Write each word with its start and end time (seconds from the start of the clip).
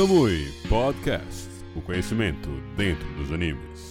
Kamui 0.00 0.50
Podcast. 0.66 1.50
O 1.76 1.82
conhecimento 1.82 2.48
dentro 2.74 3.06
dos 3.18 3.30
animes. 3.30 3.89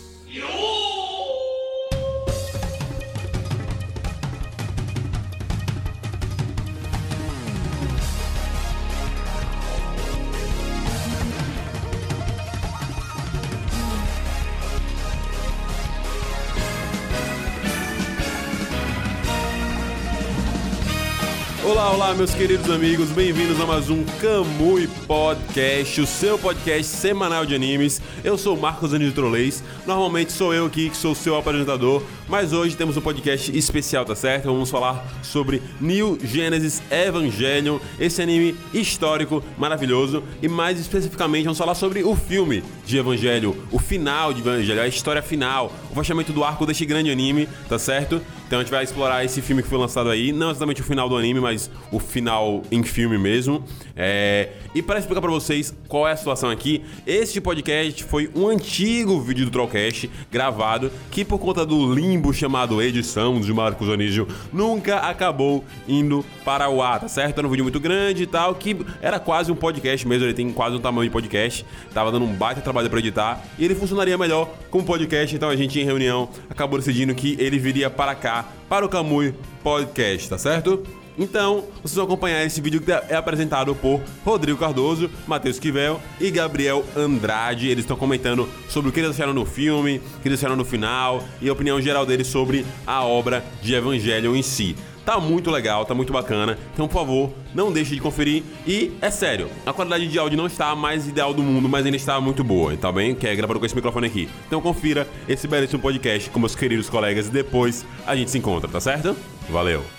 Olá, 22.00 22.14
meus 22.14 22.34
queridos 22.34 22.72
amigos, 22.72 23.10
bem-vindos 23.10 23.60
a 23.60 23.66
mais 23.66 23.90
um 23.90 24.06
Kamui 24.22 24.88
Podcast, 25.06 26.00
o 26.00 26.08
seu 26.08 26.40
podcast 26.40 26.96
semanal 26.96 27.46
de 27.46 27.54
animes. 27.54 28.02
Eu 28.24 28.38
sou 28.38 28.56
o 28.56 28.60
Marcos 28.60 28.92
Trolleis, 29.14 29.62
normalmente 29.86 30.32
sou 30.32 30.54
eu 30.54 30.68
aqui 30.68 30.90
que 30.90 30.96
sou 30.96 31.12
o 31.12 31.16
seu 31.16 31.36
apresentador, 31.36 32.02
mas 32.30 32.54
hoje 32.54 32.78
temos 32.78 32.96
um 32.96 33.02
podcast 33.02 33.58
especial, 33.58 34.06
tá 34.06 34.16
certo? 34.16 34.46
Vamos 34.46 34.70
falar 34.70 35.04
sobre 35.24 35.62
New 35.82 36.18
Genesis 36.24 36.82
Evangelion, 36.92 37.80
esse 38.00 38.22
anime 38.22 38.56
histórico 38.72 39.44
maravilhoso, 39.58 40.24
e 40.42 40.48
mais 40.48 40.80
especificamente 40.80 41.46
vamos 41.46 41.58
falar 41.58 41.74
sobre 41.74 42.04
o 42.04 42.16
filme 42.16 42.64
de 42.86 42.98
Evangelho, 42.98 43.56
o 43.72 43.80
final 43.80 44.32
de 44.32 44.42
Evangelho, 44.42 44.82
a 44.82 44.88
história 44.88 45.24
final, 45.24 45.74
o 45.92 45.96
fechamento 45.96 46.32
do 46.32 46.44
arco 46.44 46.68
deste 46.68 46.86
grande 46.86 47.10
anime, 47.10 47.50
tá 47.68 47.80
certo? 47.80 48.22
Então 48.46 48.60
a 48.60 48.64
gente 48.64 48.72
vai 48.72 48.84
explorar 48.84 49.24
esse 49.24 49.42
filme 49.42 49.62
que 49.62 49.70
foi 49.70 49.78
lançado 49.78 50.10
aí, 50.10 50.32
não 50.32 50.50
exatamente 50.50 50.82
o 50.82 50.84
final 50.84 51.08
do 51.08 51.16
anime, 51.16 51.40
mas 51.40 51.70
o 51.92 52.00
final 52.00 52.64
em 52.72 52.84
filme 52.84 53.18
mesmo. 53.18 53.64
É... 53.96 54.50
E 54.74 54.82
para 54.82 54.98
explicar 54.98 55.22
para 55.22 55.30
vocês 55.30 55.74
qual 55.88 56.08
é 56.08 56.14
a 56.14 56.18
situação 56.18 56.50
aqui, 56.50 56.84
este 57.06 57.40
podcast 57.40 58.04
foi 58.04 58.30
um 58.36 58.48
antigo 58.48 59.20
vídeo 59.22 59.46
do 59.46 59.52
Trollcast 59.52 60.10
gravado 60.32 60.92
que 61.12 61.24
por 61.24 61.38
conta 61.38 61.64
do 61.64 61.94
limbo 61.94 62.19
chamado 62.34 62.82
edição 62.82 63.40
de 63.40 63.54
Marcos 63.54 63.90
Anísio 63.90 64.28
nunca 64.52 64.98
acabou 64.98 65.64
indo 65.88 66.24
para 66.44 66.70
o 66.70 66.82
ar, 66.82 67.00
tá 67.00 67.08
certo? 67.08 67.38
Era 67.38 67.48
um 67.48 67.50
vídeo 67.50 67.64
muito 67.64 67.80
grande 67.80 68.24
e 68.24 68.28
tal, 68.28 68.56
que 68.56 68.78
era 69.02 69.20
quase 69.20 69.52
um 69.52 69.56
podcast 69.56 70.08
mesmo, 70.08 70.26
ele 70.26 70.34
tem 70.34 70.52
quase 70.52 70.76
um 70.76 70.80
tamanho 70.80 71.08
de 71.08 71.14
podcast. 71.14 71.66
Tava 71.94 72.12
dando 72.12 72.26
um 72.26 72.34
baita 72.34 72.62
trabalho 72.62 72.90
para 72.90 73.00
editar 73.00 73.44
e 73.58 73.66
ele 73.66 73.76
funcionaria 73.76 74.18
melhor 74.18 74.50
como 74.70 74.84
podcast, 74.84 75.36
então 75.36 75.50
a 75.50 75.56
gente 75.56 75.80
em 75.80 75.86
reunião 75.86 76.30
acabou 76.50 76.78
decidindo 76.78 77.14
que 77.16 77.36
ele 77.40 77.58
viria 77.58 77.90
para 77.90 78.14
cá 78.16 78.46
para 78.68 78.86
o 78.86 78.90
Camui 78.90 79.34
Podcast, 79.64 80.30
tá 80.30 80.38
certo? 80.38 80.84
Então, 81.20 81.66
vocês 81.84 81.96
vão 81.96 82.06
acompanhar 82.06 82.46
esse 82.46 82.62
vídeo 82.62 82.80
que 82.80 82.90
é 82.90 83.16
apresentado 83.16 83.76
por 83.76 84.02
Rodrigo 84.24 84.58
Cardoso, 84.58 85.12
Matheus 85.28 85.60
Quivel 85.60 86.00
e 86.20 86.32
Gabriel 86.32 86.86
Andrade. 86.96 87.68
Eles 87.68 87.84
estão 87.84 87.98
comentando 87.98 88.48
sobre 88.70 88.90
o 88.90 88.94
que 88.94 89.02
eles 89.02 89.12
acharam 89.12 89.34
no 89.34 89.46
filme, 89.46 90.02
o 90.18 90.22
que 90.22 90.30
eles 90.30 90.40
acharam 90.40 90.56
no 90.56 90.64
final 90.64 91.22
e 91.42 91.50
a 91.50 91.54
opinião 91.54 91.82
geral 91.82 92.06
deles 92.06 92.28
sobre 92.28 92.66
a 92.88 93.04
obra 93.04 93.44
de 93.62 93.76
Evangelho 93.76 94.34
em 94.34 94.42
si. 94.42 94.78
Tá 95.06 95.20
muito 95.20 95.52
legal, 95.52 95.84
tá 95.86 95.94
muito 95.94 96.14
bacana. 96.14 96.58
Então, 96.74 96.88
por 96.88 96.94
favor, 96.94 97.34
não 97.54 97.74
deixe 97.74 97.96
de 97.96 98.00
conferir. 98.00 98.44
E 98.66 98.92
é 99.02 99.10
sério, 99.10 99.50
a 99.66 99.74
qualidade 99.74 100.08
de 100.08 100.18
áudio 100.18 100.38
não 100.38 100.46
está 100.46 100.70
a 100.70 100.76
mais 100.76 101.06
ideal 101.06 101.34
do 101.34 101.42
mundo, 101.44 101.68
mas 101.68 101.86
ainda 101.86 101.98
está 101.98 102.22
muito 102.22 102.44
boa, 102.46 102.78
tá 102.78 102.92
bem? 102.92 103.14
Que 103.14 103.28
é 103.28 103.36
gravado 103.36 103.60
com 103.60 103.66
esse 103.66 103.76
microfone 103.76 104.08
aqui. 104.08 104.30
Então 104.48 104.62
confira 104.62 105.06
esse 105.28 105.48
belíssimo 105.48 105.82
podcast 105.82 106.30
com 106.30 106.40
meus 106.40 106.56
queridos 106.56 106.90
colegas 106.90 107.28
e 107.28 107.32
depois 107.32 107.86
a 108.06 108.16
gente 108.16 108.32
se 108.32 108.38
encontra, 108.38 108.70
tá 108.70 108.80
certo? 108.80 109.18
Valeu! 109.50 109.99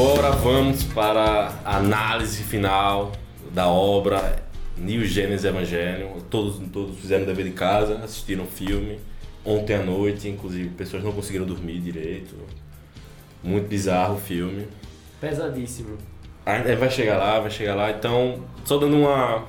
Agora 0.00 0.30
vamos 0.30 0.84
para 0.84 1.52
a 1.64 1.78
análise 1.78 2.44
final 2.44 3.10
da 3.52 3.66
obra 3.66 4.40
New 4.76 5.04
Genesis 5.04 5.44
Evangelion. 5.44 6.20
Todos, 6.30 6.60
todos 6.72 6.96
fizeram 7.00 7.24
o 7.24 7.26
dever 7.26 7.46
de 7.46 7.50
casa, 7.50 7.96
assistiram 8.04 8.44
o 8.44 8.46
filme 8.46 9.00
ontem 9.44 9.74
à 9.74 9.82
noite, 9.82 10.28
inclusive 10.28 10.68
pessoas 10.68 11.02
não 11.02 11.10
conseguiram 11.10 11.44
dormir 11.44 11.80
direito. 11.80 12.36
Muito 13.42 13.66
bizarro 13.66 14.14
o 14.14 14.20
filme. 14.20 14.68
Pesadíssimo. 15.20 15.98
Ainda 16.46 16.76
vai 16.76 16.90
chegar 16.90 17.18
lá, 17.18 17.40
vai 17.40 17.50
chegar 17.50 17.74
lá. 17.74 17.90
Então, 17.90 18.44
só 18.64 18.78
dando 18.78 18.98
uma. 18.98 19.46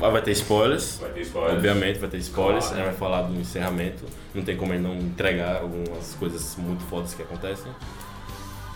Ah, 0.00 0.08
Vai 0.10 0.20
ter 0.20 0.32
spoilers. 0.32 0.98
Vai 1.00 1.12
ter 1.12 1.20
spoilers. 1.20 1.54
Obviamente 1.58 2.00
vai 2.00 2.08
ter 2.10 2.18
spoilers. 2.18 2.64
Claro. 2.66 2.82
A 2.82 2.84
gente 2.86 2.92
vai 2.92 2.98
falar 2.98 3.22
do 3.22 3.40
encerramento. 3.40 4.04
Não 4.34 4.42
tem 4.42 4.56
como 4.56 4.72
ele 4.74 4.82
não 4.82 4.96
entregar 4.96 5.58
algumas 5.58 6.12
coisas 6.18 6.56
muito 6.58 6.82
fodas 6.86 7.14
que 7.14 7.22
acontecem. 7.22 7.70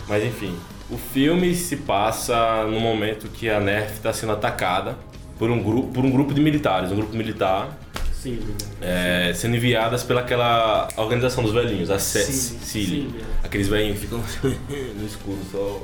Mas 0.06 0.24
enfim, 0.24 0.56
o 0.90 0.96
filme 0.98 1.54
se 1.54 1.76
passa 1.76 2.64
no 2.64 2.80
momento 2.80 3.28
que 3.28 3.48
a 3.48 3.60
Nerf 3.60 3.92
está 3.94 4.12
sendo 4.12 4.32
atacada 4.32 4.96
por 5.38 5.50
um, 5.50 5.62
grupo, 5.62 5.88
por 5.92 6.04
um 6.04 6.10
grupo 6.10 6.34
de 6.34 6.40
militares, 6.40 6.90
um 6.92 6.96
grupo 6.96 7.16
militar 7.16 7.78
Sim. 8.12 8.38
é, 8.82 9.32
sendo 9.34 9.56
enviadas 9.56 10.02
pelaquela 10.02 10.88
organização 10.96 11.42
dos 11.42 11.52
velhinhos, 11.52 11.90
a 11.90 11.98
sim. 11.98 13.08
Aqueles 13.42 13.68
velhinhos 13.68 13.98
que 13.98 14.06
ficam 14.06 14.18
no 14.98 15.06
escuro 15.06 15.38
só. 15.50 15.82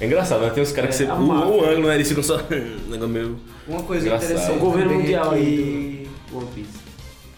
É 0.00 0.06
engraçado, 0.06 0.40
né? 0.42 0.50
Tem 0.50 0.62
uns 0.62 0.72
caras 0.72 0.96
que 0.96 1.02
É, 1.02 1.06
você. 1.06 1.12
a 1.12 1.14
O, 1.14 1.28
o 1.60 1.64
ângulo, 1.64 1.88
né? 1.88 1.94
Eles 1.94 2.08
ficam 2.08 2.22
só. 2.22 2.36
um 2.50 2.90
negócio 2.90 3.08
meio. 3.08 3.38
Uma 3.68 3.82
coisa 3.82 4.06
Engraçado. 4.06 4.30
interessante. 4.30 4.56
O 4.56 4.60
governo 4.60 4.94
mundial 4.94 5.32
é 5.32 5.36
aí 5.36 6.08
que 6.26 6.30
do 6.32 6.38
One 6.38 6.46
Piece. 6.54 6.68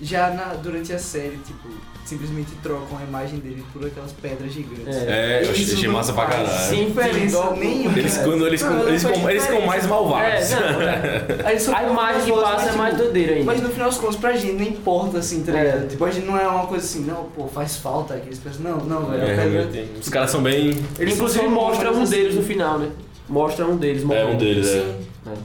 já 0.01 0.31
na- 0.31 0.55
durante 0.55 0.93
a 0.93 0.99
série, 0.99 1.39
tipo, 1.47 1.69
simplesmente 2.05 2.51
trocam 2.63 2.99
a 2.99 3.03
imagem 3.03 3.39
dele 3.39 3.65
por 3.73 3.87
aquelas 3.87 4.13
pedras 4.13 4.53
gigantes. 4.53 4.97
É. 4.97 5.41
É, 5.43 5.47
eu 5.47 5.51
achei 5.51 5.89
massa 5.89 6.13
pra 6.13 6.27
caralho. 6.27 6.49
Sim. 6.69 6.87
diferença 6.87 7.51
nenhuma. 7.53 7.99
Eles, 7.99 8.17
quando, 8.19 8.47
eles, 8.47 8.63
Não, 8.63 8.89
eles, 8.89 9.03
ficam, 9.05 9.31
eles 9.31 9.47
ficam 9.47 9.61
mais 9.67 9.87
malvados. 9.87 10.53
É, 10.53 10.61
não, 10.61 10.83
é. 10.83 11.73
A 11.77 11.83
imagem 11.85 12.23
que 12.25 12.33
mas, 12.33 12.43
passa 12.43 12.69
é 12.71 12.73
mais 12.73 12.97
doideira 12.97 13.33
ainda. 13.35 13.45
Mas 13.45 13.63
no 13.63 13.69
final 13.71 13.89
das 13.89 13.99
contas, 13.99 14.17
pra 14.17 14.33
gente 14.37 14.53
não 14.53 14.63
importa 14.67 15.19
assim, 15.19 15.43
tá 15.43 15.53
É. 15.57 15.65
ligado? 15.65 15.89
Tipo, 15.89 16.05
a 16.05 16.11
gente 16.11 16.27
não 16.27 16.39
é 16.39 16.47
uma 16.47 16.67
coisa 16.67 16.85
assim, 16.85 17.01
não, 17.05 17.25
pô, 17.25 17.47
faz 17.47 17.77
falta 17.77 18.15
aqueles 18.15 18.39
pessoas. 18.39 18.63
Não, 18.63 18.79
não, 18.79 19.07
velho. 19.07 19.23
É, 19.23 19.27
ligado? 19.47 19.73
realmente, 19.73 20.01
Os 20.01 20.09
caras 20.09 20.31
são 20.31 20.43
bem. 20.43 20.77
Ele 20.99 21.13
inclusive 21.13 21.47
mostra 21.47 21.89
um 21.89 21.93
números 21.93 22.11
deles 22.11 22.29
assim. 22.29 22.37
no 22.39 22.43
final, 22.45 22.79
né? 22.79 22.89
Mostra 23.29 23.67
um 23.67 23.77
deles 23.77 24.03
É, 24.03 24.05
morrendo. 24.07 24.33
um 24.33 24.37
deles, 24.37 24.69
é. 24.69 24.95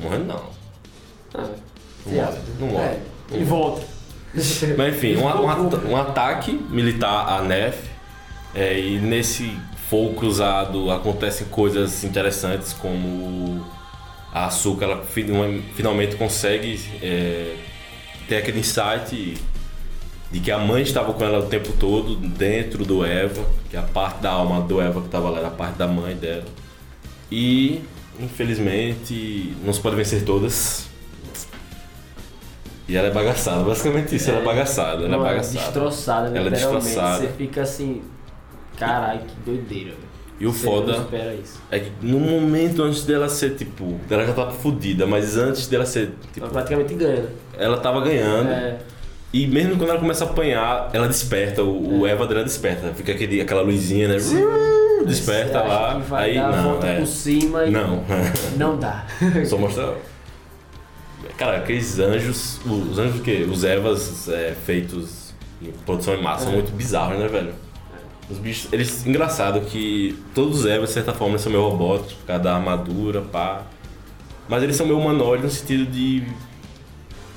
Morrendo 0.02 0.26
não. 0.26 0.42
Ah, 1.34 1.48
Não 2.06 2.14
morre. 2.14 2.38
Não 2.60 2.68
morre. 2.68 2.84
É. 2.86 3.00
ele 3.32 3.46
volta. 3.46 3.97
Mas 4.78 4.96
enfim, 4.96 5.16
um, 5.18 5.28
um 5.28 5.92
um 5.92 5.98
ataque 5.98 6.52
militar 6.70 7.28
à 7.28 7.42
NEF. 7.42 7.78
é, 8.56 8.80
e 8.80 8.98
nesse 9.00 9.56
fogo 9.90 10.16
cruzado 10.16 10.92
acontecem 10.92 11.48
coisas 11.48 12.04
interessantes 12.04 12.74
como 12.74 13.66
a 14.34 14.46
Asuka 14.48 14.84
ela 14.86 15.04
fin- 15.04 15.64
finalmente 15.76 16.16
consegue 16.18 16.80
é, 17.02 17.56
ter 18.28 18.38
aquele 18.38 18.60
insight 18.60 19.36
de 20.30 20.40
que 20.42 20.52
a 20.52 20.58
mãe 20.60 20.82
estava 20.84 21.14
com 21.14 21.24
ela 21.24 21.40
o 21.40 21.48
tempo 21.48 21.72
todo 21.80 22.16
dentro 22.18 22.84
do 22.84 23.06
Eva, 23.06 23.46
que 23.70 23.78
a 23.78 23.82
parte 23.82 24.22
da 24.22 24.32
alma 24.32 24.60
do 24.60 24.82
Eva 24.82 25.00
que 25.00 25.08
estava 25.08 25.30
lá 25.30 25.40
era 25.40 25.48
a 25.48 25.52
parte 25.52 25.78
da 25.78 25.88
mãe 25.88 26.16
dela. 26.16 26.44
E 27.32 27.82
infelizmente 28.20 29.56
não 29.64 29.72
se 29.74 29.80
pode 29.80 29.96
vencer 29.96 30.24
todas. 30.24 30.88
E 32.88 32.96
ela 32.96 33.08
é 33.08 33.12
bagaçada, 33.12 33.64
basicamente 33.64 34.16
isso, 34.16 34.30
ela 34.30 34.40
é 34.40 34.44
bagaçada, 34.44 35.04
ela 35.04 35.08
é 35.08 35.10
Não, 35.10 35.20
bagaçada. 35.24 35.66
destroçada, 35.66 36.38
Ela 36.38 36.48
é 36.48 36.52
destroçada. 36.52 37.18
Você 37.20 37.28
fica 37.38 37.62
assim. 37.62 38.02
Caralho, 38.78 39.22
que 39.22 39.36
doideira, 39.46 39.90
velho. 39.92 40.08
E 40.40 40.46
o 40.46 40.54
Você 40.54 40.66
foda 40.66 41.08
é 41.72 41.80
que 41.80 41.92
no 42.02 42.20
momento 42.20 42.84
antes 42.84 43.04
dela 43.04 43.28
ser 43.28 43.56
tipo, 43.56 44.00
ela 44.08 44.24
já 44.24 44.34
tava 44.34 44.52
fodida, 44.52 45.08
mas 45.08 45.36
antes 45.36 45.68
dela 45.68 45.84
ser 45.86 46.12
tipo, 46.32 46.46
Ela 46.46 46.50
praticamente 46.54 46.94
ganha. 46.94 47.22
né? 47.24 47.30
ela 47.58 47.78
tava 47.78 48.02
ganhando. 48.02 48.48
É, 48.50 48.78
E 49.34 49.48
mesmo 49.48 49.78
quando 49.78 49.90
ela 49.90 50.00
começa 50.00 50.26
a 50.26 50.28
apanhar, 50.28 50.92
ela 50.94 51.08
desperta, 51.08 51.64
o, 51.64 52.02
o 52.02 52.08
Eva 52.08 52.28
dela 52.28 52.44
desperta, 52.44 52.94
fica 52.94 53.14
aquele, 53.14 53.42
aquela 53.42 53.62
luzinha, 53.64 54.08
né? 54.08 54.18
Desperta 55.08 55.52
você 55.54 55.58
acha 55.58 55.68
lá, 55.68 56.02
aí 56.20 56.36
não, 56.36 56.80
é. 56.84 57.00
por 57.00 57.08
cima 57.08 57.66
e 57.66 57.72
Não. 57.72 58.04
não 58.58 58.78
dá. 58.78 59.06
Só 59.46 59.58
mostra. 59.58 59.96
Cara, 61.38 61.58
aqueles 61.58 62.00
anjos. 62.00 62.60
Os 62.66 62.98
anjos 62.98 63.20
o 63.20 63.24
quê? 63.24 63.48
Os 63.50 63.64
Evas 63.64 64.28
é, 64.30 64.56
feitos 64.66 65.34
em 65.62 65.72
produção 65.86 66.16
em 66.16 66.22
massa 66.22 66.44
são 66.46 66.54
É. 66.54 66.56
muito 66.56 66.72
bizarros, 66.72 67.20
né, 67.20 67.28
velho? 67.28 67.54
Os 68.30 68.38
bichos. 68.40 68.72
Eles. 68.74 69.06
Engraçado 69.06 69.62
que 69.62 70.18
todos 70.34 70.60
os 70.62 70.66
Evas, 70.66 70.90
de 70.90 70.94
certa 70.96 71.14
forma, 71.14 71.34
eles 71.34 71.42
são 71.42 71.52
meio 71.52 71.64
robóticos, 71.68 72.14
por 72.14 72.26
causa 72.26 72.44
da 72.44 72.56
armadura, 72.56 73.22
pá. 73.22 73.64
Mas 74.50 74.64
eles 74.64 74.76
são 74.76 74.86
meio 74.86 75.00
humanoides 75.00 75.44
no 75.46 75.52
sentido 75.52 75.86
de. 75.90 76.24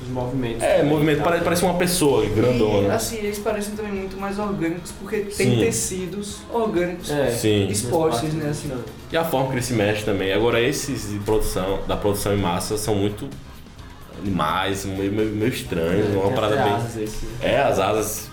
Os 0.02 0.08
movimentos. 0.08 0.62
É, 0.62 0.82
movimento, 0.82 1.19
tá? 1.19 1.25
parece, 1.25 1.44
parece 1.44 1.62
uma 1.64 1.75
pessoa 1.75 2.25
grandona. 2.26 2.88
E, 2.88 2.91
assim, 2.91 3.17
eles 3.19 3.38
parecem 3.38 3.75
também 3.75 3.93
muito 3.93 4.17
mais 4.17 4.38
orgânicos 4.38 4.93
porque 4.93 5.19
tem 5.19 5.31
Sim. 5.50 5.58
tecidos 5.61 6.38
orgânicos 6.50 7.11
É. 7.11 7.31
Sim. 7.31 7.69
expostos, 7.69 8.32
né? 8.32 8.49
Assim. 8.49 8.73
E 9.12 9.17
a 9.17 9.23
forma 9.25 9.49
que 9.49 9.55
ele 9.56 9.62
se 9.62 9.75
mexe 9.75 10.02
também. 10.02 10.32
Agora 10.32 10.58
esses 10.58 11.11
de 11.11 11.19
produção, 11.19 11.81
da 11.87 11.99
produção 11.99 12.32
em 12.32 12.38
massa 12.38 12.79
são 12.79 12.94
muito 12.94 13.29
animais, 14.20 14.84
meio, 14.84 15.12
meio, 15.12 15.31
meio 15.31 15.52
estranhos, 15.52 16.06
É, 16.06 16.17
uma 16.17 16.26
tem 16.26 16.34
parada 16.34 16.56
bem. 16.56 16.72
asas 16.72 16.96
esse. 16.96 17.26
É, 17.40 17.61
as 17.61 17.78
asas. 17.78 18.31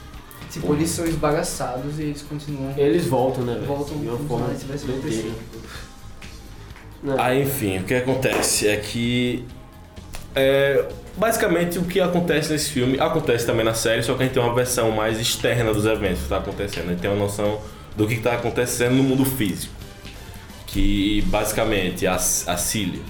Tipo, 0.51 0.73
eles 0.73 0.89
são 0.89 1.05
esbagaçados 1.05 1.99
e 1.99 2.03
eles 2.03 2.21
continuam. 2.21 2.73
Eles 2.77 3.05
voltam, 3.05 3.43
né, 3.43 3.53
velho? 3.55 3.65
Voltam 3.65 3.97
de 3.99 4.07
uma 4.07 4.17
forma 4.27 4.53
se 4.53 4.61
tivesse 4.65 4.85
doideira. 4.85 5.17
acontecido. 5.29 5.35
Não, 7.03 7.19
Aí 7.21 7.43
enfim, 7.43 7.79
o 7.79 7.83
que 7.83 7.93
acontece 7.93 8.67
é 8.67 8.77
que. 8.77 9.45
É, 10.35 10.85
basicamente 11.15 11.79
o 11.79 11.83
que 11.83 11.99
acontece 11.99 12.51
nesse 12.51 12.69
filme 12.71 12.99
acontece 12.99 13.45
também 13.45 13.65
na 13.65 13.73
série, 13.73 14.03
só 14.03 14.13
que 14.13 14.21
a 14.21 14.25
gente 14.25 14.33
tem 14.35 14.43
uma 14.43 14.53
versão 14.53 14.91
mais 14.91 15.19
externa 15.19 15.73
dos 15.73 15.85
eventos 15.85 16.19
que 16.19 16.23
está 16.23 16.37
acontecendo. 16.37 16.87
A 16.87 16.91
gente 16.91 17.01
tem 17.01 17.09
uma 17.09 17.19
noção 17.19 17.59
do 17.95 18.07
que 18.07 18.13
está 18.15 18.33
acontecendo 18.33 18.95
no 18.95 19.03
mundo 19.03 19.25
físico. 19.25 19.73
Que 20.67 21.21
basicamente 21.27 22.05
a, 22.05 22.15
a 22.15 22.57
Cilia 22.57 23.01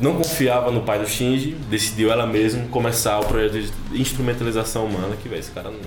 não 0.00 0.14
confiava 0.14 0.70
no 0.70 0.82
pai 0.82 0.98
do 0.98 1.08
Shinji, 1.08 1.56
decidiu 1.70 2.10
ela 2.12 2.26
mesma 2.26 2.64
começar 2.68 3.18
o 3.20 3.24
projeto 3.26 3.52
de 3.90 4.00
instrumentalização 4.00 4.84
humana, 4.86 5.16
que 5.20 5.28
velho, 5.28 5.40
esse 5.40 5.50
cara 5.50 5.70
não. 5.70 5.78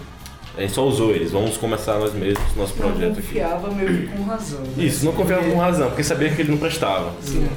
A 0.58 0.62
gente 0.62 0.74
só 0.74 0.86
usou 0.86 1.12
eles, 1.12 1.32
vamos 1.32 1.56
começar 1.56 1.98
nós 1.98 2.14
mesmos, 2.14 2.44
nosso 2.58 2.74
Não 2.78 2.92
projeto 2.92 3.12
aqui. 3.20 3.22
confiava 3.28 3.72
meio 3.72 4.08
que 4.08 4.08
com 4.18 4.24
razão. 4.24 4.60
né? 4.60 4.84
Isso, 4.84 5.06
não 5.06 5.14
confiava 5.14 5.50
com 5.50 5.58
razão, 5.58 5.88
porque 5.88 6.04
sabia 6.04 6.30
que 6.30 6.42
ele 6.42 6.52
não 6.52 6.58
prestava. 6.58 7.14
Sim. 7.22 7.48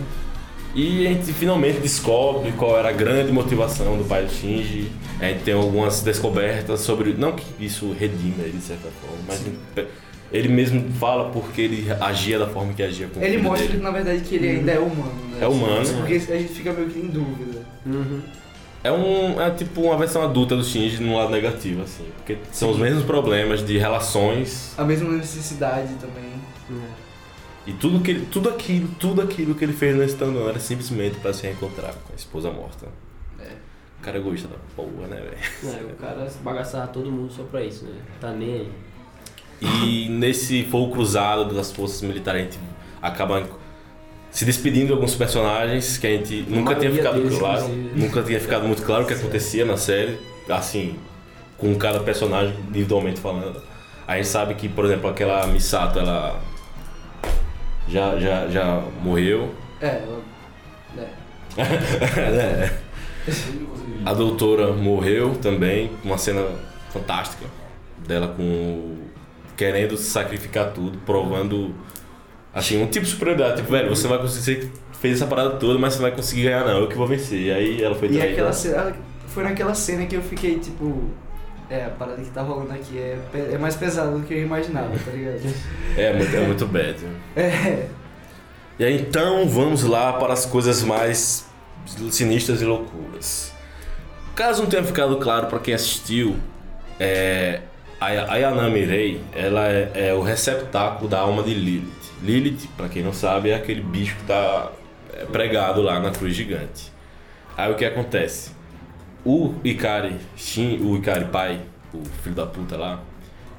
E 0.76 1.06
a 1.06 1.10
gente 1.10 1.32
finalmente 1.32 1.78
descobre 1.80 2.52
qual 2.52 2.76
era 2.78 2.88
a 2.88 2.92
grande 2.92 3.32
motivação 3.32 3.96
do 3.96 4.04
pai 4.04 4.24
do 4.24 4.32
Shinji. 4.32 4.90
A 5.20 5.26
gente 5.26 5.42
tem 5.44 5.54
algumas 5.54 6.02
descobertas 6.02 6.80
sobre. 6.80 7.14
Não 7.14 7.32
que 7.32 7.44
isso 7.64 7.92
redima 7.98 8.42
ele 8.42 8.58
de 8.58 8.64
certa 8.64 8.88
forma, 9.00 9.16
mas 9.28 9.40
ele 10.32 10.48
mesmo 10.48 10.90
fala 10.92 11.30
porque 11.30 11.60
ele 11.62 11.86
agia 12.00 12.38
da 12.38 12.46
forma 12.48 12.72
que 12.72 12.82
agia 12.82 13.06
com 13.08 13.20
Ele 13.22 13.38
mostra, 13.38 13.68
dele. 13.68 13.82
na 13.82 13.90
verdade, 13.90 14.20
que 14.22 14.34
ele 14.34 14.48
ainda 14.48 14.72
é 14.72 14.78
humano, 14.78 15.14
né? 15.30 15.38
É 15.40 15.46
humano. 15.46 15.86
Porque 15.98 16.14
a 16.14 16.18
gente 16.38 16.52
fica 16.52 16.72
meio 16.72 16.88
que 16.88 16.98
em 16.98 17.06
dúvida. 17.08 17.64
Uhum. 17.86 18.20
É, 18.82 18.92
um, 18.92 19.40
é 19.40 19.50
tipo 19.50 19.80
uma 19.82 19.96
versão 19.96 20.22
adulta 20.22 20.54
do 20.56 20.62
Shinji 20.62 21.02
no 21.02 21.16
lado 21.16 21.30
negativo, 21.30 21.82
assim. 21.82 22.04
Porque 22.16 22.36
são 22.52 22.70
os 22.70 22.78
mesmos 22.78 23.02
problemas 23.04 23.64
de 23.64 23.78
relações 23.78 24.74
A 24.76 24.84
mesma 24.84 25.10
necessidade 25.12 25.94
também. 25.94 26.32
e 27.66 27.72
tudo, 27.72 28.00
que 28.00 28.10
ele, 28.10 28.26
tudo, 28.30 28.50
aquilo, 28.50 28.88
tudo 28.98 29.22
aquilo 29.22 29.54
que 29.54 29.64
ele 29.64 29.72
fez 29.72 29.96
nesse 29.96 30.16
Tandon 30.16 30.48
era 30.48 30.58
simplesmente 30.60 31.16
para 31.16 31.32
se 31.32 31.44
reencontrar 31.44 31.94
com 31.94 32.12
a 32.12 32.16
esposa 32.16 32.50
morta. 32.50 32.86
É. 33.40 33.52
O 34.00 34.02
cara 34.04 34.20
gosta 34.20 34.48
da 34.48 34.56
porra, 34.76 35.06
né, 35.08 35.16
velho? 35.62 35.76
É, 35.78 35.82
o 35.92 35.96
cara 35.96 36.28
bagaçava 36.42 36.86
todo 36.88 37.10
mundo 37.10 37.32
só 37.32 37.42
pra 37.44 37.62
isso, 37.62 37.86
né? 37.86 37.98
Tá 38.20 38.32
nem 38.32 38.52
aí. 38.52 38.68
E 39.84 40.08
nesse 40.08 40.64
fogo 40.64 40.92
cruzado 40.92 41.54
das 41.54 41.72
forças 41.72 42.02
militares, 42.02 42.40
a 42.40 42.44
gente 42.44 42.58
acaba 43.00 43.42
se 44.30 44.44
despedindo 44.44 44.86
de 44.88 44.92
alguns 44.92 45.14
personagens 45.14 45.96
que 45.96 46.06
a 46.06 46.10
gente 46.10 46.44
nunca 46.48 46.74
tinha 46.74 46.90
ficado 46.90 47.14
deles, 47.20 47.38
claro. 47.38 47.64
inclusive. 47.64 48.00
Nunca 48.00 48.22
tinha 48.22 48.40
ficado 48.40 48.66
muito 48.66 48.82
claro 48.82 49.04
o 49.04 49.06
que 49.06 49.14
acontecia 49.14 49.64
na 49.64 49.76
série, 49.76 50.18
assim, 50.48 50.96
com 51.56 51.74
cada 51.76 52.00
personagem 52.00 52.54
individualmente 52.68 53.20
falando. 53.20 53.62
A 54.06 54.16
gente 54.16 54.28
sabe 54.28 54.54
que, 54.54 54.68
por 54.68 54.84
exemplo, 54.84 55.08
aquela 55.08 55.46
Misato, 55.46 55.98
ela 55.98 56.40
já, 57.88 58.18
já, 58.18 58.48
já 58.48 58.82
morreu. 59.02 59.54
É, 59.80 60.02
ela- 60.02 60.22
é. 61.58 61.62
É. 61.62 62.72
A 64.04 64.12
doutora 64.12 64.72
morreu 64.72 65.36
também, 65.40 65.90
uma 66.02 66.18
cena 66.18 66.44
fantástica 66.92 67.46
dela 68.06 68.28
com 68.28 68.42
o- 68.42 68.98
querendo 69.56 69.96
sacrificar 69.96 70.72
tudo, 70.72 70.98
provando 71.06 71.74
assim, 72.52 72.82
um 72.82 72.86
tipo 72.86 73.04
de 73.04 73.10
superioridade, 73.12 73.56
tipo, 73.56 73.70
velho, 73.72 73.88
você 73.88 74.06
vai 74.08 74.18
conseguir 74.18 74.62
você 74.62 74.70
fez 75.00 75.16
essa 75.16 75.26
parada 75.26 75.50
toda, 75.56 75.78
mas 75.78 75.94
você 75.94 76.02
vai 76.02 76.12
conseguir 76.12 76.44
ganhar 76.44 76.64
não, 76.64 76.78
eu 76.80 76.88
que 76.88 76.96
vou 76.96 77.06
vencer. 77.06 77.40
E 77.40 77.52
aí 77.52 77.82
ela 77.82 77.94
foi 77.94 78.08
E 78.08 78.12
traída. 78.12 78.32
aquela 78.32 78.52
cena, 78.52 78.96
foi 79.28 79.42
naquela 79.44 79.74
cena 79.74 80.06
que 80.06 80.16
eu 80.16 80.22
fiquei 80.22 80.58
tipo. 80.58 81.10
É, 81.70 81.86
a 81.86 81.90
parada 81.90 82.20
que 82.22 82.28
tá 82.30 82.42
rolando 82.42 82.72
aqui 82.72 82.98
é, 82.98 83.18
é 83.52 83.58
mais 83.58 83.74
pesada 83.74 84.10
do 84.10 84.20
que 84.22 84.34
eu 84.34 84.42
imaginava, 84.42 84.90
tá 84.98 85.10
ligado? 85.10 85.40
É 85.96 86.12
muito, 86.12 86.36
é 86.36 86.40
muito 86.40 86.66
bad. 86.66 86.96
É. 87.36 87.86
E 88.78 88.84
aí 88.84 89.00
então 89.00 89.48
vamos 89.48 89.82
lá 89.84 90.12
para 90.14 90.32
as 90.32 90.44
coisas 90.44 90.82
mais 90.82 91.46
sinistras 92.10 92.60
e 92.60 92.64
loucuras. 92.64 93.52
Caso 94.34 94.62
não 94.62 94.68
tenha 94.68 94.82
ficado 94.82 95.16
claro 95.16 95.46
para 95.46 95.58
quem 95.60 95.72
assistiu, 95.72 96.36
é, 96.98 97.60
a 98.12 98.34
a 98.34 98.36
Yanami 98.36 98.84
Rei 98.84 99.20
ela 99.34 99.68
é, 99.68 99.90
é 99.94 100.14
o 100.14 100.22
receptáculo 100.22 101.08
da 101.08 101.20
alma 101.20 101.42
de 101.42 101.54
Lilith. 101.54 102.12
Lilith, 102.22 102.68
para 102.76 102.88
quem 102.88 103.02
não 103.02 103.12
sabe, 103.12 103.50
é 103.50 103.54
aquele 103.54 103.80
bicho 103.80 104.16
que 104.16 104.22
está 104.22 104.70
pregado 105.32 105.82
lá 105.82 106.00
na 106.00 106.10
cruz 106.10 106.34
gigante. 106.34 106.92
Aí 107.56 107.70
o 107.70 107.76
que 107.76 107.84
acontece? 107.84 108.52
O 109.24 109.54
Ikari, 109.64 110.16
Shin, 110.36 110.78
o 110.82 110.96
Ikari 110.96 111.26
pai, 111.26 111.60
o 111.92 112.04
filho 112.22 112.34
da 112.34 112.46
puta 112.46 112.76
lá, 112.76 113.00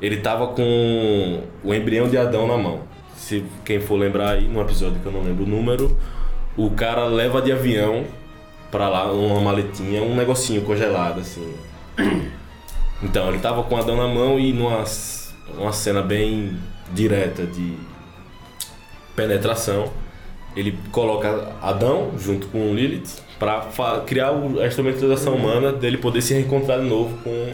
ele 0.01 0.17
tava 0.17 0.47
com 0.47 1.43
o 1.63 1.73
embrião 1.73 2.07
de 2.07 2.17
Adão 2.17 2.47
na 2.47 2.57
mão. 2.57 2.81
Se 3.15 3.43
quem 3.63 3.79
for 3.79 3.95
lembrar 3.95 4.31
aí, 4.31 4.47
num 4.47 4.61
episódio 4.61 4.99
que 4.99 5.05
eu 5.05 5.11
não 5.11 5.23
lembro 5.23 5.45
o 5.45 5.47
número, 5.47 5.97
o 6.57 6.69
cara 6.71 7.05
leva 7.05 7.41
de 7.41 7.51
avião 7.51 8.05
pra 8.69 8.89
lá, 8.89 9.11
uma 9.11 9.39
maletinha, 9.39 10.03
um 10.03 10.15
negocinho 10.15 10.61
congelado, 10.63 11.21
assim. 11.21 11.55
Então, 13.03 13.29
ele 13.29 13.39
tava 13.39 13.63
com 13.63 13.77
Adão 13.77 13.97
na 13.97 14.07
mão 14.07 14.39
e 14.39 14.51
numa 14.53 14.83
uma 15.57 15.71
cena 15.71 16.01
bem 16.01 16.57
direta 16.93 17.45
de 17.45 17.73
penetração, 19.15 19.91
ele 20.55 20.77
coloca 20.91 21.53
Adão 21.61 22.11
junto 22.17 22.47
com 22.47 22.73
Lilith 22.73 23.21
pra 23.37 23.61
fa- 23.61 24.01
criar 24.05 24.29
a 24.31 24.67
instrumentalização 24.67 25.35
humana 25.35 25.71
dele 25.71 25.97
poder 25.97 26.21
se 26.21 26.33
reencontrar 26.33 26.79
de 26.79 26.85
novo 26.87 27.17
com 27.23 27.53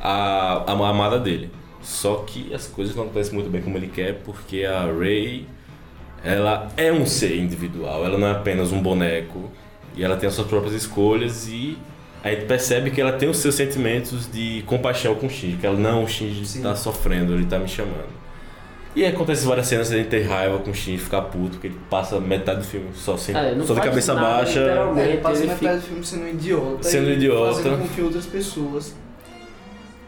a, 0.00 0.64
a 0.66 0.72
amada 0.88 1.18
dele. 1.18 1.50
Só 1.82 2.24
que 2.26 2.52
as 2.54 2.66
coisas 2.66 2.94
não 2.96 3.04
acontecem 3.04 3.34
muito 3.34 3.50
bem 3.50 3.60
como 3.62 3.76
ele 3.76 3.88
quer, 3.88 4.14
porque 4.24 4.64
a 4.64 4.84
Rey 4.92 5.46
ela 6.24 6.68
é 6.76 6.92
um 6.92 7.06
ser 7.06 7.36
individual, 7.38 8.04
ela 8.04 8.18
não 8.18 8.26
é 8.26 8.32
apenas 8.32 8.72
um 8.72 8.80
boneco 8.80 9.50
e 9.96 10.02
ela 10.02 10.16
tem 10.16 10.28
as 10.28 10.34
suas 10.34 10.46
próprias 10.48 10.74
escolhas 10.74 11.46
e 11.48 11.78
a 12.24 12.30
gente 12.30 12.44
percebe 12.46 12.90
que 12.90 13.00
ela 13.00 13.12
tem 13.12 13.28
os 13.28 13.36
seus 13.38 13.54
sentimentos 13.54 14.30
de 14.30 14.62
compaixão 14.66 15.14
com 15.14 15.26
o 15.26 15.30
Shinji, 15.30 15.56
que 15.58 15.66
ela 15.66 15.78
não, 15.78 16.04
o 16.04 16.08
Shinji 16.08 16.42
está 16.42 16.74
sofrendo, 16.74 17.32
ele 17.34 17.44
está 17.44 17.58
me 17.58 17.68
chamando. 17.68 18.16
E 18.94 19.04
aí 19.04 19.12
acontece 19.12 19.44
várias 19.46 19.66
cenas 19.66 19.90
de 19.90 20.02
ter 20.04 20.22
raiva 20.22 20.58
com 20.58 20.70
o 20.70 20.74
Shinji, 20.74 20.98
ficar 20.98 21.22
puto, 21.22 21.50
porque 21.50 21.66
ele 21.68 21.76
passa 21.90 22.18
metade 22.18 22.60
do 22.60 22.64
filme 22.64 22.88
só, 22.94 23.16
sem, 23.16 23.36
É, 23.36 23.54
só 23.64 23.74
de 23.74 23.80
cabeça 23.80 24.14
nada, 24.14 24.26
baixa. 24.38 24.60
É, 24.60 25.08
ele 25.10 25.18
passa 25.18 25.42
ele 25.42 25.52
metade 25.52 25.76
do 25.80 25.82
filme 25.82 26.04
sendo 26.04 26.24
um 26.24 26.28
idiota. 26.28 26.82
Sendo 26.82 27.10
e 27.10 27.12
idiota. 27.12 27.54
Fazendo 27.56 27.78
com 27.82 27.88
que 27.88 28.00
outras 28.00 28.24
pessoas 28.26 28.94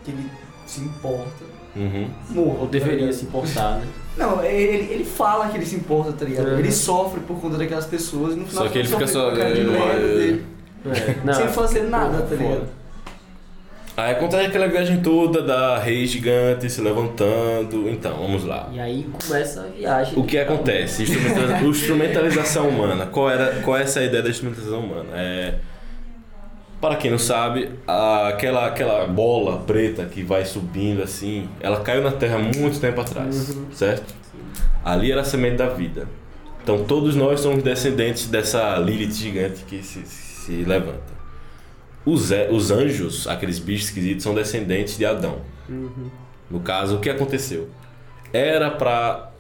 que 0.05 0.11
ele 0.11 0.27
se 0.67 0.81
importa 0.81 1.45
Uhum. 1.77 2.09
morram. 2.31 2.61
Ou 2.63 2.67
deveria 2.67 3.07
tá 3.07 3.13
se 3.13 3.25
importar, 3.25 3.77
né? 3.79 3.87
Não, 4.17 4.43
ele, 4.43 4.93
ele 4.93 5.05
fala 5.05 5.49
que 5.49 5.59
ele 5.59 5.67
se 5.67 5.77
importa, 5.77 6.13
tá 6.13 6.25
ligado? 6.25 6.49
Uhum. 6.49 6.59
Ele 6.59 6.73
sofre 6.73 7.21
por 7.21 7.39
conta 7.41 7.57
daquelas 7.59 7.85
pessoas 7.87 8.33
e 8.35 8.37
no 8.37 8.47
final 8.47 8.65
Só 8.65 8.71
que 8.71 8.79
ele 8.79 8.89
fica 8.89 9.07
só- 9.07 9.31
é, 9.33 10.39
é, 10.87 11.33
Sem 11.33 11.49
fazer 11.49 11.83
nada, 11.85 12.23
tá 12.23 12.35
ligado? 12.35 12.67
Aí 13.97 14.13
acontece 14.13 14.47
aquela 14.47 14.69
viagem 14.69 15.01
toda 15.03 15.43
da 15.43 15.77
rei 15.79 16.07
gigante 16.07 16.71
se 16.71 16.81
levantando. 16.81 17.89
Então, 17.91 18.17
vamos 18.17 18.45
lá. 18.45 18.69
E 18.73 18.79
aí 18.79 19.09
começa 19.27 19.63
a 19.63 19.65
viagem. 19.65 20.15
O 20.17 20.23
que 20.23 20.39
acontece? 20.39 21.03
Instrumentaliza- 21.03 21.59
instrumentalização 21.67 22.69
humana. 22.69 23.07
Qual, 23.07 23.29
era, 23.29 23.61
qual 23.63 23.77
é 23.77 23.83
essa 23.83 24.01
ideia 24.03 24.23
da 24.23 24.31
instrumentalização 24.31 24.81
humana? 24.85 25.09
É, 25.15 25.55
para 26.81 26.95
quem 26.95 27.11
não 27.11 27.19
sabe, 27.19 27.71
aquela, 28.29 28.69
aquela 28.69 29.05
bola 29.09 29.59
preta 29.67 30.05
que 30.05 30.23
vai 30.23 30.45
subindo 30.45 31.03
assim, 31.03 31.49
ela 31.61 31.81
caiu 31.81 32.01
na 32.01 32.13
Terra 32.13 32.39
muito 32.39 32.79
tempo 32.81 33.01
atrás, 33.01 33.49
Uhum. 33.51 33.67
certo? 33.73 34.15
Ali 34.85 35.11
era 35.11 35.23
a 35.23 35.25
semente 35.25 35.57
da 35.57 35.67
vida. 35.71 36.07
Então 36.63 36.85
todos 36.85 37.17
nós 37.17 37.41
somos 37.41 37.65
descendentes 37.65 38.29
dessa 38.29 38.77
Lilith 38.77 39.13
gigante 39.15 39.65
que 39.67 39.83
se, 39.83 40.05
se 40.49 40.65
levanta. 40.65 41.19
Os, 42.07 42.33
é- 42.33 42.49
os 42.51 42.71
anjos, 42.71 43.27
aqueles 43.27 43.59
bichos 43.59 43.89
esquisitos, 43.89 44.23
são 44.23 44.35
descendentes 44.35 44.97
de 44.97 45.05
Adão. 45.05 45.43
Uhum. 45.69 46.11
No 46.51 46.61
caso, 46.61 46.97
o 46.97 47.01
que 47.01 47.11
aconteceu? 47.11 47.69
Era 48.33 48.71
pra. 48.71 49.31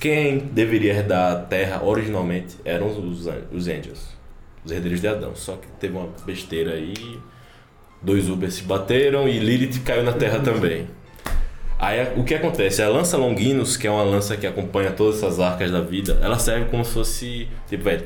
Quem 0.00 0.38
deveria 0.38 0.92
herdar 0.92 1.32
a 1.32 1.36
terra 1.36 1.82
originalmente 1.82 2.56
eram 2.64 2.88
os, 2.88 3.26
os 3.52 3.68
Angels, 3.68 4.08
os 4.64 4.70
herdeiros 4.70 5.00
de 5.00 5.08
Adão. 5.08 5.34
Só 5.34 5.56
que 5.56 5.66
teve 5.80 5.96
uma 5.96 6.08
besteira 6.26 6.74
aí, 6.74 7.18
dois 8.02 8.28
Ubers 8.28 8.54
se 8.54 8.62
bateram 8.62 9.28
e 9.28 9.38
Lilith 9.38 9.80
caiu 9.84 10.02
na 10.04 10.12
terra 10.12 10.40
também. 10.40 10.86
Aí 11.78 12.12
o 12.16 12.22
que 12.24 12.34
acontece? 12.34 12.82
A 12.82 12.88
lança 12.88 13.16
Longinus, 13.16 13.76
que 13.76 13.86
é 13.86 13.90
uma 13.90 14.02
lança 14.02 14.36
que 14.36 14.46
acompanha 14.46 14.92
todas 14.92 15.16
essas 15.22 15.40
arcas 15.40 15.70
da 15.70 15.80
vida, 15.80 16.18
ela 16.22 16.38
serve 16.38 16.66
como 16.70 16.84
se 16.84 16.92
fosse. 16.92 17.48
Tipo, 17.68 17.84
velho, 17.84 18.04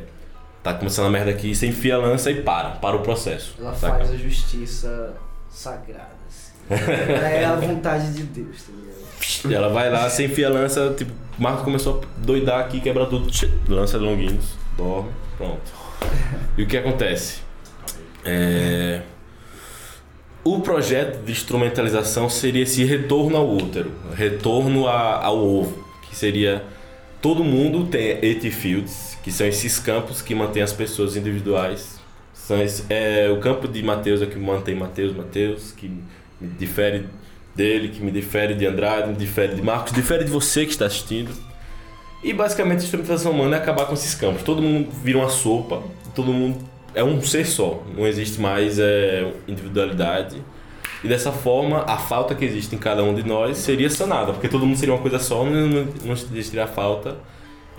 tá 0.73 0.79
começando 0.79 1.07
a 1.07 1.11
merda 1.11 1.31
aqui, 1.31 1.55
você 1.55 1.67
enfia 1.67 1.95
a 1.97 1.99
lança 1.99 2.31
e 2.31 2.43
para, 2.43 2.71
para 2.71 2.97
o 2.97 3.01
processo. 3.01 3.55
Ela 3.59 3.75
saca? 3.75 3.99
faz 3.99 4.11
a 4.11 4.17
justiça 4.17 5.15
sagrada, 5.51 6.09
assim. 6.29 6.53
Ela 7.13 7.29
é 7.29 7.45
a 7.45 7.55
vontade 7.57 8.13
de 8.13 8.23
Deus, 8.25 8.63
tá 8.63 8.73
ligado? 8.73 9.53
E 9.53 9.55
ela 9.55 9.69
vai 9.69 9.91
lá, 9.91 10.09
você 10.09 10.27
enfia 10.27 10.47
a 10.47 10.51
lança, 10.51 10.95
tipo, 10.97 11.13
o 11.39 11.43
Marco 11.43 11.65
começou 11.65 12.01
a 12.03 12.25
doidar 12.25 12.61
aqui, 12.61 12.81
quebra 12.81 13.07
tudo, 13.07 13.31
lança 13.69 13.99
longuinhos, 13.99 14.55
dorme, 14.77 15.11
pronto. 15.37 15.61
E 16.57 16.63
o 16.63 16.67
que 16.67 16.77
acontece? 16.77 17.41
É, 18.25 19.03
O 20.45 20.61
projeto 20.61 21.23
de 21.25 21.33
instrumentalização 21.33 22.29
seria 22.31 22.63
esse 22.63 22.83
retorno 22.85 23.37
ao 23.37 23.49
útero, 23.51 23.93
retorno 24.15 24.87
a- 24.89 25.25
ao 25.25 25.37
ovo, 25.39 25.85
que 26.09 26.17
seria 26.17 26.65
todo 27.21 27.43
mundo 27.45 27.87
tem 27.87 28.19
ET 28.23 28.51
Fields, 28.51 29.18
que 29.29 29.35
são 29.35 29.47
esses 29.47 29.79
campos 29.79 30.23
que 30.23 30.35
mantêm 30.35 30.63
as 30.63 30.73
pessoas 30.73 31.15
individuais. 31.15 32.01
São 32.33 32.63
esse- 32.63 32.85
é, 32.89 33.29
o 33.31 33.39
campo 33.41 33.69
de 33.69 33.83
Mateus 33.83 34.23
é 34.23 34.27
que 34.27 34.39
mantém 34.39 34.75
Mateus, 34.75 35.15
Mateus, 35.15 35.71
que 35.71 35.87
me 36.41 36.49
difere 36.59 37.05
dele, 37.55 37.91
que 37.91 38.01
me 38.03 38.11
difere 38.11 38.55
de 38.55 38.65
Andrade, 38.67 39.09
me 39.11 39.15
difere 39.17 39.55
de 39.55 39.61
Marcos, 39.61 39.93
difere 39.93 40.25
de 40.25 40.31
você 40.31 40.65
que 40.65 40.71
está 40.71 40.87
assistindo. 40.87 41.31
E 42.25 42.33
basicamente 42.33 42.81
a 42.81 42.85
instrumentação 42.85 43.33
humana 43.33 43.57
é 43.57 43.59
acabar 43.61 43.85
com 43.85 43.93
esses 43.93 44.15
campos. 44.15 44.43
Todo 44.43 44.63
mundo 44.63 44.89
vira 45.05 45.19
uma 45.19 45.29
sopa, 45.29 45.83
todo 46.15 46.33
mundo 46.33 46.65
é 46.95 47.05
um 47.05 47.21
ser 47.21 47.45
só. 47.45 47.85
Não 47.95 48.07
existe 48.07 48.41
mais 48.41 48.79
é, 48.79 49.31
individualidade. 49.47 50.43
E 51.05 51.07
dessa 51.07 51.33
forma, 51.33 51.83
a 51.87 51.99
falta 51.99 52.35
que 52.35 52.47
existe 52.47 52.75
em 52.75 52.79
cada 52.79 53.05
um 53.05 53.15
de 53.15 53.23
nós 53.29 53.59
seria 53.59 53.91
sanada, 53.91 54.33
porque 54.33 54.49
todo 54.49 54.65
mundo 54.65 54.79
seria 54.79 54.95
uma 54.95 55.03
coisa 55.03 55.19
só, 55.19 55.45
não, 55.45 55.69
não 56.03 56.13
existiria 56.15 56.67
falta. 56.67 57.17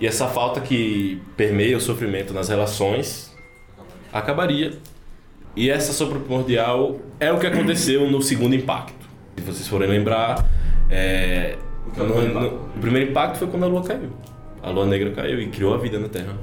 E 0.00 0.06
essa 0.06 0.26
falta 0.28 0.60
que 0.60 1.20
permeia 1.36 1.76
o 1.76 1.80
sofrimento 1.80 2.32
nas 2.32 2.48
relações 2.48 3.30
acabaria. 4.12 4.72
E 5.54 5.68
essa 5.68 5.92
sopa 5.92 6.18
primordial 6.18 6.98
é 7.18 7.30
o 7.32 7.38
que 7.38 7.46
aconteceu 7.46 8.10
no 8.10 8.22
segundo 8.22 8.54
impacto. 8.54 9.06
Se 9.36 9.42
vocês 9.44 9.68
forem 9.68 9.88
lembrar, 9.88 10.48
é, 10.88 11.56
O 11.96 12.00
é 12.00 12.04
no- 12.04 12.12
primeiro 12.14 12.34
no- 12.34 12.46
impacto? 12.46 12.54
o 12.76 12.80
primeiro 12.80 13.10
impacto 13.10 13.38
foi 13.38 13.48
quando 13.48 13.64
a 13.64 13.66
lua 13.66 13.82
caiu. 13.82 14.10
A 14.62 14.70
lua 14.70 14.86
negra 14.86 15.10
caiu 15.10 15.40
e 15.40 15.48
criou 15.48 15.74
a 15.74 15.78
vida 15.78 15.98
na 15.98 16.08
Terra. 16.08 16.36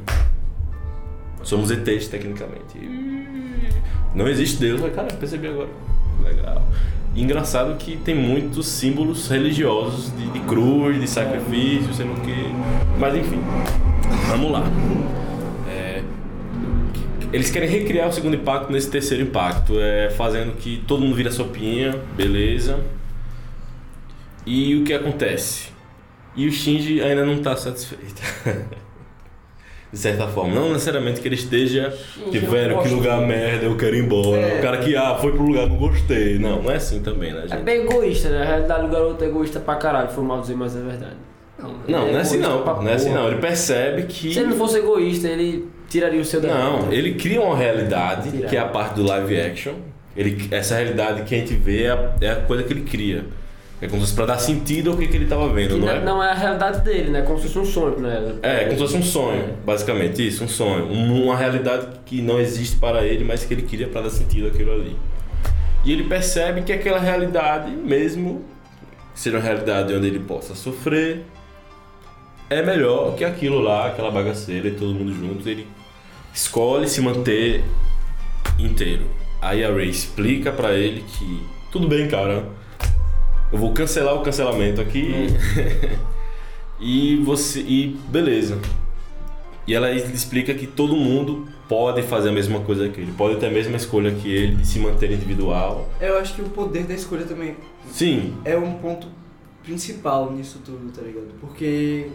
Somos 1.44 1.72
ETs, 1.72 2.08
tecnicamente. 2.08 2.78
E 2.78 3.18
Não 4.16 4.28
existe 4.28 4.58
Deus, 4.60 4.82
mas 4.82 4.94
cara, 4.96 5.08
percebi 5.14 5.48
agora. 5.48 5.70
Legal. 6.24 6.68
Engraçado 7.16 7.76
que 7.78 7.98
tem 7.98 8.14
muitos 8.14 8.68
símbolos 8.68 9.28
religiosos 9.28 10.16
de, 10.16 10.30
de 10.30 10.40
cruz, 10.42 11.00
de 11.00 11.08
sacrifício, 11.08 11.94
sei 11.94 12.06
lá 12.06 12.14
o 12.14 12.22
quê. 12.22 12.46
Mas 13.00 13.16
enfim, 13.16 13.40
vamos 14.28 14.52
lá. 14.52 14.64
É, 15.68 16.04
eles 17.34 17.50
querem 17.50 17.68
recriar 17.68 18.08
o 18.08 18.14
segundo 18.14 18.36
impacto 18.36 18.72
nesse 18.72 18.90
terceiro 18.90 19.24
impacto, 19.24 19.80
é, 19.80 20.12
fazendo 20.12 20.56
que 20.58 20.84
todo 20.88 21.02
mundo 21.02 21.16
vira 21.16 21.32
sopinha, 21.32 22.00
beleza. 22.16 22.80
E 24.46 24.76
o 24.76 24.84
que 24.84 24.94
acontece? 24.94 25.70
E 26.36 26.48
o 26.48 26.52
Shinji 26.52 27.02
ainda 27.02 27.26
não 27.26 27.34
está 27.34 27.56
satisfeito. 27.56 28.22
De 29.92 29.98
certa 29.98 30.28
forma. 30.28 30.54
Não 30.54 30.74
necessariamente 30.74 31.22
que 31.22 31.28
ele 31.28 31.36
esteja, 31.36 31.94
que 32.30 32.38
eu 32.38 32.50
velho, 32.52 32.82
que 32.82 32.90
lugar 32.90 33.22
merda, 33.22 33.66
eu 33.66 33.78
quero 33.78 33.96
ir 33.96 34.04
embora. 34.04 34.42
É. 34.42 34.60
O 34.60 34.62
cara 34.62 34.78
que, 34.80 34.96
ah, 34.98 35.16
foi 35.16 35.32
pro 35.32 35.44
lugar, 35.44 35.68
não 35.68 35.78
gostei. 35.78 36.38
Não, 36.38 36.62
não 36.62 36.70
é 36.72 36.76
assim 36.76 37.00
também, 37.02 37.32
né, 37.32 37.44
É 37.46 37.48
gente? 37.48 37.64
bem 37.64 37.82
egoísta, 37.84 38.30
né? 38.30 38.40
Na 38.40 38.46
realidade 38.46 38.86
o 38.86 38.90
garoto 38.90 39.24
é 39.24 39.28
egoísta 39.28 39.60
pra 39.62 39.76
caralho, 39.76 40.10
foi 40.10 40.24
mal 40.26 40.42
dizer, 40.42 40.56
mas 40.56 40.76
é 40.76 40.82
verdade. 40.82 41.16
Não, 41.60 41.72
não 41.88 42.18
é 42.18 42.22
assim 42.22 42.36
egoísta 42.36 42.56
não. 42.56 42.64
pra 42.64 42.74
Não 42.82 42.90
é 42.90 42.94
assim 42.94 43.10
porra. 43.10 43.20
não. 43.22 43.28
Ele 43.30 43.38
percebe 43.38 44.04
que. 44.04 44.34
Se 44.34 44.40
ele 44.40 44.50
não 44.50 44.58
fosse 44.58 44.78
egoísta, 44.78 45.28
ele 45.28 45.68
tiraria 45.90 46.20
o 46.20 46.26
seu 46.26 46.42
da 46.42 46.50
Não, 46.50 46.92
ele 46.92 47.14
cria 47.16 47.42
uma 47.42 47.56
realidade 47.56 48.30
que 48.30 48.56
é 48.58 48.60
a 48.60 48.66
parte 48.66 48.96
do 48.96 49.04
live 49.04 49.40
action. 49.40 49.74
Ele, 50.16 50.48
essa 50.52 50.76
realidade 50.76 51.22
que 51.24 51.34
a 51.34 51.38
gente 51.38 51.54
vê 51.54 51.84
é 51.84 51.92
a, 51.92 52.14
é 52.22 52.30
a 52.32 52.36
coisa 52.38 52.64
que 52.64 52.74
ele 52.74 52.82
cria. 52.82 53.26
É 53.80 53.86
como 53.88 54.02
se 54.02 54.08
fosse 54.08 54.16
pra 54.16 54.26
dar 54.26 54.40
sentido 54.40 54.90
ao 54.92 54.98
que, 54.98 55.06
que 55.08 55.16
ele 55.16 55.28
tava 55.28 55.48
vendo, 55.54 55.76
Que 55.76 55.82
não 55.82 55.90
é? 55.90 56.02
não 56.04 56.24
é 56.24 56.32
a 56.32 56.34
realidade 56.34 56.82
dele, 56.82 57.12
né? 57.12 57.22
Como 57.22 57.38
se 57.38 57.44
fosse 57.48 57.60
um 57.60 57.66
sonho, 57.66 58.00
né? 58.00 58.36
É, 58.42 58.60
como 58.66 58.72
se 58.72 58.78
fosse 58.80 58.98
um 58.98 59.04
sonho, 59.04 59.54
basicamente, 59.64 60.28
isso, 60.28 60.44
um 60.44 60.48
sonho. 60.48 60.86
Um- 60.88 61.26
Uma 61.26 61.38
realidade 61.38 61.88
que 62.06 62.22
não 62.22 62.40
existe 62.40 62.78
para 62.78 63.04
ele, 63.06 63.24
mas 63.24 63.46
que 63.46 63.54
ele 63.54 63.62
queria 63.62 63.88
para 63.88 64.02
dar 64.02 64.10
sentido 64.10 64.48
àquilo 64.48 64.72
ali. 64.74 64.96
E 65.86 65.92
ele 65.92 66.06
percebe 66.06 66.64
que 66.64 66.74
aquela 66.74 66.98
realidade, 67.00 67.70
mesmo 67.72 68.44
seja 69.14 69.38
uma 69.38 69.44
realidade 69.44 69.94
onde 69.94 70.08
ele 70.08 70.20
possa 70.20 70.56
sofrer, 70.56 71.24
é 72.50 72.64
melhor 72.64 73.16
que 73.16 73.24
aquilo 73.24 73.60
lá, 73.60 73.88
aquela 73.88 74.10
bagaceira 74.10 74.70
e 74.70 74.72
todo 74.72 74.94
mundo 74.94 75.14
junto. 75.14 75.48
Ele 75.48 75.68
escolhe 76.34 76.88
se 76.88 77.00
manter 77.00 77.64
inteiro. 78.58 79.06
Aí 79.42 79.64
a 79.64 79.72
Ray 79.72 79.90
explica 79.90 80.52
pra 80.52 80.74
ele 80.74 81.04
que 81.08 81.42
tudo 81.72 81.88
bem, 81.88 82.08
cara. 82.08 82.44
Eu 83.52 83.58
vou 83.58 83.74
cancelar 83.74 84.16
o 84.16 84.22
cancelamento 84.22 84.82
aqui. 84.82 85.28
e 86.80 87.18
você 87.18 87.60
e 87.62 87.98
beleza. 88.10 88.60
E 89.66 89.74
ela 89.74 89.92
explica 89.92 90.54
que 90.54 90.66
todo 90.66 90.96
mundo 90.96 91.48
pode 91.68 92.02
fazer 92.04 92.30
a 92.30 92.32
mesma 92.32 92.62
coisa 92.62 92.88
que 92.88 93.02
ele, 93.02 93.12
pode 93.12 93.38
ter 93.38 93.48
a 93.48 93.52
mesma 93.52 93.76
escolha 93.76 94.12
que 94.12 94.30
ele 94.30 94.56
de 94.56 94.66
se 94.66 94.80
manter 94.80 95.12
individual. 95.12 95.90
Eu 96.00 96.18
acho 96.18 96.36
que 96.36 96.42
o 96.42 96.46
poder 96.46 96.86
da 96.86 96.94
escolha 96.94 97.26
também 97.26 97.58
Sim, 97.92 98.34
é 98.46 98.56
um 98.58 98.76
ponto 98.76 99.08
principal 99.62 100.32
nisso 100.32 100.62
tudo, 100.64 100.90
tá 100.94 101.02
ligado? 101.02 101.28
Porque 101.42 102.08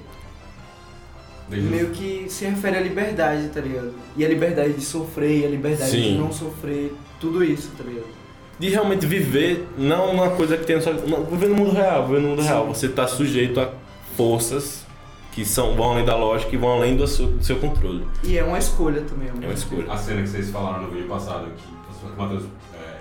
meio 1.51 1.91
que 1.91 2.25
se 2.31 2.47
refere 2.47 2.79
à 2.79 2.81
liberdade, 2.81 3.49
tá 3.49 3.61
ligado? 3.61 3.93
E 4.17 4.25
a 4.25 4.29
liberdade 4.29 4.73
de 4.73 4.81
sofrer, 4.81 5.41
e 5.41 5.45
a 5.45 5.49
liberdade 5.49 5.91
Sim. 5.91 6.03
de 6.03 6.15
não 6.15 6.33
sofrer, 6.33 6.95
tudo 7.21 7.45
isso, 7.45 7.71
tá 7.77 7.85
ligado? 7.85 8.22
De 8.59 8.69
realmente 8.69 9.07
viver 9.07 9.69
não 9.77 10.11
uma 10.11 10.31
coisa 10.31 10.57
que 10.57 10.65
tem 10.65 10.81
só 10.81 10.93
não, 10.93 11.25
viver 11.25 11.49
no 11.49 11.57
mundo 11.57 11.73
real, 11.73 12.07
viver 12.07 12.21
no 12.21 12.29
mundo 12.29 12.43
real. 12.43 12.67
Você 12.69 12.87
está 12.87 13.07
sujeito 13.07 13.61
a 13.61 13.71
forças 14.17 14.87
que 15.33 15.45
são 15.45 15.75
vão 15.75 15.93
além 15.93 16.05
da 16.05 16.15
lógica 16.15 16.55
e 16.55 16.59
vão 16.59 16.73
além 16.73 16.97
do 16.97 17.07
seu, 17.07 17.27
do 17.27 17.43
seu 17.43 17.57
controle. 17.57 18.07
E 18.23 18.37
é 18.37 18.45
uma 18.45 18.59
escolha 18.59 19.01
também. 19.03 19.29
É 19.29 19.47
uma 19.47 19.55
escolha. 19.55 19.91
A 19.91 19.97
cena 19.97 20.23
que 20.23 20.29
vocês 20.29 20.51
falaram 20.51 20.83
no 20.83 20.91
vídeo 20.91 21.09
passado, 21.09 21.47
que 21.57 22.07
o 22.07 22.21
Matheus 22.21 22.45
é, 22.75 22.99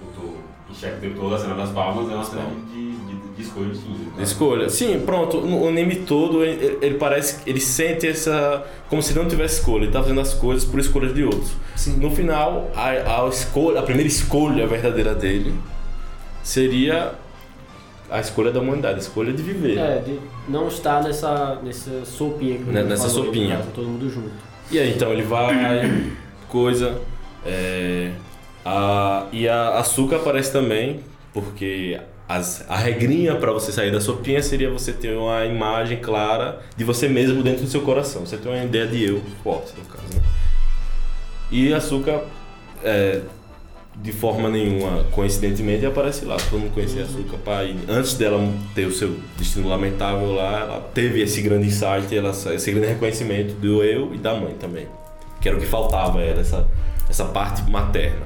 botou 0.00 0.38
em 0.68 0.74
xeque 0.74 0.96
o 0.96 1.00
tempo 1.00 1.20
todo, 1.20 1.34
a 1.34 1.38
cena 1.38 1.54
das 1.54 1.70
palmas, 1.70 2.10
é 2.10 2.14
uma 2.14 2.24
cena 2.24 2.46
de, 2.72 2.96
de, 2.96 3.14
de 3.14 3.23
escolha. 3.42 3.70
De 4.16 4.22
escolha. 4.22 4.68
Sim, 4.70 5.00
pronto. 5.04 5.38
O 5.38 5.68
anime 5.68 5.96
todo, 5.96 6.44
ele, 6.44 6.78
ele 6.80 6.94
parece. 6.96 7.38
Ele 7.46 7.60
sente 7.60 8.06
essa. 8.06 8.64
Como 8.88 9.02
se 9.02 9.14
não 9.14 9.26
tivesse 9.26 9.60
escolha. 9.60 9.84
Ele 9.84 9.92
tá 9.92 10.00
fazendo 10.02 10.20
as 10.20 10.34
coisas 10.34 10.64
por 10.64 10.78
escolhas 10.80 11.14
de 11.14 11.24
outros. 11.24 11.50
Sim. 11.76 11.96
No 11.96 12.10
final, 12.10 12.70
a, 12.74 13.24
a, 13.24 13.28
escolha, 13.28 13.80
a 13.80 13.82
primeira 13.82 14.08
escolha 14.08 14.66
verdadeira 14.66 15.14
dele 15.14 15.54
seria 16.42 17.12
a 18.10 18.20
escolha 18.20 18.52
da 18.52 18.60
humanidade, 18.60 18.96
a 18.96 18.98
escolha 18.98 19.32
de 19.32 19.42
viver. 19.42 19.78
É, 19.78 19.98
de 19.98 20.18
não 20.48 20.68
estar 20.68 21.02
nessa, 21.02 21.58
nessa 21.62 22.04
sopinha 22.04 22.58
que 22.58 22.64
Né, 22.64 22.82
nessa 22.82 23.08
falou 23.08 23.24
sopinha. 23.26 23.54
no 23.54 23.56
caso, 23.58 23.70
todo 23.74 23.86
mundo 23.88 24.08
junto. 24.10 24.30
E 24.70 24.78
aí 24.78 24.92
então 24.94 25.12
ele 25.12 25.22
vai, 25.22 26.12
coisa. 26.48 27.00
é, 27.44 28.12
a, 28.64 29.26
e 29.32 29.48
a 29.48 29.78
açúcar 29.78 30.16
aparece 30.16 30.52
também, 30.52 31.00
porque 31.32 31.98
as, 32.28 32.64
a 32.68 32.76
regrinha 32.76 33.36
para 33.36 33.52
você 33.52 33.70
sair 33.70 33.92
da 33.92 34.00
sopinha 34.00 34.42
seria 34.42 34.70
você 34.70 34.92
ter 34.92 35.16
uma 35.16 35.44
imagem 35.44 35.98
clara 35.98 36.60
de 36.76 36.82
você 36.82 37.08
mesmo 37.08 37.42
dentro 37.42 37.64
do 37.64 37.70
seu 37.70 37.82
coração. 37.82 38.24
Você 38.24 38.36
tem 38.36 38.50
uma 38.50 38.64
ideia 38.64 38.86
de 38.86 39.04
eu 39.04 39.22
forte, 39.42 39.72
no 39.76 39.84
caso, 39.84 40.04
né? 40.14 40.22
E 41.50 41.72
açúcar, 41.74 42.24
é, 42.82 43.20
de 43.96 44.10
forma 44.10 44.48
nenhuma, 44.48 45.04
coincidentemente, 45.12 45.84
aparece 45.84 46.24
lá. 46.24 46.36
Todo 46.36 46.60
mundo 46.60 46.72
conhecia 46.72 47.02
açúcar. 47.02 47.36
Pai, 47.44 47.76
antes 47.86 48.14
dela 48.14 48.40
ter 48.74 48.86
o 48.86 48.92
seu 48.92 49.16
destino 49.36 49.68
lamentável 49.68 50.32
lá, 50.32 50.60
ela 50.60 50.80
teve 50.94 51.20
esse 51.20 51.42
grande 51.42 51.66
insight, 51.66 52.16
ela, 52.16 52.30
esse 52.30 52.72
grande 52.72 52.88
reconhecimento 52.88 53.54
do 53.54 53.84
eu 53.84 54.14
e 54.14 54.18
da 54.18 54.34
mãe 54.34 54.54
também. 54.54 54.88
Que 55.40 55.48
era 55.48 55.58
o 55.58 55.60
que 55.60 55.66
faltava, 55.66 56.22
era 56.22 56.40
essa, 56.40 56.66
essa 57.08 57.26
parte 57.26 57.70
materna. 57.70 58.24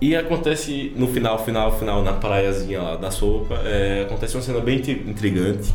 E 0.00 0.14
acontece 0.14 0.92
no 0.94 1.08
final, 1.08 1.42
final, 1.44 1.78
final, 1.78 2.02
na 2.02 2.12
praiazinha 2.12 2.82
lá 2.82 2.96
da 2.96 3.10
sopa, 3.10 3.54
é, 3.64 4.02
acontece 4.02 4.36
uma 4.36 4.42
cena 4.42 4.60
bem 4.60 4.78
intri- 4.78 5.04
intrigante, 5.06 5.74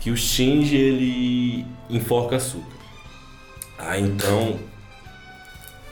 que 0.00 0.10
o 0.10 0.16
Shinji, 0.16 0.76
ele 0.76 1.66
enforca 1.88 2.36
açúcar. 2.36 2.76
Ah, 3.78 3.98
então... 3.98 4.58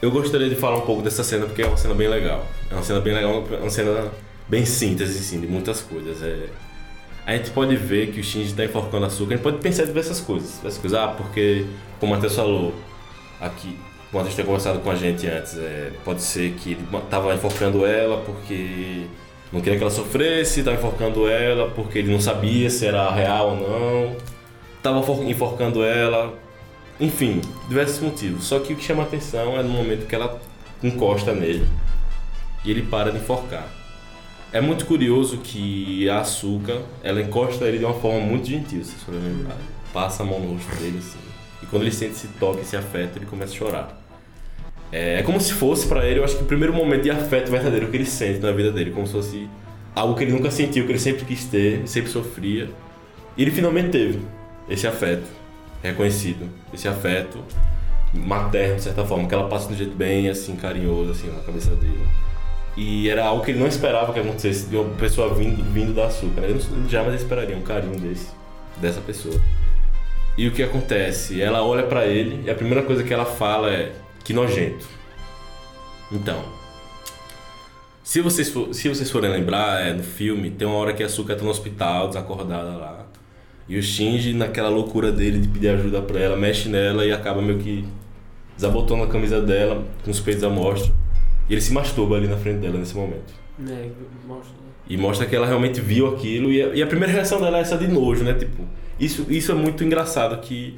Eu 0.02 0.11
gostaria 0.11 0.49
de 0.49 0.56
falar 0.56 0.78
um 0.78 0.87
pouco 0.87 1.02
dessa 1.02 1.23
cena, 1.23 1.44
porque 1.44 1.61
é 1.61 1.66
uma 1.66 1.76
cena 1.76 1.92
bem 1.92 2.09
legal. 2.09 2.47
É 2.70 2.75
uma 2.75 2.82
cena 2.82 3.00
bem 3.00 3.12
legal, 3.12 3.44
é 3.52 3.56
uma 3.56 3.68
cena 3.68 4.11
bem 4.49 4.64
síntese, 4.64 5.18
assim, 5.18 5.40
de 5.40 5.47
muitas 5.47 5.82
coisas. 5.82 6.23
É... 6.23 6.47
A 7.26 7.37
gente 7.37 7.50
pode 7.50 7.76
ver 7.76 8.11
que 8.11 8.18
o 8.18 8.25
Shinji 8.25 8.50
está 8.50 8.64
enforcando 8.64 9.04
açúcar, 9.04 9.35
a 9.35 9.37
gente 9.37 9.42
pode 9.42 9.59
pensar 9.59 9.82
em 9.82 9.87
diversas 9.87 10.18
coisas. 10.18 10.56
Diversas 10.56 10.80
coisas. 10.80 10.99
Ah, 10.99 11.09
porque, 11.09 11.66
como 11.99 12.12
o 12.12 12.16
Matheus 12.16 12.35
falou, 12.35 12.75
aqui, 13.38 13.76
Matheus 14.12 14.35
tinha 14.35 14.45
conversado 14.45 14.81
com 14.81 14.90
a 14.90 14.95
gente 14.95 15.26
antes, 15.26 15.57
é, 15.57 15.93
pode 16.05 16.23
ser 16.23 16.52
que 16.55 16.73
ele 16.73 16.85
estava 16.97 17.33
enforcando 17.35 17.87
ela 17.87 18.19
porque 18.23 19.07
não 19.52 19.61
queria 19.61 19.79
que 19.79 19.85
ela 19.85 19.90
sofresse, 19.90 20.61
estava 20.61 20.76
enforcando 20.76 21.29
ela 21.29 21.71
porque 21.71 21.99
ele 22.00 22.12
não 22.12 22.21
sabia 22.21 22.69
se 22.69 22.87
era 22.87 23.11
real 23.12 23.50
ou 23.50 23.57
não, 23.57 24.17
estava 24.76 24.99
enforcando 25.23 25.85
ela 25.85 26.35
Enfim, 27.00 27.40
diversos 27.69 28.00
motivos. 28.00 28.45
Só 28.45 28.59
que 28.61 28.75
o 28.75 28.76
que 28.76 28.85
chama 28.85 29.05
atenção 29.05 29.59
é 29.59 29.62
no 29.62 29.71
momento 29.71 30.07
que 30.07 30.14
ela 30.14 30.38
encosta 30.83 31.33
nele 31.33 31.67
e 32.64 32.71
ele 32.71 32.83
para 32.83 33.11
de 33.11 33.19
enforcar. 33.19 33.67
É 34.52 34.61
muito 34.61 34.85
curioso 34.85 35.38
que 35.38 36.09
a 36.11 36.21
Açúcar, 36.21 36.83
ela 37.02 37.21
encosta 37.23 37.64
ele 37.64 37.79
de 37.79 37.85
uma 37.85 37.95
forma 37.95 38.21
muito 38.21 38.49
gentil, 38.49 38.85
se 38.85 38.97
for 38.97 39.14
lembrar. 39.14 39.57
Passa 39.93 40.23
a 40.23 40.26
mão 40.26 40.40
no 40.40 40.55
rosto 40.55 40.75
dele 40.76 40.99
assim. 40.99 41.19
E 41.62 41.67
quando 41.67 41.83
ele 41.83 41.93
sente 41.93 42.12
esse 42.12 42.29
toque, 42.38 42.61
esse 42.62 42.76
afeto, 42.76 43.17
ele 43.17 43.26
começa 43.26 43.52
a 43.55 43.57
chorar. 43.57 44.00
É, 44.92 45.20
é 45.20 45.23
como 45.23 45.40
se 45.40 45.52
fosse 45.52 45.87
pra 45.87 46.04
ele, 46.04 46.18
eu 46.20 46.25
acho 46.25 46.37
que 46.37 46.42
o 46.42 46.47
primeiro 46.47 46.73
momento 46.75 47.02
de 47.02 47.11
afeto 47.11 47.50
verdadeiro 47.50 47.88
que 47.88 47.97
ele 47.97 48.06
sente 48.06 48.40
na 48.40 48.50
vida 48.50 48.73
dele, 48.73 48.90
como 48.90 49.06
se 49.06 49.12
fosse 49.12 49.49
algo 49.94 50.14
que 50.16 50.25
ele 50.25 50.32
nunca 50.32 50.50
sentiu, 50.50 50.85
que 50.85 50.92
ele 50.92 50.99
sempre 50.99 51.25
quis 51.25 51.44
ter, 51.44 51.87
sempre 51.87 52.11
sofria. 52.11 52.68
E 53.37 53.42
ele 53.42 53.50
finalmente 53.50 53.90
teve 53.90 54.20
esse 54.68 54.87
afeto 54.87 55.25
reconhecido, 55.82 56.49
esse 56.75 56.88
afeto 56.88 57.38
materno, 58.12 58.76
de 58.76 58.82
certa 58.82 59.04
forma, 59.04 59.28
que 59.28 59.35
ela 59.35 59.49
passa 59.49 59.68
de 59.68 59.75
um 59.75 59.76
jeito 59.76 59.94
bem, 59.94 60.28
assim, 60.28 60.56
carinhoso, 60.56 61.12
assim, 61.12 61.28
na 61.28 61.42
cabeça 61.42 61.70
dele. 61.76 62.00
E 62.76 63.09
era 63.09 63.25
algo 63.25 63.44
que 63.44 63.50
ele 63.50 63.59
não 63.61 63.66
esperava 63.66 64.12
que 64.12 64.20
acontecesse 64.20 64.66
de 64.66 64.76
uma 64.76 64.85
pessoa 64.97 65.35
vindo, 65.35 65.62
vindo 65.73 65.92
da 65.92 66.06
açúcar. 66.06 66.40
Né? 66.40 66.50
Ele 66.50 66.61
não- 66.70 66.88
jamais 66.88 67.20
esperaria 67.20 67.56
um 67.56 67.62
carinho 67.62 67.99
desse, 67.99 68.28
dessa 68.78 69.00
pessoa. 69.00 69.40
E 70.37 70.47
o 70.49 70.52
que 70.52 70.62
acontece? 70.62 71.40
Ela 71.40 71.62
olha 71.62 71.82
pra 71.82 72.06
ele 72.06 72.42
e 72.47 72.50
a 72.50 72.54
primeira 72.54 72.82
coisa 72.82 73.02
que 73.02 73.12
ela 73.12 73.25
fala 73.25 73.70
é 73.70 73.92
que 74.25 74.33
nojento. 74.33 74.87
Então, 76.12 76.43
se 78.03 78.21
vocês, 78.21 78.49
for- 78.49 78.73
se 78.75 78.89
vocês 78.89 79.11
forem 79.11 79.31
lembrar, 79.31 79.81
é, 79.87 79.93
no 79.93 80.03
filme, 80.03 80.50
tem 80.50 80.67
uma 80.67 80.77
hora 80.77 80.93
que 80.93 81.03
a 81.03 81.07
Asuka 81.07 81.35
tá 81.37 81.43
no 81.45 81.50
hospital, 81.50 82.09
desacordada 82.09 82.71
lá. 82.77 83.07
E 83.69 83.79
o 83.79 83.83
Shinji, 83.83 84.33
naquela 84.33 84.69
loucura 84.69 85.12
dele 85.12 85.39
de 85.39 85.47
pedir 85.49 85.69
ajuda 85.69 86.03
pra 86.03 86.19
ela, 86.19 86.37
mexe 86.37 86.69
nela 86.69 87.05
e 87.07 87.12
acaba 87.12 87.41
meio 87.41 87.59
que 87.59 87.85
desabotando 88.57 89.05
a 89.05 89.07
camisa 89.07 89.41
dela, 89.41 89.85
com 90.05 90.11
os 90.11 90.19
peitos 90.19 90.43
à 90.43 90.50
mostra. 90.50 90.93
E 91.49 91.53
ele 91.55 91.61
se 91.61 91.73
masturba 91.73 92.17
ali 92.17 92.27
na 92.27 92.37
frente 92.37 92.59
dela 92.59 92.79
nesse 92.79 92.97
momento. 92.97 93.33
É, 93.69 93.89
mostra. 94.27 94.55
E 94.89 94.97
mostra 94.97 95.25
que 95.27 95.37
ela 95.37 95.47
realmente 95.47 95.81
viu 95.81 96.09
aquilo 96.09 96.50
e 96.50 96.61
a, 96.61 96.67
e 96.75 96.83
a 96.83 96.87
primeira 96.87 97.12
reação 97.12 97.41
dela 97.41 97.59
é 97.59 97.61
essa 97.61 97.79
de 97.79 97.87
nojo, 97.87 98.25
né? 98.25 98.35
Tipo, 98.35 98.65
isso, 98.99 99.25
isso 99.29 99.53
é 99.53 99.55
muito 99.55 99.85
engraçado 99.85 100.37
que 100.41 100.77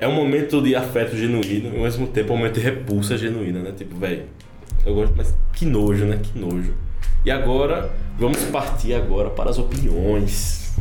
é 0.00 0.06
um 0.06 0.12
momento 0.12 0.62
de 0.62 0.76
afeto 0.76 1.16
genuíno 1.16 1.74
e 1.74 1.76
ao 1.76 1.82
mesmo 1.82 2.06
tempo 2.06 2.30
é 2.30 2.34
um 2.34 2.38
momento 2.38 2.54
de 2.54 2.60
repulsa 2.60 3.16
genuína, 3.16 3.60
né? 3.60 3.72
Tipo, 3.76 3.96
velho, 3.96 4.26
eu 4.86 4.94
gosto, 4.94 5.14
mas 5.16 5.34
que 5.52 5.66
nojo, 5.66 6.04
né? 6.04 6.20
Que 6.22 6.38
nojo. 6.38 6.74
E 7.24 7.30
agora, 7.30 7.90
vamos 8.16 8.42
partir 8.44 8.94
agora 8.94 9.28
para 9.30 9.50
as 9.50 9.58
opiniões. 9.58 10.76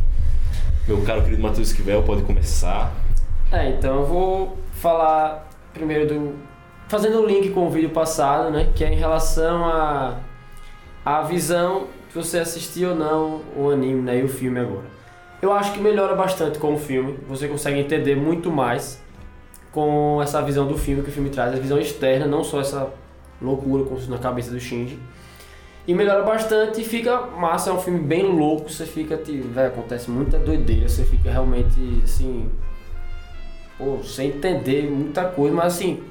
Meu 0.88 1.02
caro 1.02 1.24
querido 1.24 1.42
Matheus 1.42 1.70
Esquivel 1.70 2.04
pode 2.04 2.22
começar. 2.22 2.94
É, 3.52 3.70
então 3.70 4.02
eu 4.02 4.06
vou 4.06 4.58
falar 4.74 5.50
primeiro 5.74 6.08
do. 6.08 6.36
Fazendo 6.88 7.22
o 7.22 7.26
link 7.26 7.50
com 7.50 7.68
o 7.68 7.70
vídeo 7.70 7.90
passado, 7.90 8.52
né? 8.52 8.70
Que 8.76 8.84
é 8.84 8.94
em 8.94 8.96
relação 8.96 9.66
a. 9.66 10.20
a 11.04 11.24
visão 11.24 11.88
de 12.08 12.14
você 12.14 12.38
assistir 12.40 12.86
ou 12.86 12.96
não 12.96 13.42
o 13.56 13.70
anime, 13.70 14.02
né? 14.02 14.20
E 14.20 14.24
o 14.24 14.30
filme 14.30 14.60
agora. 14.60 14.86
Eu 15.42 15.52
acho 15.52 15.74
que 15.74 15.80
melhora 15.80 16.16
bastante 16.16 16.60
com 16.60 16.76
o 16.76 16.78
filme. 16.78 17.18
Você 17.28 17.48
consegue 17.48 17.80
entender 17.80 18.16
muito 18.16 18.52
mais 18.52 19.02
com 19.78 20.20
essa 20.24 20.42
visão 20.42 20.66
do 20.66 20.76
filme 20.76 21.04
que 21.04 21.10
o 21.10 21.12
filme 21.12 21.30
traz, 21.30 21.54
a 21.54 21.60
visão 21.60 21.78
externa, 21.78 22.26
não 22.26 22.44
só 22.44 22.62
essa 22.62 22.90
loucura 23.40 23.84
como 23.84 24.02
na 24.08 24.18
cabeça 24.18 24.50
do 24.50 24.60
Shinji. 24.60 24.98
E 25.88 25.94
melhora 25.94 26.24
bastante 26.24 26.82
e 26.82 26.84
fica 26.84 27.22
massa, 27.22 27.70
é 27.70 27.74
um 27.74 27.80
filme 27.80 28.00
bem 28.00 28.24
louco, 28.24 28.72
você 28.72 28.88
fica, 28.88 29.16
tipo, 29.18 29.48
acontece 29.60 30.10
muita 30.10 30.40
doideira, 30.40 30.90
você 30.90 31.04
fica 31.04 31.30
realmente 31.30 31.80
assim, 32.04 32.50
pô, 33.78 34.02
sem 34.04 34.30
entender 34.30 34.90
muita 34.90 35.26
coisa, 35.26 35.56
mas 35.56 35.76
assim, 35.76 36.02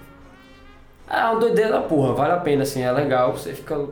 é 1.11 1.25
uma 1.25 1.41
doideira 1.41 1.73
da 1.73 1.81
porra, 1.81 2.15
vale 2.15 2.35
a 2.35 2.37
pena, 2.37 2.63
assim, 2.63 2.83
é 2.83 2.93
legal, 2.93 3.33
você 3.33 3.53
fica. 3.53 3.85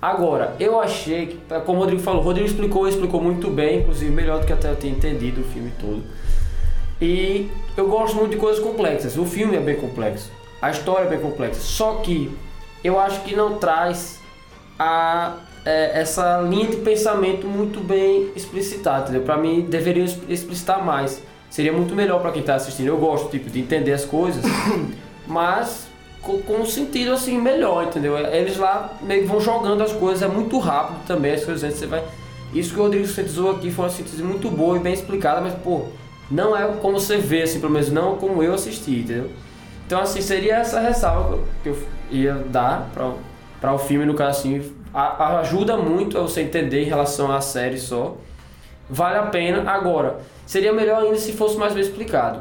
Agora, 0.00 0.56
eu 0.58 0.80
achei 0.80 1.26
que, 1.26 1.60
como 1.66 1.76
o 1.76 1.82
Rodrigo 1.82 2.00
falou, 2.00 2.22
o 2.22 2.24
Rodrigo 2.24 2.48
explicou, 2.48 2.88
explicou 2.88 3.20
muito 3.20 3.50
bem, 3.50 3.80
inclusive 3.80 4.10
melhor 4.10 4.40
do 4.40 4.46
que 4.46 4.52
até 4.54 4.70
eu 4.70 4.76
tinha 4.76 4.94
entendido 4.94 5.42
o 5.42 5.44
filme 5.44 5.70
todo. 5.78 6.02
E 7.00 7.48
eu 7.76 7.88
gosto 7.88 8.16
muito 8.16 8.32
de 8.32 8.36
coisas 8.36 8.62
complexas, 8.62 9.16
o 9.16 9.24
filme 9.24 9.56
é 9.56 9.60
bem 9.60 9.76
complexo, 9.76 10.30
a 10.60 10.70
história 10.70 11.06
é 11.06 11.08
bem 11.08 11.20
complexa, 11.20 11.60
só 11.60 11.94
que 11.96 12.30
eu 12.84 12.98
acho 13.00 13.22
que 13.22 13.34
não 13.34 13.58
traz 13.58 14.20
a, 14.78 15.36
é, 15.64 16.00
essa 16.00 16.40
linha 16.40 16.66
de 16.66 16.76
pensamento 16.76 17.46
muito 17.46 17.80
bem 17.80 18.30
explicitada, 18.34 19.04
entendeu? 19.04 19.22
Pra 19.22 19.36
mim, 19.36 19.62
deveria 19.62 20.04
explicitar 20.28 20.84
mais. 20.84 21.22
Seria 21.50 21.72
muito 21.72 21.94
melhor 21.94 22.20
pra 22.20 22.30
quem 22.30 22.42
tá 22.42 22.54
assistindo. 22.54 22.86
Eu 22.86 22.96
gosto, 22.96 23.28
tipo, 23.28 23.50
de 23.50 23.60
entender 23.60 23.92
as 23.92 24.04
coisas, 24.04 24.44
mas 25.26 25.88
com, 26.22 26.40
com 26.42 26.54
um 26.54 26.66
sentido, 26.66 27.12
assim, 27.12 27.38
melhor, 27.38 27.84
entendeu? 27.84 28.16
Eles 28.16 28.56
lá 28.56 28.98
meio 29.02 29.22
que 29.22 29.28
vão 29.28 29.40
jogando 29.40 29.82
as 29.82 29.92
coisas, 29.92 30.22
é 30.22 30.28
muito 30.28 30.58
rápido 30.58 31.04
também, 31.06 31.32
as 31.32 31.44
coisas, 31.44 31.74
você 31.74 31.86
vai... 31.86 32.02
Isso 32.54 32.74
que 32.74 32.80
o 32.80 32.82
Rodrigo 32.82 33.06
sintetizou 33.06 33.52
aqui 33.52 33.70
foi 33.70 33.84
uma 33.84 33.90
síntese 33.90 34.22
muito 34.22 34.50
boa 34.50 34.76
e 34.76 34.80
bem 34.80 34.92
explicada, 34.92 35.40
mas, 35.40 35.54
pô, 35.54 35.84
não 36.30 36.56
é 36.56 36.66
como 36.80 36.98
você 37.00 37.16
vê, 37.16 37.42
assim, 37.42 37.60
pelo 37.60 37.72
menos 37.72 37.90
não 37.90 38.16
como 38.16 38.42
eu 38.42 38.54
assisti, 38.54 39.00
entendeu? 39.00 39.30
Então, 39.86 40.00
assim, 40.00 40.20
seria 40.20 40.56
essa 40.56 40.78
ressalva 40.80 41.38
que 41.62 41.68
eu 41.70 41.78
ia 42.10 42.34
dar 42.34 42.88
pra, 42.94 43.12
pra 43.60 43.74
o 43.74 43.78
filme, 43.78 44.04
no 44.06 44.14
caso, 44.14 44.38
assim, 44.38 44.72
a- 44.94 45.38
ajuda 45.40 45.76
muito 45.76 46.16
a 46.16 46.22
você 46.22 46.42
entender 46.42 46.82
em 46.82 46.86
relação 46.86 47.30
à 47.32 47.40
série 47.40 47.78
só. 47.78 48.16
Vale 48.88 49.18
a 49.18 49.22
pena. 49.26 49.68
Agora, 49.70 50.18
seria 50.46 50.72
melhor 50.72 51.02
ainda 51.02 51.16
se 51.18 51.32
fosse 51.32 51.56
mais 51.56 51.72
bem 51.72 51.82
explicado. 51.82 52.40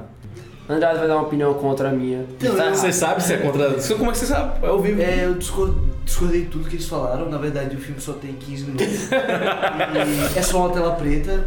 Andrade 0.68 1.00
vai 1.00 1.08
dar 1.08 1.16
uma 1.16 1.24
opinião 1.24 1.52
contra 1.56 1.90
a 1.90 1.92
minha. 1.92 2.26
Tá 2.40 2.46
eu- 2.46 2.56
errado. 2.56 2.76
Você 2.76 2.94
sabe 2.94 3.24
se 3.24 3.34
é 3.34 3.38
contra. 3.38 3.72
Como 3.98 4.10
é 4.10 4.12
que 4.14 4.18
você 4.20 4.26
sabe? 4.28 4.64
É 4.64 4.70
ao 4.70 4.80
vivo. 4.80 5.02
É, 5.02 5.26
eu 5.26 5.34
discor- 5.34 5.74
discordei 6.06 6.42
de 6.44 6.48
tudo 6.50 6.70
que 6.70 6.76
eles 6.76 6.88
falaram. 6.88 7.28
Na 7.28 7.40
verdade, 7.40 7.76
o 7.76 7.80
filme 7.80 8.00
só 8.00 8.14
tem 8.14 8.34
15 8.34 8.66
minutos. 8.66 9.10
E 10.36 10.38
é 10.38 10.42
só 10.44 10.60
uma 10.60 10.70
tela 10.70 10.92
preta. 10.92 11.44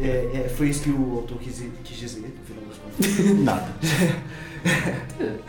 É, 0.00 0.44
é, 0.44 0.48
foi 0.48 0.68
isso 0.68 0.82
que 0.82 0.90
o 0.90 1.16
autor 1.16 1.38
quis, 1.38 1.62
quis 1.82 1.96
dizer, 1.96 2.20
no 2.20 2.44
final 2.44 2.64
das 2.64 2.78
contas. 2.78 3.38
Nada. 3.44 3.74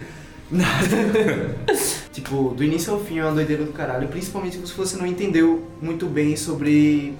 Tipo, 2.11 2.55
do 2.55 2.63
início 2.63 2.93
ao 2.93 2.99
fim 2.99 3.19
é 3.19 3.23
uma 3.23 3.33
doideira 3.33 3.63
do 3.63 3.71
caralho. 3.71 4.07
Principalmente 4.07 4.57
se 4.57 4.73
você 4.73 4.97
não 4.97 5.05
entendeu 5.05 5.67
muito 5.81 6.07
bem 6.07 6.35
sobre 6.35 7.13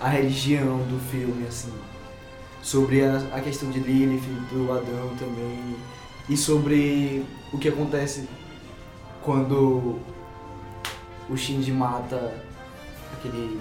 a 0.00 0.08
religião 0.08 0.78
do 0.78 1.00
filme, 1.10 1.46
assim. 1.46 1.72
Sobre 2.62 3.02
a, 3.02 3.16
a 3.32 3.40
questão 3.40 3.70
de 3.70 3.80
Lilith, 3.80 4.22
do 4.52 4.70
Adão 4.72 5.16
também. 5.18 5.76
E 6.28 6.36
sobre 6.36 7.24
o 7.52 7.58
que 7.58 7.68
acontece 7.68 8.28
quando 9.22 9.98
o 11.28 11.36
Shinji 11.36 11.72
mata 11.72 12.34
aquele. 13.12 13.58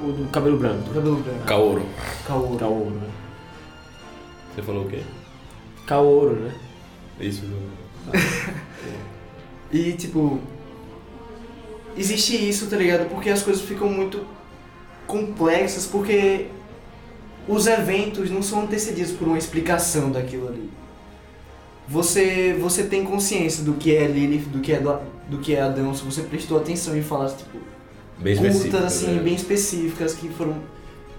O 0.00 0.12
do 0.12 0.28
cabelo 0.30 0.58
branco. 0.58 0.82
Do 0.88 0.94
cabelo 0.94 1.16
branco. 1.16 1.44
Kaoro. 1.44 1.86
Kaoru. 2.26 2.56
Kaoru, 2.56 2.90
né? 2.90 3.08
Você 4.54 4.62
falou 4.62 4.84
o 4.84 4.88
quê? 4.88 5.02
Kaoru, 5.86 6.34
né? 6.36 6.54
Isso. 7.20 7.44
E 9.70 9.92
tipo. 9.92 10.40
Existe 11.96 12.36
isso, 12.36 12.68
tá 12.68 12.76
ligado? 12.76 13.08
Porque 13.08 13.30
as 13.30 13.42
coisas 13.42 13.62
ficam 13.62 13.88
muito 13.88 14.24
complexas, 15.06 15.86
porque 15.86 16.48
os 17.46 17.66
eventos 17.66 18.30
não 18.30 18.42
são 18.42 18.62
antecedidos 18.62 19.12
por 19.12 19.28
uma 19.28 19.38
explicação 19.38 20.10
daquilo 20.10 20.48
ali. 20.48 20.70
Você, 21.86 22.56
você 22.58 22.84
tem 22.84 23.04
consciência 23.04 23.62
do 23.62 23.74
que 23.74 23.94
é 23.94 24.06
Lilith, 24.06 24.46
do 24.46 24.60
que 24.60 24.72
é, 24.72 24.80
do, 24.80 24.98
do 25.28 25.38
que 25.38 25.54
é 25.54 25.60
Adão, 25.60 25.94
se 25.94 26.02
você 26.02 26.22
prestou 26.22 26.56
atenção 26.56 26.96
em 26.96 27.02
falas, 27.02 27.34
tipo, 27.36 27.58
Bem 28.18 28.36
curtas, 28.36 28.84
assim, 28.84 29.14
né? 29.14 29.22
bem 29.22 29.34
específicas 29.34 30.14
que 30.14 30.28
foram. 30.28 30.56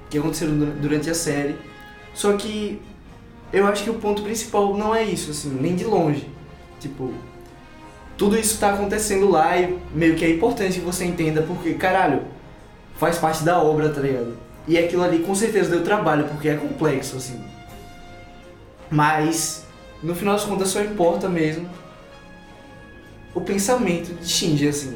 que 0.10 0.18
aconteceram 0.20 0.58
du- 0.58 0.72
durante 0.80 1.10
a 1.10 1.16
série. 1.16 1.56
Só 2.14 2.34
que 2.34 2.80
eu 3.52 3.66
acho 3.68 3.84
que 3.84 3.90
o 3.90 3.96
ponto 3.96 4.22
principal 4.22 4.76
não 4.78 4.94
é 4.96 5.04
isso, 5.04 5.32
assim, 5.32 5.50
nem 5.60 5.76
de 5.76 5.84
longe. 5.84 6.30
Tipo, 6.80 7.12
tudo 8.18 8.38
isso 8.38 8.60
tá 8.60 8.74
acontecendo 8.74 9.30
lá 9.30 9.58
e 9.58 9.78
meio 9.94 10.16
que 10.16 10.24
é 10.24 10.30
importante 10.30 10.80
que 10.80 10.86
você 10.86 11.06
entenda 11.06 11.42
porque, 11.42 11.74
caralho, 11.74 12.22
faz 12.98 13.18
parte 13.18 13.44
da 13.44 13.62
obra, 13.62 13.90
tá 13.90 14.00
ligado? 14.00 14.38
E 14.68 14.78
aquilo 14.78 15.04
ali 15.04 15.20
com 15.20 15.34
certeza 15.36 15.70
deu 15.72 15.84
trabalho, 15.84 16.26
porque 16.26 16.48
é 16.50 16.56
complexo, 16.56 17.18
assim. 17.18 17.44
Mas, 18.90 19.66
no 20.04 20.16
final 20.16 20.36
das 20.36 20.46
contas, 20.46 20.70
só 20.70 20.82
importa 20.82 21.28
mesmo 21.28 21.68
o 23.34 23.42
pensamento 23.42 24.14
de 24.14 24.28
Shinji, 24.28 24.68
assim. 24.68 24.96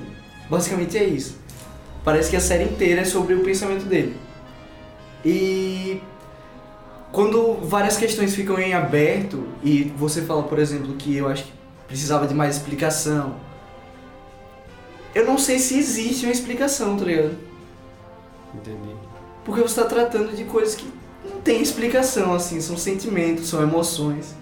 Basicamente 0.50 0.98
é 0.98 1.04
isso. 1.04 1.39
Parece 2.04 2.30
que 2.30 2.36
a 2.36 2.40
série 2.40 2.64
inteira 2.64 3.02
é 3.02 3.06
sobre 3.06 3.34
o 3.34 3.44
pensamento 3.44 3.86
dele. 3.86 4.16
E 5.24 6.02
quando 7.12 7.56
várias 7.62 7.98
questões 7.98 8.36
ficam 8.36 8.58
em 8.60 8.74
aberto 8.74 9.48
e 9.64 9.92
você 9.98 10.22
fala, 10.22 10.44
por 10.44 10.60
exemplo, 10.60 10.94
que 10.96 11.16
eu 11.16 11.28
acho 11.28 11.44
que 11.44 11.52
precisava 11.88 12.28
de 12.28 12.34
mais 12.34 12.56
explicação. 12.56 13.36
Eu 15.14 15.26
não 15.26 15.38
sei 15.38 15.58
se 15.58 15.78
existe 15.78 16.26
uma 16.26 16.32
explicação, 16.32 16.96
tá 16.96 17.04
ligado? 17.04 17.36
Entendi. 18.54 18.96
Porque 19.44 19.62
você 19.62 19.82
tá 19.82 19.88
tratando 19.88 20.36
de 20.36 20.44
coisas 20.44 20.76
que 20.76 20.88
não 21.26 21.42
tem 21.42 21.62
explicação, 21.62 22.34
assim, 22.34 22.62
são 22.62 22.78
sentimentos, 22.78 23.50
são 23.50 23.62
emoções, 23.62 24.36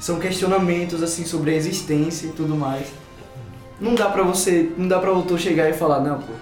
são 0.00 0.18
questionamentos, 0.18 1.02
assim, 1.02 1.24
sobre 1.24 1.50
a 1.50 1.54
existência 1.54 2.26
e 2.26 2.30
tudo 2.30 2.56
mais. 2.56 2.88
Não 3.78 3.94
dá 3.94 4.08
pra 4.08 4.22
você, 4.22 4.72
não 4.76 4.88
dá 4.88 4.98
pra 4.98 5.12
o 5.12 5.16
autor 5.16 5.38
chegar 5.38 5.68
e 5.68 5.74
falar, 5.74 6.00
não, 6.00 6.18
pô, 6.18 6.32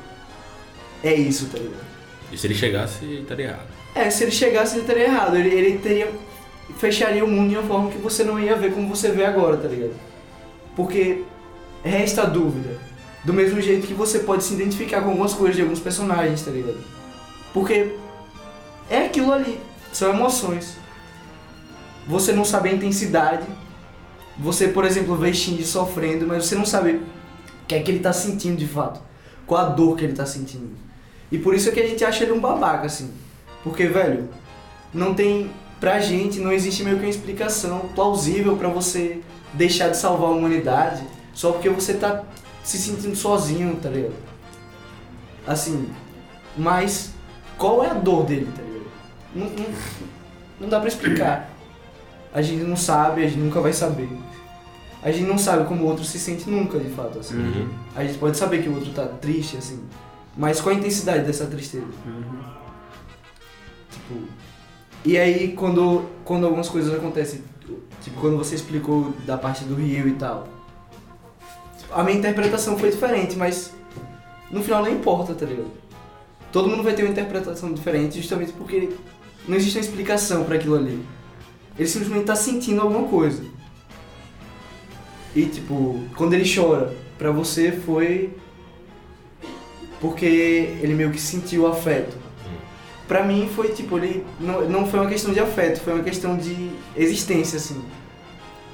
é 1.03 1.15
isso, 1.15 1.47
tá 1.47 1.59
ligado? 1.59 1.85
E 2.33 2.39
se 2.39 2.47
ele 2.47 2.55
chegasse, 2.55 3.05
ele 3.05 3.23
estaria 3.23 3.47
errado. 3.47 3.77
É, 3.97 4.11
se 4.11 4.25
ele 4.25 4.31
chegasse, 4.31 4.77
ele 4.77 4.87
teria 4.87 5.05
errado. 5.05 5.37
Ele, 5.37 5.49
ele 5.49 5.79
teria. 5.79 6.13
fecharia 6.79 7.25
o 7.25 7.29
mundo 7.29 7.49
de 7.49 7.57
uma 7.57 7.67
forma 7.67 7.91
que 7.91 7.97
você 7.97 8.23
não 8.25 8.39
ia 8.39 8.55
ver 8.55 8.75
como 8.75 8.89
você 8.89 9.11
vê 9.11 9.25
agora, 9.25 9.57
tá 9.57 9.69
ligado? 9.69 9.95
Porque 10.77 11.23
resta 11.83 12.23
a 12.23 12.27
dúvida. 12.27 12.79
Do 13.25 13.33
mesmo 13.33 13.61
jeito 13.61 13.87
que 13.87 13.95
você 13.95 14.21
pode 14.21 14.45
se 14.45 14.55
identificar 14.55 15.01
com 15.01 15.09
algumas 15.09 15.33
coisas 15.33 15.57
de 15.57 15.63
alguns 15.63 15.81
personagens, 15.81 16.43
tá 16.43 16.51
ligado? 16.51 16.79
Porque 17.55 17.95
é 18.91 19.07
aquilo 19.07 19.33
ali. 19.33 19.59
São 19.93 20.11
emoções. 20.11 20.77
Você 22.07 22.33
não 22.33 22.45
sabe 22.45 22.69
a 22.69 22.73
intensidade. 22.73 23.47
Você, 24.39 24.69
por 24.69 24.85
exemplo, 24.85 25.17
vê 25.17 25.33
Shinji 25.33 25.65
sofrendo, 25.65 26.27
mas 26.27 26.45
você 26.45 26.55
não 26.55 26.67
sabe 26.67 26.91
o 26.93 27.03
que 27.67 27.75
é 27.75 27.81
que 27.81 27.91
ele 27.91 28.01
tá 28.01 28.13
sentindo 28.13 28.57
de 28.57 28.67
fato. 28.67 29.01
Qual 29.47 29.61
a 29.61 29.71
dor 29.71 29.97
que 29.97 30.05
ele 30.05 30.13
tá 30.13 30.27
sentindo. 30.27 30.86
E 31.31 31.39
por 31.39 31.55
isso 31.55 31.69
é 31.69 31.73
que 31.73 31.81
a 31.81 31.87
gente 31.87 32.05
acha 32.05 32.25
ele 32.25 32.33
um 32.33 32.41
babaca, 32.41 32.87
assim. 32.87 33.11
Porque, 33.63 33.87
velho, 33.87 34.29
não 34.93 35.15
tem. 35.15 35.51
Pra 35.79 36.01
gente, 36.01 36.39
não 36.39 36.51
existe 36.51 36.83
meio 36.83 36.97
que 36.97 37.05
uma 37.05 37.11
explicação 37.11 37.81
plausível 37.95 38.57
pra 38.57 38.69
você 38.69 39.21
deixar 39.53 39.89
de 39.91 39.97
salvar 39.99 40.31
a 40.31 40.33
humanidade 40.33 41.03
só 41.35 41.53
porque 41.53 41.69
você 41.69 41.93
tá 41.95 42.25
se 42.65 42.79
sentindo 42.79 43.15
sozinho, 43.15 43.77
tá 43.77 43.91
ligado? 43.91 44.15
Assim, 45.47 45.87
mas 46.57 47.13
qual 47.59 47.85
é 47.85 47.91
a 47.91 47.95
dor 47.95 48.25
dele, 48.25 48.49
tá 48.57 48.63
ligado? 48.63 48.87
Não, 49.35 49.47
não, 49.47 49.75
não 50.61 50.69
dá 50.69 50.81
pra 50.81 50.89
explicar. 50.89 51.51
A 52.33 52.41
gente 52.41 52.65
não 52.65 52.77
sabe, 52.77 53.23
a 53.23 53.29
gente 53.29 53.39
nunca 53.39 53.61
vai 53.61 53.73
saber. 53.73 54.09
A 55.03 55.13
gente 55.13 55.29
não 55.29 55.39
sabe 55.39 55.67
como 55.67 55.85
o 55.85 55.87
outro 55.87 56.05
se 56.05 56.19
sente 56.19 56.49
nunca, 56.49 56.79
de 56.79 56.89
fato, 56.91 57.19
assim. 57.19 57.37
Uhum. 57.37 57.69
A 57.95 58.03
gente 58.03 58.19
pode 58.19 58.37
saber 58.37 58.63
que 58.63 58.69
o 58.69 58.75
outro 58.75 58.91
tá 58.93 59.07
triste, 59.07 59.59
assim. 59.59 59.85
Mas 60.37 60.61
qual 60.61 60.75
a 60.75 60.79
intensidade 60.79 61.25
dessa 61.25 61.47
tristeza? 61.47 61.87
Tipo. 63.91 64.21
E 65.05 65.17
aí 65.17 65.53
quando, 65.53 66.05
quando 66.25 66.45
algumas 66.45 66.69
coisas 66.69 66.93
acontecem, 66.93 67.43
tipo 68.03 68.21
quando 68.21 68.37
você 68.37 68.55
explicou 68.55 69.15
da 69.25 69.39
parte 69.39 69.65
do 69.65 69.75
Rio 69.75 70.09
e 70.09 70.13
tal. 70.13 70.49
A 71.91 72.03
minha 72.03 72.19
interpretação 72.19 72.77
foi 72.77 72.91
diferente, 72.91 73.37
mas 73.37 73.73
no 74.51 74.63
final 74.63 74.83
não 74.83 74.91
importa, 74.91 75.35
tá 75.35 75.47
ligado? 75.47 75.71
Todo 76.53 76.69
mundo 76.69 76.83
vai 76.83 76.95
ter 76.95 77.03
uma 77.03 77.13
interpretação 77.13 77.73
diferente 77.73 78.17
justamente 78.17 78.53
porque 78.53 78.91
não 79.49 79.57
existe 79.57 79.79
uma 79.79 79.85
explicação 79.85 80.45
pra 80.45 80.57
aquilo 80.57 80.75
ali. 80.75 81.03
Ele 81.79 81.89
simplesmente 81.89 82.25
tá 82.25 82.35
sentindo 82.35 82.81
alguma 82.81 83.09
coisa. 83.09 83.43
E 85.35 85.47
tipo, 85.47 86.03
quando 86.17 86.33
ele 86.33 86.51
chora, 86.53 86.95
pra 87.19 87.31
você 87.31 87.71
foi 87.71 88.35
porque 90.01 90.25
ele 90.83 90.95
meio 90.95 91.11
que 91.11 91.21
sentiu 91.21 91.67
afeto. 91.67 92.17
Pra 93.09 93.23
mim 93.23 93.49
foi 93.55 93.69
tipo, 93.69 93.97
ele 93.99 94.25
não, 94.41 94.69
não 94.69 94.87
foi 94.87 94.99
uma 95.01 95.09
questão 95.09 95.33
de 95.33 95.39
afeto, 95.41 95.81
foi 95.81 95.95
uma 95.95 96.03
questão 96.03 96.37
de 96.37 96.71
existência, 96.97 97.57
assim. 97.57 97.81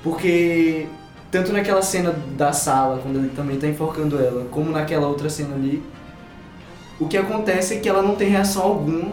Porque 0.03 0.87
tanto 1.31 1.53
naquela 1.53 1.83
cena 1.83 2.13
da 2.37 2.53
sala, 2.53 2.99
quando 3.03 3.17
ele 3.19 3.31
também 3.37 3.59
tá 3.59 3.67
enforcando 3.67 4.19
ela, 4.19 4.47
como 4.51 4.71
naquela 4.71 5.07
outra 5.07 5.29
cena 5.31 5.55
ali, 5.55 5.83
o 6.99 7.07
que 7.09 7.17
acontece 7.17 7.75
é 7.75 7.81
que 7.81 7.89
ela 7.89 8.03
não 8.03 8.15
tem 8.17 8.29
reação 8.29 8.63
alguma 8.63 9.13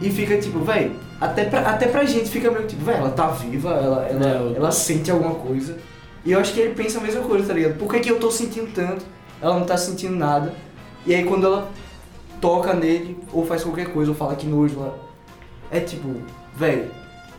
e 0.00 0.10
fica 0.10 0.36
tipo, 0.38 0.58
véi, 0.60 0.92
até 1.20 1.44
pra, 1.44 1.60
até 1.60 1.86
pra 1.88 2.04
gente 2.04 2.28
fica 2.28 2.50
meio 2.50 2.66
tipo, 2.66 2.84
véi, 2.84 2.96
ela 2.96 3.10
tá 3.10 3.28
viva, 3.28 3.70
ela, 3.70 4.06
ela, 4.06 4.26
É, 4.28 4.36
eu- 4.36 4.56
ela 4.56 4.70
sente 4.70 5.10
alguma 5.10 5.34
coisa. 5.34 5.76
E 6.24 6.32
eu 6.32 6.40
acho 6.40 6.52
que 6.52 6.60
ele 6.60 6.74
pensa 6.74 6.98
a 6.98 7.02
mesma 7.02 7.22
coisa, 7.22 7.46
tá 7.46 7.54
ligado? 7.54 7.78
Por 7.78 7.88
que, 7.88 8.00
que 8.00 8.10
eu 8.10 8.18
tô 8.18 8.30
sentindo 8.30 8.70
tanto? 8.74 9.04
Ela 9.40 9.58
não 9.58 9.66
tá 9.66 9.76
sentindo 9.76 10.16
nada. 10.16 10.54
E 11.04 11.14
aí 11.14 11.24
quando 11.24 11.46
ela 11.46 11.70
toca 12.40 12.74
nele, 12.74 13.18
ou 13.32 13.46
faz 13.46 13.62
qualquer 13.62 13.92
coisa, 13.92 14.10
ou 14.10 14.16
fala 14.16 14.36
que 14.36 14.46
nojo 14.46 14.78
lá, 14.78 14.94
é 15.70 15.80
tipo, 15.80 16.20
velho, 16.54 16.90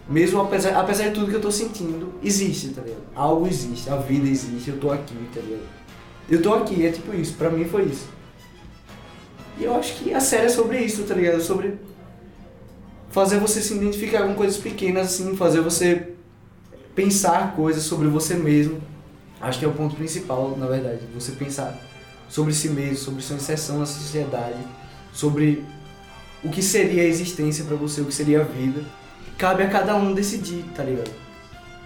mesmo 0.09 0.41
apesar, 0.41 0.79
apesar 0.79 1.05
de 1.05 1.11
tudo 1.11 1.27
que 1.27 1.35
eu 1.35 1.41
tô 1.41 1.51
sentindo, 1.51 2.13
existe, 2.23 2.69
tá 2.69 2.81
ligado? 2.81 3.03
Algo 3.15 3.47
existe, 3.47 3.89
a 3.89 3.97
vida 3.97 4.27
existe, 4.27 4.69
eu 4.69 4.79
tô 4.79 4.91
aqui, 4.91 5.15
tá 5.33 5.41
ligado? 5.41 5.67
Eu 6.29 6.41
tô 6.41 6.53
aqui, 6.53 6.85
é 6.85 6.91
tipo 6.91 7.13
isso, 7.15 7.33
pra 7.35 7.49
mim 7.49 7.65
foi 7.65 7.83
isso. 7.83 8.07
E 9.59 9.63
eu 9.63 9.75
acho 9.75 9.95
que 9.95 10.13
a 10.13 10.19
série 10.19 10.45
é 10.45 10.49
sobre 10.49 10.79
isso, 10.79 11.03
tá 11.03 11.13
ligado? 11.13 11.41
Sobre 11.41 11.75
fazer 13.09 13.39
você 13.39 13.61
se 13.61 13.73
identificar 13.73 14.27
com 14.27 14.35
coisas 14.35 14.57
pequenas, 14.57 15.07
assim, 15.07 15.35
fazer 15.35 15.61
você 15.61 16.13
pensar 16.93 17.55
coisas 17.55 17.83
sobre 17.83 18.07
você 18.07 18.35
mesmo. 18.35 18.81
Acho 19.39 19.59
que 19.59 19.65
é 19.65 19.67
o 19.67 19.73
ponto 19.73 19.95
principal, 19.95 20.55
na 20.57 20.67
verdade, 20.67 21.01
você 21.13 21.31
pensar 21.31 21.77
sobre 22.29 22.53
si 22.53 22.69
mesmo, 22.69 22.97
sobre 22.97 23.21
sua 23.21 23.35
inserção 23.35 23.79
na 23.79 23.85
sociedade, 23.85 24.59
sobre 25.13 25.65
o 26.43 26.49
que 26.49 26.61
seria 26.61 27.03
a 27.03 27.05
existência 27.05 27.65
pra 27.65 27.75
você, 27.75 28.01
o 28.01 28.05
que 28.05 28.13
seria 28.13 28.41
a 28.41 28.43
vida. 28.43 28.81
Cabe 29.37 29.63
a 29.63 29.69
cada 29.69 29.95
um 29.95 30.13
decidir, 30.13 30.63
tá 30.75 30.83
ligado? 30.83 31.11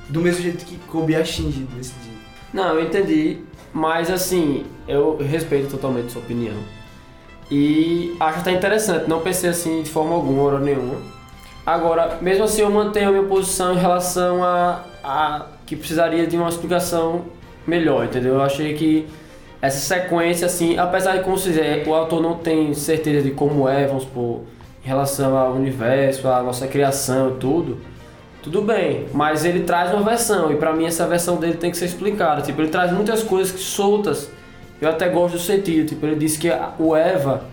Do 0.09 0.21
mesmo 0.21 0.41
jeito 0.41 0.65
que 0.65 0.77
coube 0.87 1.15
a 1.15 1.23
Shinji 1.23 1.67
decidir. 1.75 2.17
Não, 2.53 2.75
eu 2.75 2.85
entendi, 2.85 3.39
mas 3.73 4.09
assim, 4.09 4.65
eu 4.87 5.17
respeito 5.17 5.69
totalmente 5.69 6.11
sua 6.11 6.21
opinião. 6.21 6.57
E 7.49 8.15
acho 8.19 8.39
até 8.39 8.51
interessante, 8.51 9.09
não 9.09 9.21
pensei 9.21 9.49
assim 9.49 9.83
de 9.83 9.89
forma 9.89 10.13
alguma, 10.13 10.43
hora 10.43 10.59
nenhuma. 10.59 10.95
Agora, 11.65 12.17
mesmo 12.21 12.45
assim, 12.45 12.61
eu 12.61 12.69
mantenho 12.69 13.09
a 13.09 13.11
minha 13.11 13.23
posição 13.23 13.73
em 13.73 13.77
relação 13.77 14.43
a, 14.43 14.83
a 15.03 15.45
que 15.65 15.75
precisaria 15.75 16.25
de 16.25 16.35
uma 16.35 16.49
explicação 16.49 17.25
melhor, 17.67 18.05
entendeu? 18.05 18.35
Eu 18.35 18.41
achei 18.41 18.73
que 18.73 19.07
essa 19.61 19.79
sequência, 19.79 20.45
assim, 20.47 20.77
apesar 20.77 21.17
de 21.17 21.23
como 21.23 21.37
se 21.37 21.49
dizer, 21.49 21.87
o 21.87 21.93
autor 21.93 22.21
não 22.21 22.35
tem 22.37 22.73
certeza 22.73 23.21
de 23.23 23.31
como 23.31 23.67
é, 23.69 23.85
vamos 23.85 24.03
supor, 24.03 24.41
em 24.83 24.87
relação 24.87 25.37
ao 25.37 25.53
universo, 25.53 26.27
à 26.27 26.41
nossa 26.41 26.67
criação 26.67 27.29
e 27.29 27.39
tudo, 27.39 27.77
tudo 28.41 28.61
bem, 28.63 29.05
mas 29.13 29.45
ele 29.45 29.61
traz 29.61 29.93
uma 29.93 30.01
versão 30.01 30.51
e 30.51 30.55
pra 30.55 30.73
mim 30.73 30.85
essa 30.85 31.05
versão 31.05 31.35
dele 31.37 31.53
tem 31.53 31.69
que 31.69 31.77
ser 31.77 31.85
explicada. 31.85 32.41
Tipo, 32.41 32.59
ele 32.61 32.69
traz 32.69 32.91
muitas 32.91 33.21
coisas 33.21 33.51
que 33.53 33.59
soltas. 33.59 34.29
Eu 34.81 34.89
até 34.89 35.07
gosto 35.09 35.33
do 35.35 35.39
sentido. 35.39 35.89
Tipo, 35.89 36.07
ele 36.07 36.15
disse 36.15 36.39
que 36.39 36.49
a- 36.49 36.71
o 36.79 36.95
Eva, 36.95 37.43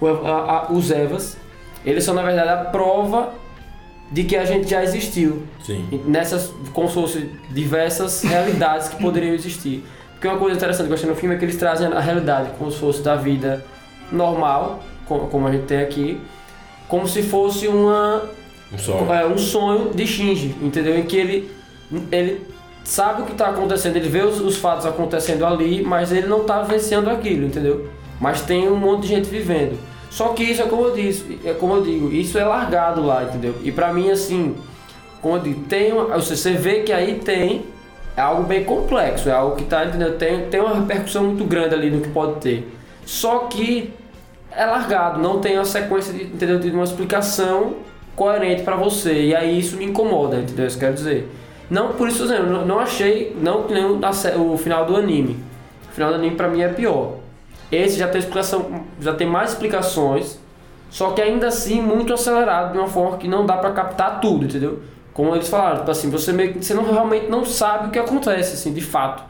o 0.00 0.06
a- 0.06 0.66
a- 0.68 0.72
os 0.72 0.90
Evas, 0.90 1.36
eles 1.84 2.02
são 2.02 2.14
na 2.14 2.22
verdade 2.22 2.48
a 2.48 2.56
prova 2.70 3.34
de 4.10 4.24
que 4.24 4.34
a 4.36 4.46
gente 4.46 4.70
já 4.70 4.82
existiu. 4.82 5.42
Sim. 5.62 5.84
Nessas, 6.06 6.50
como 6.72 6.88
se 6.88 6.94
fossem 6.94 7.30
diversas 7.50 8.22
realidades 8.22 8.88
que 8.88 8.96
poderiam 9.02 9.34
existir. 9.34 9.84
Porque 10.16 10.28
uma 10.28 10.38
coisa 10.38 10.56
interessante 10.56 10.86
que 10.86 10.92
eu 10.92 10.96
achei 10.96 11.08
no 11.08 11.14
filme 11.14 11.34
é 11.34 11.38
que 11.38 11.44
eles 11.44 11.56
trazem 11.56 11.88
a 11.88 12.00
realidade 12.00 12.50
como 12.58 12.70
se 12.70 12.78
fosse 12.78 13.02
da 13.02 13.16
vida 13.16 13.62
normal, 14.10 14.82
como, 15.06 15.46
a 15.46 15.52
gente 15.52 15.66
tem 15.66 15.80
aqui, 15.80 16.20
como 16.88 17.06
se 17.06 17.22
fosse 17.22 17.68
uma 17.68 18.22
Um 18.72 18.78
sonho. 18.78 19.12
é 19.12 19.26
um 19.26 19.36
sonho 19.36 19.90
de 19.94 20.06
Shinji, 20.06 20.56
entendeu? 20.62 20.98
Em 20.98 21.04
que 21.04 21.16
ele, 21.16 21.50
ele 22.10 22.46
sabe 22.82 23.22
o 23.22 23.24
que 23.26 23.32
está 23.32 23.48
acontecendo, 23.48 23.96
ele 23.96 24.08
vê 24.08 24.22
os, 24.22 24.40
os 24.40 24.56
fatos 24.56 24.86
acontecendo 24.86 25.44
ali, 25.44 25.82
mas 25.82 26.10
ele 26.10 26.26
não 26.26 26.40
está 26.42 26.62
vivenciando 26.62 27.10
aquilo, 27.10 27.46
entendeu? 27.46 27.90
Mas 28.18 28.40
tem 28.40 28.68
um 28.68 28.76
monte 28.76 29.02
de 29.02 29.08
gente 29.08 29.28
vivendo. 29.28 29.78
Só 30.10 30.28
que 30.28 30.44
isso 30.44 30.62
é 30.62 30.66
como 30.66 30.86
eu 30.86 30.94
disse, 30.94 31.38
é 31.44 31.52
como 31.52 31.74
eu 31.74 31.82
digo, 31.82 32.10
isso 32.10 32.38
é 32.38 32.44
largado 32.44 33.04
lá, 33.04 33.24
entendeu? 33.24 33.54
E 33.62 33.70
pra 33.70 33.92
mim 33.92 34.10
assim, 34.10 34.56
como 35.20 35.36
eu 35.36 35.42
digo, 35.42 35.64
tem 35.64 35.92
uma, 35.92 36.14
ou 36.14 36.22
seja, 36.22 36.40
você 36.40 36.52
vê 36.52 36.80
que 36.80 36.92
aí 36.92 37.16
tem 37.16 37.66
é 38.16 38.20
algo 38.20 38.44
bem 38.44 38.64
complexo, 38.64 39.28
é 39.28 39.32
algo 39.32 39.56
que 39.56 39.64
tá, 39.64 39.84
entendeu? 39.84 40.16
Tem, 40.16 40.48
tem 40.48 40.60
uma 40.60 40.74
repercussão 40.74 41.24
muito 41.24 41.44
grande 41.44 41.74
ali 41.74 41.90
no 41.90 42.00
que 42.00 42.08
pode 42.08 42.40
ter. 42.40 42.66
Só 43.04 43.40
que 43.40 43.92
é 44.50 44.64
largado, 44.64 45.20
não 45.20 45.38
tem 45.38 45.56
uma 45.56 45.64
sequência 45.64 46.12
de, 46.12 46.24
entendeu? 46.24 46.58
de 46.58 46.70
uma 46.70 46.84
explicação 46.84 47.74
coerente 48.16 48.62
pra 48.62 48.74
você. 48.74 49.26
E 49.26 49.36
aí 49.36 49.58
isso 49.58 49.76
me 49.76 49.84
incomoda, 49.84 50.38
entendeu? 50.38 50.66
Isso 50.66 50.78
quero 50.78 50.94
dizer. 50.94 51.30
Não, 51.68 51.92
por 51.92 52.08
isso, 52.08 52.24
eu 52.24 52.46
não, 52.46 52.64
não 52.64 52.78
achei, 52.78 53.36
não 53.40 53.64
que 53.64 53.74
nem 53.74 53.84
o, 53.84 54.56
final 54.56 54.86
do 54.86 54.96
anime. 54.96 55.38
O 55.90 55.92
final 55.92 56.10
do 56.10 56.16
anime 56.16 56.36
pra 56.36 56.48
mim 56.48 56.62
é 56.62 56.68
pior. 56.68 57.16
Esse 57.70 57.98
já 57.98 58.08
tem 58.08 58.20
explicação, 58.20 58.84
já 59.00 59.12
tem 59.12 59.26
mais 59.26 59.50
explicações, 59.50 60.38
só 60.88 61.10
que 61.10 61.20
ainda 61.20 61.48
assim 61.48 61.82
muito 61.82 62.14
acelerado 62.14 62.72
de 62.72 62.78
uma 62.78 62.86
forma 62.86 63.18
que 63.18 63.26
não 63.26 63.44
dá 63.44 63.56
pra 63.56 63.72
captar 63.72 64.20
tudo, 64.20 64.44
entendeu? 64.44 64.80
Como 65.16 65.34
eles 65.34 65.48
falaram, 65.48 65.78
tipo 65.78 65.90
assim, 65.90 66.10
você 66.10 66.30
meio 66.30 66.52
que 66.52 66.62
você 66.62 66.74
não 66.74 66.84
realmente 66.84 67.30
não 67.30 67.42
sabe 67.42 67.88
o 67.88 67.90
que 67.90 67.98
acontece 67.98 68.52
assim, 68.52 68.74
de 68.74 68.82
fato. 68.82 69.24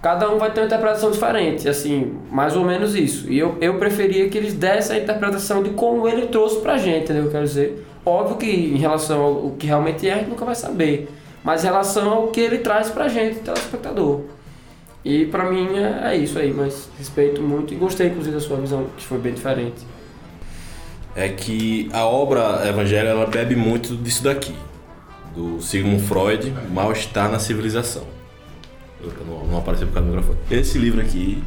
Cada 0.00 0.30
um 0.30 0.38
vai 0.38 0.52
ter 0.52 0.60
uma 0.60 0.66
interpretação 0.66 1.10
diferente, 1.10 1.68
assim, 1.68 2.16
mais 2.30 2.54
ou 2.54 2.64
menos 2.64 2.94
isso. 2.94 3.28
E 3.28 3.36
eu, 3.36 3.58
eu 3.60 3.80
preferia 3.80 4.28
que 4.28 4.38
eles 4.38 4.54
dessem 4.54 4.96
a 4.96 5.00
interpretação 5.00 5.60
de 5.60 5.70
como 5.70 6.06
ele 6.06 6.28
trouxe 6.28 6.60
pra 6.60 6.78
gente, 6.78 7.10
entendeu? 7.10 7.28
Quero 7.32 7.42
dizer, 7.42 7.84
óbvio 8.06 8.36
que 8.36 8.46
em 8.48 8.76
relação 8.76 9.20
ao 9.20 9.50
que 9.58 9.66
realmente 9.66 10.08
é, 10.08 10.12
a 10.12 10.18
gente 10.18 10.30
nunca 10.30 10.44
vai 10.44 10.54
saber. 10.54 11.10
Mas 11.42 11.64
em 11.64 11.66
relação 11.66 12.12
ao 12.12 12.28
que 12.28 12.40
ele 12.40 12.58
traz 12.58 12.88
pra 12.88 13.08
gente, 13.08 13.40
telespectador. 13.40 14.20
E 15.04 15.26
pra 15.26 15.50
mim 15.50 15.78
é, 15.78 16.12
é 16.12 16.16
isso 16.16 16.38
aí, 16.38 16.52
mas 16.52 16.88
respeito 16.96 17.42
muito 17.42 17.74
e 17.74 17.76
gostei 17.76 18.06
inclusive 18.06 18.36
da 18.36 18.40
sua 18.40 18.56
visão, 18.58 18.86
que 18.96 19.04
foi 19.04 19.18
bem 19.18 19.34
diferente. 19.34 19.84
é 21.16 21.28
que 21.28 21.88
a 21.92 22.06
obra 22.06 22.62
Evangelho 22.68 23.08
ela 23.08 23.26
bebe 23.26 23.56
muito 23.56 23.96
disso 23.96 24.22
daqui, 24.22 24.54
do 25.38 25.62
Sigmund 25.62 26.02
Freud, 26.02 26.52
Mal-Estar 26.68 27.30
na 27.30 27.38
Civilização. 27.38 28.02
Não, 29.24 29.46
não 29.46 29.58
apareceu 29.58 29.86
por 29.86 29.94
causa 29.94 30.08
do 30.08 30.16
microfone. 30.16 30.38
Esse 30.50 30.76
livro 30.78 31.00
aqui. 31.00 31.40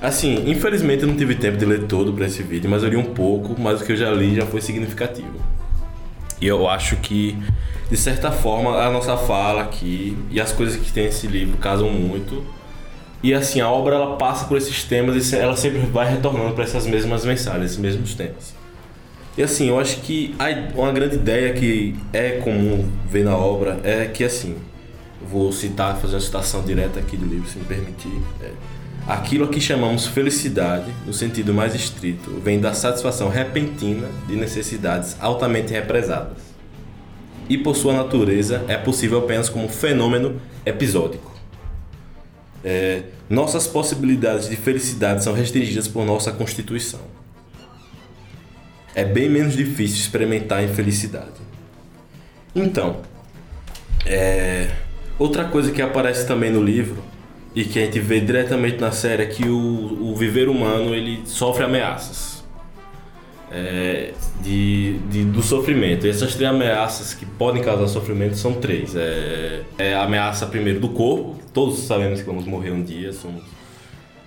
Assim, 0.00 0.48
infelizmente 0.48 1.02
eu 1.02 1.08
não 1.08 1.16
tive 1.16 1.34
tempo 1.34 1.58
de 1.58 1.64
ler 1.64 1.88
todo 1.88 2.12
para 2.12 2.26
esse 2.26 2.44
vídeo, 2.44 2.70
mas 2.70 2.84
eu 2.84 2.88
li 2.88 2.96
um 2.96 3.12
pouco, 3.12 3.60
mas 3.60 3.80
o 3.80 3.84
que 3.84 3.90
eu 3.90 3.96
já 3.96 4.10
li 4.12 4.36
já 4.36 4.46
foi 4.46 4.60
significativo. 4.60 5.34
E 6.40 6.46
eu 6.46 6.68
acho 6.68 6.96
que, 6.96 7.36
de 7.90 7.96
certa 7.96 8.30
forma, 8.30 8.78
a 8.78 8.88
nossa 8.88 9.16
fala 9.16 9.62
aqui 9.62 10.16
e 10.30 10.40
as 10.40 10.52
coisas 10.52 10.76
que 10.76 10.92
tem 10.92 11.06
nesse 11.06 11.26
livro 11.26 11.58
casam 11.58 11.90
muito. 11.90 12.44
E 13.20 13.34
assim, 13.34 13.60
a 13.60 13.68
obra 13.68 13.96
ela 13.96 14.16
passa 14.16 14.46
por 14.46 14.56
esses 14.56 14.84
temas 14.84 15.32
e 15.32 15.36
ela 15.36 15.56
sempre 15.56 15.80
vai 15.80 16.08
retornando 16.08 16.54
para 16.54 16.64
essas 16.64 16.86
mesmas 16.86 17.24
mensagens, 17.24 17.64
esses 17.64 17.76
mesmos 17.76 18.14
temas. 18.14 18.59
E 19.38 19.42
assim, 19.42 19.68
eu 19.68 19.78
acho 19.78 20.00
que 20.00 20.34
uma 20.74 20.92
grande 20.92 21.14
ideia 21.14 21.52
que 21.52 21.94
é 22.12 22.32
comum 22.32 22.90
ver 23.08 23.24
na 23.24 23.36
obra 23.36 23.80
é 23.84 24.06
que 24.06 24.24
assim, 24.24 24.56
vou 25.30 25.52
citar, 25.52 25.96
fazer 25.98 26.14
uma 26.14 26.20
citação 26.20 26.62
direta 26.62 26.98
aqui 26.98 27.16
do 27.16 27.26
livro, 27.26 27.48
se 27.48 27.58
me 27.58 27.64
permitir. 27.64 28.20
é, 28.42 28.50
Aquilo 29.06 29.44
a 29.44 29.48
que 29.48 29.60
chamamos 29.60 30.06
felicidade, 30.06 30.92
no 31.06 31.12
sentido 31.12 31.54
mais 31.54 31.74
estrito, 31.74 32.30
vem 32.44 32.60
da 32.60 32.74
satisfação 32.74 33.28
repentina 33.28 34.08
de 34.28 34.36
necessidades 34.36 35.16
altamente 35.20 35.72
represadas. 35.72 36.38
E 37.48 37.58
por 37.58 37.74
sua 37.74 37.92
natureza, 37.92 38.64
é 38.68 38.76
possível 38.76 39.18
apenas 39.18 39.48
como 39.48 39.68
fenômeno 39.68 40.40
episódico. 40.64 41.34
É, 42.62 43.02
nossas 43.28 43.66
possibilidades 43.66 44.48
de 44.48 44.54
felicidade 44.54 45.24
são 45.24 45.32
restringidas 45.32 45.88
por 45.88 46.04
nossa 46.04 46.30
constituição. 46.30 47.00
É 48.94 49.04
bem 49.04 49.28
menos 49.28 49.54
difícil 49.56 49.98
experimentar 49.98 50.62
infelicidade. 50.64 51.40
Então, 52.54 52.96
é, 54.04 54.68
outra 55.18 55.44
coisa 55.44 55.70
que 55.70 55.80
aparece 55.80 56.26
também 56.26 56.50
no 56.50 56.62
livro 56.62 57.02
e 57.54 57.64
que 57.64 57.78
a 57.78 57.84
gente 57.84 58.00
vê 58.00 58.20
diretamente 58.20 58.78
na 58.80 58.90
série 58.92 59.22
é 59.22 59.26
que 59.26 59.48
o, 59.48 60.10
o 60.10 60.16
viver 60.16 60.48
humano 60.48 60.94
ele 60.94 61.22
sofre 61.24 61.64
ameaças 61.64 62.44
é, 63.52 64.12
de, 64.42 64.98
de- 65.10 65.24
do 65.24 65.42
sofrimento. 65.42 66.06
E 66.06 66.10
essas 66.10 66.34
três 66.34 66.50
ameaças 66.50 67.14
que 67.14 67.24
podem 67.26 67.62
causar 67.62 67.86
sofrimento 67.88 68.36
são 68.36 68.54
três. 68.54 68.94
É, 68.96 69.62
é 69.78 69.94
a 69.94 70.02
ameaça 70.04 70.46
primeiro 70.46 70.80
do 70.80 70.88
corpo, 70.90 71.36
todos 71.52 71.78
sabemos 71.80 72.20
que 72.20 72.26
vamos 72.26 72.44
morrer 72.46 72.70
um 72.72 72.82
dia, 72.82 73.12
somos 73.12 73.42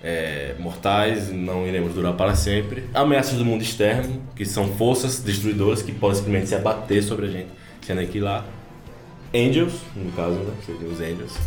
é, 0.04 0.54
mortais, 0.60 1.32
não 1.32 1.66
iremos 1.66 1.94
durar 1.94 2.14
para 2.14 2.36
sempre. 2.36 2.84
Ameaças 2.94 3.38
do 3.38 3.46
mundo 3.46 3.62
externo, 3.62 4.22
que 4.36 4.46
são 4.46 4.68
forças 4.76 5.22
destruidoras 5.22 5.82
que 5.82 5.94
podem 5.94 6.18
simplesmente 6.18 6.50
se 6.50 6.56
abater 6.56 7.02
sobre 7.02 7.28
a 7.28 7.30
gente, 7.30 7.48
se 7.82 7.92
aniquilar. 7.94 8.46
Angels, 9.34 9.74
no 9.96 10.12
caso, 10.12 10.36
né? 10.36 10.54
Seriam 10.66 10.92
os 10.92 11.00
Angels. 11.00 11.38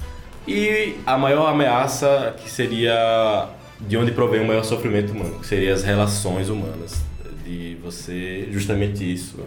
E 0.48 0.94
a 1.04 1.18
maior 1.18 1.46
ameaça 1.48 2.34
que 2.42 2.50
seria 2.50 3.50
de 3.80 3.96
onde 3.96 4.10
provém 4.12 4.40
o 4.40 4.46
maior 4.46 4.64
sofrimento 4.64 5.12
humano, 5.12 5.38
que 5.38 5.46
seria 5.46 5.74
as 5.74 5.82
relações 5.82 6.48
humanas. 6.48 7.04
De 7.44 7.76
você, 7.82 8.48
justamente 8.50 9.12
isso. 9.12 9.38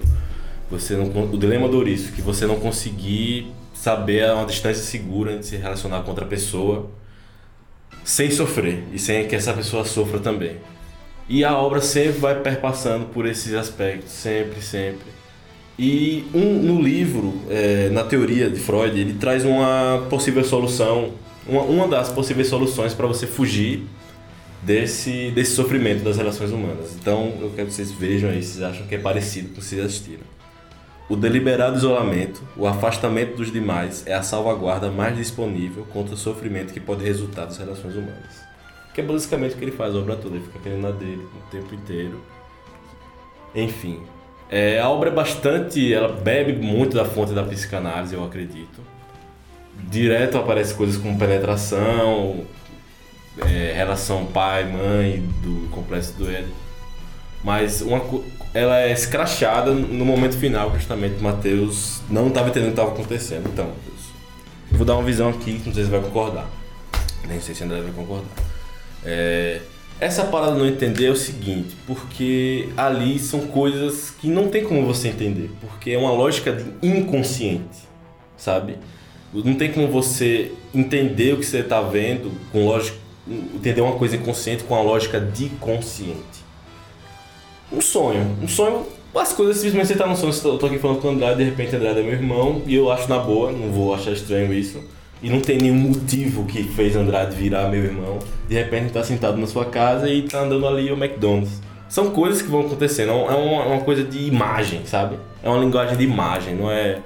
Você 0.69 0.95
não, 0.95 1.34
o 1.34 1.38
dilema 1.38 1.67
do 1.67 1.78
ouriço, 1.78 2.13
que 2.13 2.22
você 2.22 2.45
não 2.45 2.58
conseguir 2.58 3.52
saber 3.74 4.24
a 4.24 4.36
uma 4.36 4.45
distância 4.45 4.84
segura 4.84 5.38
de 5.38 5.45
se 5.45 5.58
relacionar 5.58 6.04
com 6.04 6.10
outra 6.12 6.26
pessoa 6.26 6.89
sem 8.03 8.31
sofrer 8.31 8.83
e 8.93 8.99
sem 8.99 9.27
que 9.27 9.35
essa 9.35 9.53
pessoa 9.53 9.85
sofra 9.85 10.19
também. 10.19 10.57
E 11.27 11.43
a 11.43 11.55
obra 11.55 11.79
sempre 11.79 12.19
vai 12.19 12.39
perpassando 12.41 13.05
por 13.05 13.27
esses 13.27 13.53
aspectos, 13.53 14.12
sempre, 14.12 14.62
sempre. 14.62 15.19
E 15.77 16.25
um, 16.33 16.62
no 16.62 16.81
livro, 16.81 17.41
é, 17.49 17.89
na 17.89 18.03
teoria 18.03 18.49
de 18.49 18.59
Freud, 18.59 18.99
ele 18.99 19.13
traz 19.13 19.45
uma 19.45 20.05
possível 20.09 20.43
solução, 20.43 21.13
uma, 21.47 21.62
uma 21.62 21.88
das 21.88 22.09
possíveis 22.09 22.47
soluções 22.47 22.93
para 22.93 23.07
você 23.07 23.27
fugir 23.27 23.85
desse, 24.62 25.31
desse 25.31 25.55
sofrimento 25.55 26.03
das 26.03 26.17
relações 26.17 26.51
humanas. 26.51 26.95
Então, 26.99 27.33
eu 27.39 27.51
quero 27.55 27.67
que 27.67 27.73
vocês 27.73 27.91
vejam 27.91 28.29
aí, 28.29 28.43
vocês 28.43 28.62
acham 28.62 28.85
que 28.88 28.95
é 28.95 28.97
parecido 28.97 29.49
com 29.49 29.62
vocês 29.62 29.83
assistiram. 29.83 30.38
O 31.10 31.15
deliberado 31.15 31.76
isolamento, 31.76 32.41
o 32.56 32.67
afastamento 32.67 33.36
dos 33.38 33.52
demais, 33.52 34.06
é 34.06 34.13
a 34.13 34.22
salvaguarda 34.22 34.91
mais 34.91 35.17
disponível 35.17 35.84
contra 35.91 36.13
o 36.13 36.17
sofrimento 36.17 36.72
que 36.72 36.80
pode 36.80 37.04
resultar 37.04 37.45
das 37.45 37.58
relações 37.58 37.95
humanas. 37.95 38.48
Que 38.93 39.02
é 39.02 39.04
basicamente 39.04 39.56
o 39.56 39.58
que 39.58 39.65
ele 39.65 39.72
faz 39.72 39.95
a 39.95 39.98
obra 39.98 40.15
toda, 40.15 40.36
ele 40.36 40.45
fica 40.45 40.60
querendo 40.60 40.82
na 40.82 40.91
dele 40.91 41.26
o 41.36 41.50
tempo 41.50 41.74
inteiro. 41.74 42.22
Enfim, 43.56 44.02
é, 44.52 44.80
a 44.80 44.88
obra 44.88 45.10
é 45.10 45.13
bastante. 45.13 45.91
Ela 45.91 46.10
bebe 46.10 46.54
muito 46.54 46.95
da 46.95 47.06
fonte 47.06 47.34
da 47.34 47.43
psicanálise, 47.43 48.13
eu 48.13 48.24
acredito. 48.24 48.80
Direto 49.89 50.38
aparece 50.38 50.74
coisas 50.76 50.98
como 51.02 51.17
penetração, 51.17 52.45
é, 53.39 53.74
relação 53.74 54.26
pai-mãe, 54.28 55.22
do 55.41 55.69
complexo 55.72 56.13
do 56.13 56.30
Édipo. 56.30 56.54
Mas 57.43 57.82
uma, 57.82 58.00
co- 58.02 58.24
ela 58.53 58.79
é 58.79 58.91
escrachada 58.91 59.71
no 59.71 60.03
momento 60.03 60.38
final, 60.38 60.73
justamente 60.73 61.21
Mateus 61.21 62.01
não 62.09 62.27
estava 62.29 62.49
entendendo 62.49 62.71
o 62.71 62.73
que 62.73 62.81
estava 62.81 62.91
acontecendo. 62.91 63.49
Então, 63.51 63.71
eu 64.71 64.77
vou 64.77 64.85
dar 64.85 64.95
uma 64.95 65.03
visão 65.03 65.29
aqui, 65.29 65.62
não 65.65 65.73
sei 65.73 65.83
se 65.83 65.89
vai 65.89 66.01
concordar. 66.01 66.49
Nem 67.27 67.39
sei 67.39 67.53
se 67.53 67.63
André 67.63 67.81
vai 67.81 67.91
concordar. 67.91 68.29
É, 69.03 69.62
essa 69.99 70.23
parada 70.25 70.55
não 70.55 70.65
entender 70.65 71.07
é 71.07 71.12
o 71.12 71.15
seguinte, 71.15 71.75
porque 71.85 72.69
ali 72.75 73.19
são 73.19 73.41
coisas 73.47 74.09
que 74.09 74.27
não 74.27 74.47
tem 74.47 74.63
como 74.63 74.85
você 74.85 75.09
entender, 75.09 75.51
porque 75.62 75.91
é 75.91 75.97
uma 75.97 76.12
lógica 76.12 76.57
inconsciente, 76.81 77.88
sabe? 78.38 78.77
Não 79.33 79.53
tem 79.55 79.71
como 79.71 79.88
você 79.88 80.51
entender 80.73 81.33
o 81.33 81.38
que 81.38 81.45
você 81.45 81.59
está 81.59 81.81
vendo 81.81 82.31
com 82.51 82.65
lógica, 82.65 82.97
entender 83.27 83.81
uma 83.81 83.95
coisa 83.95 84.15
inconsciente 84.15 84.63
com 84.63 84.73
a 84.73 84.81
lógica 84.81 85.19
de 85.19 85.49
consciente. 85.59 86.38
Um 87.71 87.82
sonho, 87.82 88.36
um 88.41 88.47
sonho, 88.47 88.86
as 89.15 89.32
coisas 89.32 89.58
simplesmente 89.58 89.88
você 89.88 89.95
tá 89.95 90.08
no 90.08 90.15
sonho, 90.15 90.34
eu 90.53 90.58
tô 90.58 90.65
aqui 90.65 90.79
falando 90.79 91.01
com 91.01 91.08
o 91.08 91.12
Andrade, 91.12 91.38
de 91.38 91.43
repente 91.43 91.75
Andrade 91.75 91.99
é 91.99 92.03
meu 92.03 92.13
irmão, 92.13 92.63
e 92.65 92.73
eu 92.73 92.91
acho 92.91 93.08
na 93.08 93.19
boa, 93.19 93.51
não 93.51 93.71
vou 93.71 93.93
achar 93.93 94.12
estranho 94.12 94.51
isso. 94.51 94.84
E 95.21 95.29
não 95.29 95.39
tem 95.39 95.58
nenhum 95.58 95.75
motivo 95.75 96.45
que 96.45 96.63
fez 96.63 96.95
Andrade 96.95 97.36
virar 97.36 97.69
meu 97.69 97.84
irmão. 97.84 98.19
De 98.47 98.55
repente 98.55 98.91
tá 98.91 99.03
sentado 99.03 99.38
na 99.38 99.45
sua 99.45 99.65
casa 99.65 100.10
e 100.10 100.23
tá 100.23 100.41
andando 100.41 100.65
ali 100.65 100.91
o 100.91 100.95
McDonald's. 100.95 101.62
São 101.89 102.10
coisas 102.10 102.41
que 102.41 102.47
vão 102.47 102.62
acontecendo, 102.62 103.12
é 103.12 103.34
é 103.34 103.36
uma 103.36 103.82
coisa 103.82 104.03
de 104.03 104.19
imagem, 104.25 104.82
sabe? 104.86 105.17
É 105.43 105.49
uma 105.49 105.60
linguagem 105.60 105.97
de 105.97 106.03
imagem, 106.03 106.55
não 106.55 106.71
é 106.71 106.99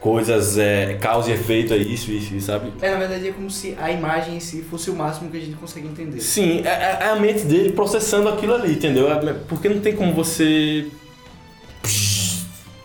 coisas, 0.00 0.56
é, 0.56 0.94
causa 1.00 1.30
e 1.30 1.34
efeito, 1.34 1.72
é 1.72 1.76
isso, 1.76 2.10
isso, 2.12 2.34
isso, 2.34 2.46
sabe? 2.46 2.72
É, 2.80 2.90
na 2.90 2.98
verdade 2.98 3.28
é 3.28 3.32
como 3.32 3.50
se 3.50 3.76
a 3.80 3.90
imagem 3.90 4.36
em 4.36 4.40
si 4.40 4.62
fosse 4.62 4.90
o 4.90 4.94
máximo 4.94 5.28
que 5.30 5.36
a 5.36 5.40
gente 5.40 5.56
consegue 5.56 5.88
entender. 5.88 6.20
Sim, 6.20 6.62
é, 6.64 6.68
é- 6.68 6.98
é 7.02 7.08
a 7.10 7.16
mente 7.16 7.40
dele 7.44 7.72
processando 7.72 8.28
aquilo 8.28 8.54
ali, 8.54 8.72
entendeu? 8.74 9.10
É- 9.12 9.32
Porque 9.48 9.68
não 9.68 9.80
tem 9.80 9.96
como 9.96 10.12
você 10.14 10.86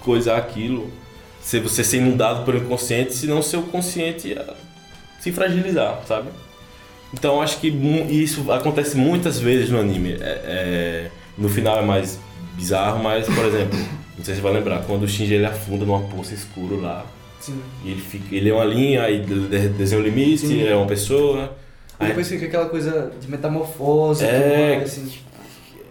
coisar 0.02 0.38
aquilo, 0.38 0.92
se 1.42 1.60
você 1.60 1.84
ser 1.84 1.98
inundado 1.98 2.44
pelo 2.46 2.58
inconsciente, 2.58 3.14
senão 3.14 3.42
seu 3.42 3.62
consciente 3.64 4.36
se 5.20 5.32
fragilizar, 5.32 6.02
sabe? 6.08 6.30
Então 7.14 7.42
acho 7.42 7.60
que 7.60 7.68
isso 8.10 8.52
acontece 8.52 8.98
muitas 8.98 9.40
vezes 9.40 9.70
no 9.70 9.80
anime. 9.80 10.14
É- 10.14 10.18
é- 10.46 11.12
no 11.38 11.48
final 11.48 11.78
é 11.80 11.86
mais 11.86 12.20
bizarro, 12.56 13.02
mas, 13.04 13.26
por 13.28 13.46
exemplo, 13.46 13.78
não 14.18 14.24
sei 14.24 14.36
se 14.36 14.42
você 14.42 14.42
vai 14.42 14.54
lembrar, 14.54 14.84
quando 14.84 15.04
o 15.04 15.08
Shinji 15.08 15.34
ele 15.36 15.46
afunda 15.46 15.86
numa 15.86 16.02
poça 16.02 16.34
escuro 16.34 16.80
lá, 16.80 17.06
Sim. 17.40 17.60
e 17.84 17.92
ele, 17.92 18.02
fica, 18.02 18.34
ele 18.36 18.50
é 18.50 18.54
uma 18.54 18.66
linha, 18.66 19.04
aí 19.04 19.22
de- 19.22 19.48
de- 19.48 19.70
desenha 19.70 20.02
o 20.02 20.04
limite, 20.04 20.48
Sim. 20.48 20.66
é 20.66 20.76
uma 20.76 20.86
pessoa. 20.88 21.56
E 22.00 22.04
Aí- 22.04 22.08
depois 22.10 22.28
fica 22.28 22.46
aquela 22.46 22.68
coisa 22.68 23.12
de 23.20 23.30
metamorfose, 23.30 24.24
É. 24.26 24.78
mais, 24.78 24.84
assim. 24.92 25.12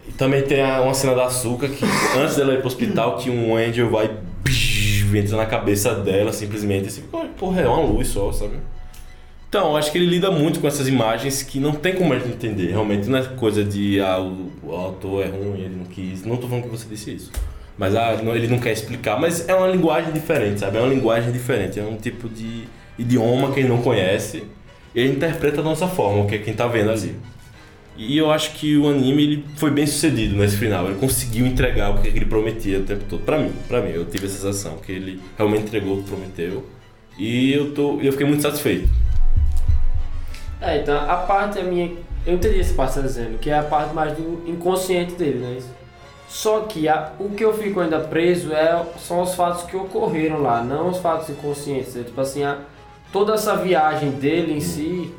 E 0.08 0.12
também 0.12 0.42
tem 0.42 0.60
a- 0.60 0.80
uma 0.80 0.94
cena 0.94 1.14
da 1.14 1.26
Açúcar 1.26 1.68
que 1.68 1.84
antes 2.18 2.36
dela 2.36 2.54
ir 2.54 2.58
pro 2.58 2.66
hospital 2.66 3.16
que 3.18 3.30
um 3.30 3.56
angel 3.56 3.88
vai 3.90 4.10
entra 5.14 5.36
na 5.36 5.44
cabeça 5.46 5.94
dela 5.94 6.32
simplesmente 6.32 6.88
assim, 6.88 7.02
"Pô, 7.02 7.20
porra, 7.38 7.60
é 7.60 7.68
uma 7.68 7.82
luz 7.84 8.08
só, 8.08 8.32
sabe? 8.32 8.54
Então, 9.48 9.76
acho 9.76 9.92
que 9.92 9.98
ele 9.98 10.06
lida 10.06 10.30
muito 10.30 10.58
com 10.58 10.66
essas 10.66 10.88
imagens 10.88 11.42
que 11.42 11.60
não 11.60 11.72
tem 11.72 11.94
como 11.94 12.14
a 12.14 12.18
gente 12.18 12.30
entender. 12.32 12.68
Realmente 12.68 13.06
não 13.10 13.18
é 13.18 13.22
coisa 13.22 13.62
de 13.62 14.00
ah, 14.00 14.18
o, 14.18 14.50
o 14.62 14.72
autor 14.74 15.22
é 15.24 15.28
ruim, 15.28 15.60
ele 15.60 15.76
não 15.76 15.84
quis. 15.84 16.24
Não 16.24 16.38
tô 16.38 16.48
falando 16.48 16.64
que 16.64 16.70
você 16.70 16.86
disse 16.88 17.14
isso. 17.14 17.30
Mas 17.78 17.94
ah, 17.96 18.20
não- 18.22 18.34
ele 18.36 18.48
não 18.48 18.58
quer 18.58 18.72
explicar. 18.72 19.18
Mas 19.18 19.48
é 19.48 19.54
uma 19.54 19.66
linguagem 19.66 20.12
diferente, 20.12 20.60
sabe? 20.60 20.76
É 20.76 20.80
uma 20.80 20.92
linguagem 20.92 21.32
diferente. 21.32 21.80
É 21.80 21.82
um 21.84 21.96
tipo 21.96 22.28
de 22.28 22.64
idioma 22.98 23.52
que 23.52 23.60
ele 23.60 23.68
não 23.68 23.82
conhece. 23.82 24.44
E 24.94 25.00
ele 25.00 25.12
interpreta 25.14 25.56
da 25.56 25.62
nossa 25.62 25.88
forma, 25.88 26.22
o 26.22 26.26
que 26.26 26.34
é 26.34 26.38
quem 26.38 26.52
tá 26.54 26.66
vendo 26.66 26.90
ali. 26.90 27.16
E 27.96 28.16
eu 28.16 28.30
acho 28.30 28.52
que 28.52 28.76
o 28.76 28.88
anime 28.88 29.22
ele 29.22 29.44
foi 29.56 29.70
bem 29.70 29.86
sucedido 29.86 30.34
nesse 30.36 30.56
final. 30.56 30.86
Ele 30.86 30.98
conseguiu 30.98 31.46
entregar 31.46 31.90
o 31.90 32.00
que 32.00 32.08
ele 32.08 32.24
prometia 32.24 32.78
o 32.78 32.82
tempo 32.82 33.04
todo. 33.08 33.22
Pra 33.22 33.38
mim, 33.38 33.52
pra 33.68 33.80
mim, 33.82 33.90
eu 33.90 34.04
tive 34.04 34.26
a 34.26 34.28
sensação 34.28 34.76
que 34.76 34.92
ele 34.92 35.20
realmente 35.36 35.64
entregou 35.64 35.98
o 35.98 36.02
que 36.02 36.08
prometeu. 36.08 36.66
E 37.18 37.52
eu, 37.52 37.72
tô, 37.74 38.00
eu 38.00 38.12
fiquei 38.12 38.26
muito 38.26 38.42
satisfeito. 38.42 38.88
É, 40.60 40.78
então 40.78 40.96
a 40.98 41.16
parte 41.16 41.58
a 41.58 41.62
minha. 41.64 41.90
Eu 42.24 42.34
entendi 42.34 42.60
essa 42.60 42.72
parte 42.74 43.00
dizendo, 43.02 43.38
que 43.38 43.50
é 43.50 43.58
a 43.58 43.62
parte 43.64 43.92
mais 43.94 44.12
do 44.16 44.42
inconsciente 44.46 45.14
dele, 45.14 45.38
né? 45.38 45.56
Isso. 45.58 45.68
Só 46.32 46.60
que 46.60 46.88
a- 46.88 47.12
o 47.18 47.28
que 47.28 47.44
eu 47.44 47.52
fico 47.52 47.78
ainda 47.78 47.98
preso 48.00 48.54
é, 48.54 48.82
são 48.98 49.20
os 49.20 49.34
fatos 49.34 49.64
que 49.64 49.76
ocorreram 49.76 50.40
lá, 50.40 50.62
não 50.62 50.88
os 50.88 50.96
fatos 50.96 51.28
inconscientes. 51.28 51.94
né? 51.94 52.04
Tipo 52.04 52.18
assim, 52.22 52.42
a- 52.42 52.56
toda 53.12 53.34
essa 53.34 53.54
viagem 53.54 54.12
dele 54.12 54.54
em 54.54 54.60
si, 54.60 55.12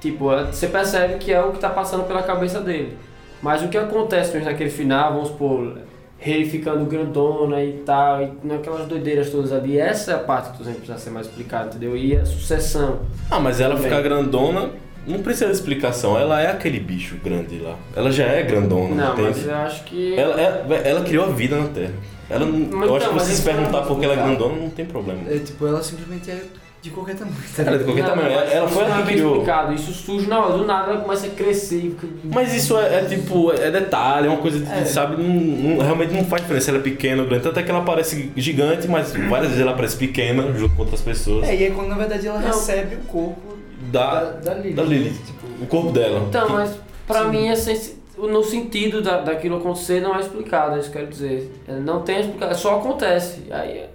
tipo, 0.00 0.32
é- 0.32 0.46
você 0.46 0.66
percebe 0.66 1.18
que 1.18 1.32
é 1.32 1.40
o 1.40 1.52
que 1.52 1.58
tá 1.60 1.70
passando 1.70 2.02
pela 2.02 2.24
cabeça 2.24 2.60
dele. 2.60 2.98
Mas 3.40 3.62
o 3.62 3.68
que 3.68 3.78
acontece 3.78 4.32
mesmo 4.34 4.50
naquele 4.50 4.70
final, 4.70 5.12
vamos 5.12 5.28
supor, 5.28 5.78
Rei 6.18 6.44
ficando 6.44 6.84
grandona 6.84 7.62
e 7.64 7.74
tal, 7.86 8.20
e 8.20 8.32
naquelas 8.42 8.86
doideiras 8.86 9.30
todas 9.30 9.52
ali, 9.52 9.78
essa 9.78 10.10
é 10.10 10.14
a 10.16 10.18
parte 10.18 10.50
que 10.50 10.64
precisa 10.64 10.98
ser 10.98 11.10
mais 11.10 11.26
explicada, 11.26 11.68
entendeu? 11.68 11.96
E 11.96 12.14
a 12.16 12.26
sucessão. 12.26 12.98
Ah, 13.30 13.38
mas 13.40 13.58
ela 13.60 13.74
Também. 13.76 13.88
ficar 13.88 14.02
grandona, 14.02 14.68
não 15.06 15.18
precisa 15.20 15.46
de 15.46 15.52
explicação. 15.52 16.18
Ela 16.18 16.40
é 16.40 16.50
aquele 16.50 16.80
bicho 16.80 17.16
grande 17.22 17.58
lá. 17.58 17.76
Ela 17.96 18.10
já 18.10 18.24
é 18.24 18.42
grandona, 18.42 18.94
Não, 18.94 19.12
entende? 19.14 19.28
mas 19.40 19.46
eu 19.46 19.54
acho 19.56 19.84
que. 19.84 20.14
Ela, 20.16 20.40
é- 20.40 20.82
ela 20.90 21.02
criou 21.02 21.24
a 21.26 21.28
vida 21.30 21.56
na 21.56 21.68
Terra. 21.68 21.92
Ela, 22.28 22.44
não- 22.46 22.58
Mas 22.78 22.88
eu 22.88 22.96
acho 22.96 23.04
então, 23.04 23.08
que 23.08 23.14
mas 23.14 23.22
você 23.24 23.34
se 23.34 23.44
não 23.44 23.50
é 23.52 23.56
perguntar 23.56 23.82
por 23.82 23.98
que 23.98 24.04
ela 24.04 24.14
é 24.14 24.16
grandona, 24.16 24.54
não 24.56 24.70
tem 24.70 24.84
problema. 24.86 25.20
É, 25.28 25.38
tipo, 25.38 25.66
ela 25.66 25.82
simplesmente 25.82 26.30
é 26.30 26.42
de 26.80 26.88
qualquer 26.90 27.16
tamanho. 27.16 27.36
tá 27.56 27.62
Ela 27.62 27.74
é 27.74 27.78
de 27.78 27.84
qualquer 27.84 28.02
Não, 28.04 28.10
tamanho. 28.10 28.30
Ela 28.30 28.64
isso 28.66 28.74
foi 28.74 28.84
não 28.84 28.92
a 28.92 28.94
é 28.94 29.00
que 29.00 29.06
bem 29.06 29.14
criou. 29.16 29.32
explicado. 29.32 29.74
Isso 29.74 29.92
surge 29.92 30.26
na 30.28 30.38
hora, 30.38 30.56
do 30.58 30.64
nada 30.64 30.92
ela 30.92 31.00
começa 31.00 31.26
a 31.26 31.30
crescer. 31.30 31.80
fica- 31.98 32.06
Mas 32.32 32.54
isso 32.54 32.78
é, 32.78 33.00
é 33.00 33.04
tipo, 33.04 33.50
é 33.52 33.70
detalhe, 33.70 34.28
é 34.28 34.30
uma 34.30 34.38
coisa 34.38 34.60
de, 34.60 34.72
É. 34.72 34.84
sabe, 34.84 35.20
não, 35.20 35.28
não- 35.28 35.84
realmente 35.84 36.14
não 36.14 36.24
faz 36.24 36.40
diferença. 36.42 36.70
Ela 36.70 36.78
é 36.78 36.82
pequena 36.82 37.22
ou 37.22 37.28
grande. 37.28 37.42
Tanto 37.42 37.58
é 37.58 37.62
que 37.64 37.70
ela 37.70 37.82
parece 37.82 38.30
gigante, 38.36 38.86
mas 38.86 39.12
várias 39.12 39.48
vezes 39.48 39.60
ela 39.60 39.74
parece 39.74 39.96
pequena 39.96 40.52
junto 40.56 40.74
com 40.76 40.82
outras 40.82 41.00
pessoas. 41.02 41.48
É, 41.48 41.56
e 41.56 41.64
aí 41.64 41.70
quando 41.72 41.88
na 41.88 41.96
verdade 41.96 42.26
ela 42.28 42.38
Não. 42.38 42.46
recebe 42.46 42.94
o 42.94 42.98
corpo 43.00 43.49
Da, 43.90 44.24
da, 44.24 44.30
da 44.30 44.54
Lily. 44.54 44.74
da 44.74 44.82
Lily. 44.82 45.10
Tipo, 45.10 45.46
O 45.62 45.66
corpo 45.66 45.90
dela. 45.92 46.24
Então, 46.28 46.46
Que- 46.46 46.52
mas 46.52 46.76
pra 47.06 47.24
Sim. 47.24 47.30
mim, 47.30 47.48
é 47.48 47.54
sens- 47.56 47.98
no 48.18 48.44
sentido 48.44 49.00
da, 49.00 49.20
daquilo 49.20 49.56
acontecer, 49.56 50.00
não 50.02 50.14
é 50.14 50.20
explicado, 50.20 50.76
é 50.76 50.80
isso 50.80 50.90
quero 50.90 51.06
dizer. 51.06 51.50
É, 51.66 51.72
Não 51.74 52.02
tem 52.02 52.20
explicação, 52.20 52.56
só 52.58 52.78
acontece. 52.78 53.44
Aí, 53.50 53.86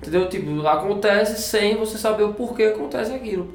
entendeu? 0.00 0.28
Tipo, 0.28 0.64
acontece 0.66 1.42
sem 1.42 1.76
você 1.76 1.98
saber 1.98 2.22
o 2.22 2.32
porquê 2.34 2.64
acontece 2.64 3.12
aquilo. 3.12 3.48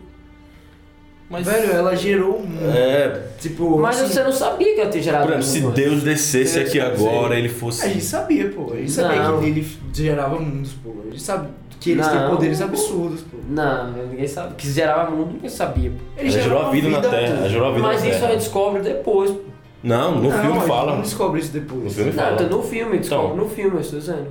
Mas, 1.30 1.48
velho, 1.48 1.72
ela 1.72 1.96
gerou 1.96 2.38
um 2.38 2.46
mundo. 2.46 2.70
é, 2.78 3.28
Tipo, 3.40 3.80
Mas 3.80 4.00
assim, 4.02 4.14
você 4.14 4.24
não 4.24 4.32
sabia 4.32 4.76
que 4.76 4.82
ela 4.82 4.90
tinha 4.92 5.02
gerado 5.04 5.26
por 5.28 5.38
exemplo, 5.40 5.48
se 5.52 5.66
antes. 5.82 5.84
Deus 5.92 6.04
descesse 6.04 6.60
aqui 6.60 6.80
agora, 6.80 7.36
ele 7.36 7.48
A 7.48 7.50
gente 7.50 7.60
fosse. 7.60 8.02
sabia, 8.02 8.50
pô. 8.52 8.74
A 8.74 8.76
gente 8.76 8.92
sabia 8.92 9.24
Não. 9.24 9.40
que 9.40 9.46
ele 9.48 9.68
gerava 9.94 10.40
mundos, 10.40 10.74
pô. 10.74 10.92
A 11.08 11.10
gente 11.10 11.22
sabe 11.24 11.48
que 11.84 11.92
eles 11.92 12.08
têm 12.08 12.20
Não. 12.20 12.30
poderes 12.30 12.62
absurdos, 12.62 13.22
pô. 13.22 13.38
Não, 13.50 13.92
ninguém 13.92 14.28
sabe. 14.28 14.56
Que 14.56 14.70
gerava 14.72 15.12
mundo, 15.12 15.34
ninguém 15.34 15.50
sabia. 15.50 15.92
pô. 15.92 15.98
Ele 16.18 16.30
Ela 16.34 16.42
gerou 16.42 16.62
a 16.62 16.70
vida 16.70 16.90
na 16.90 17.02
Terra. 17.02 17.38
Ela 17.38 17.50
gerou 17.50 17.68
a 17.68 17.72
vida 17.72 17.88
Mas 17.88 18.04
na 18.04 18.10
isso 18.10 18.24
a 18.26 18.28
gente 18.30 18.38
descobre 18.40 18.82
depois. 18.82 19.32
pô. 19.32 19.38
Não, 19.84 20.16
no 20.16 20.30
Não, 20.30 20.32
filme 20.32 20.62
fala. 20.62 20.94
Não 20.96 21.02
descobre 21.02 21.42
isso 21.42 21.52
depois. 21.52 21.84
No 21.84 21.90
filme 21.90 22.12
Não, 22.12 22.24
fala. 22.24 22.36
então 22.36 22.48
no 22.58 22.64
filme, 22.64 22.98
descobre 23.00 23.26
Então. 23.34 23.36
no 23.38 23.50
filme, 23.50 23.76
eu 23.76 23.82
estou 23.82 24.00
dizendo. 24.00 24.28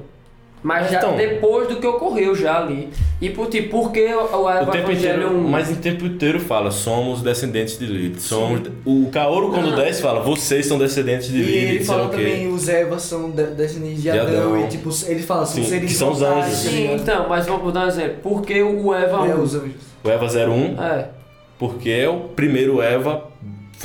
Mas 0.62 0.90
já 0.92 0.98
Então. 0.98 1.16
depois 1.16 1.66
do 1.68 1.77
que 1.77 1.87
ocorreu 1.87 2.37
já 2.37 2.59
ali. 2.62 2.88
E 3.20 3.29
por 3.31 3.48
tipo, 3.48 3.83
porque 3.83 4.05
o, 4.14 4.20
o 4.20 4.46
O 4.46 4.66
tempo 4.66 4.90
Evangelho 4.92 5.22
inteiro, 5.27 5.38
mas 5.48 5.70
em 5.70 5.75
tempo 5.75 6.07
inteiro 6.07 6.38
fala, 6.38 6.70
somos 6.70 7.20
descendentes 7.20 7.79
de 7.79 7.87
Lilith. 7.87 8.20
Somos, 8.20 8.62
o 8.85 9.09
Kaoru 9.11 9.51
quando 9.51 9.70
Não. 9.70 9.77
desce 9.77 10.01
fala, 10.01 10.20
vocês 10.20 10.64
são 10.66 10.79
descendentes 10.79 11.29
de 11.29 11.38
E 11.38 11.42
Lilith, 11.42 11.59
ele 11.68 11.77
sei 11.79 11.85
fala 11.87 12.05
o 12.07 12.09
também, 12.11 12.48
os 12.53 12.68
Evas 12.68 13.03
são 13.03 13.31
de- 13.31 13.42
descendentes 13.46 13.96
de 13.96 14.03
De 14.03 14.11
Adão, 14.18 14.55
Adão. 14.55 14.64
e 14.64 14.68
tipo, 14.68 14.88
ele 15.07 15.22
fala, 15.22 15.46
são 15.46 15.62
Sim, 15.64 15.68
seres 15.68 15.90
que 15.90 15.96
são 15.98 16.12
os 16.12 16.22
anjos. 16.22 16.44
tá 16.44 16.70
Sim, 16.70 16.94
então, 16.94 17.29
mas 17.29 17.44
vamos 17.46 17.72
dar 17.72 17.85
um 17.85 17.88
exemplo. 17.88 18.16
Porque 18.22 18.62
o 18.62 18.94
Eva 18.94 19.27
É, 19.29 19.35
1. 19.35 19.42
os 19.42 19.55
anjos. 19.57 19.72
O 20.05 20.09
Eva 20.11 20.27
01, 20.29 20.81
É. 20.83 21.09
porque 21.59 21.90
é 21.90 22.09
o 22.09 22.20
primeiro 22.37 22.81
Eva 22.81 23.25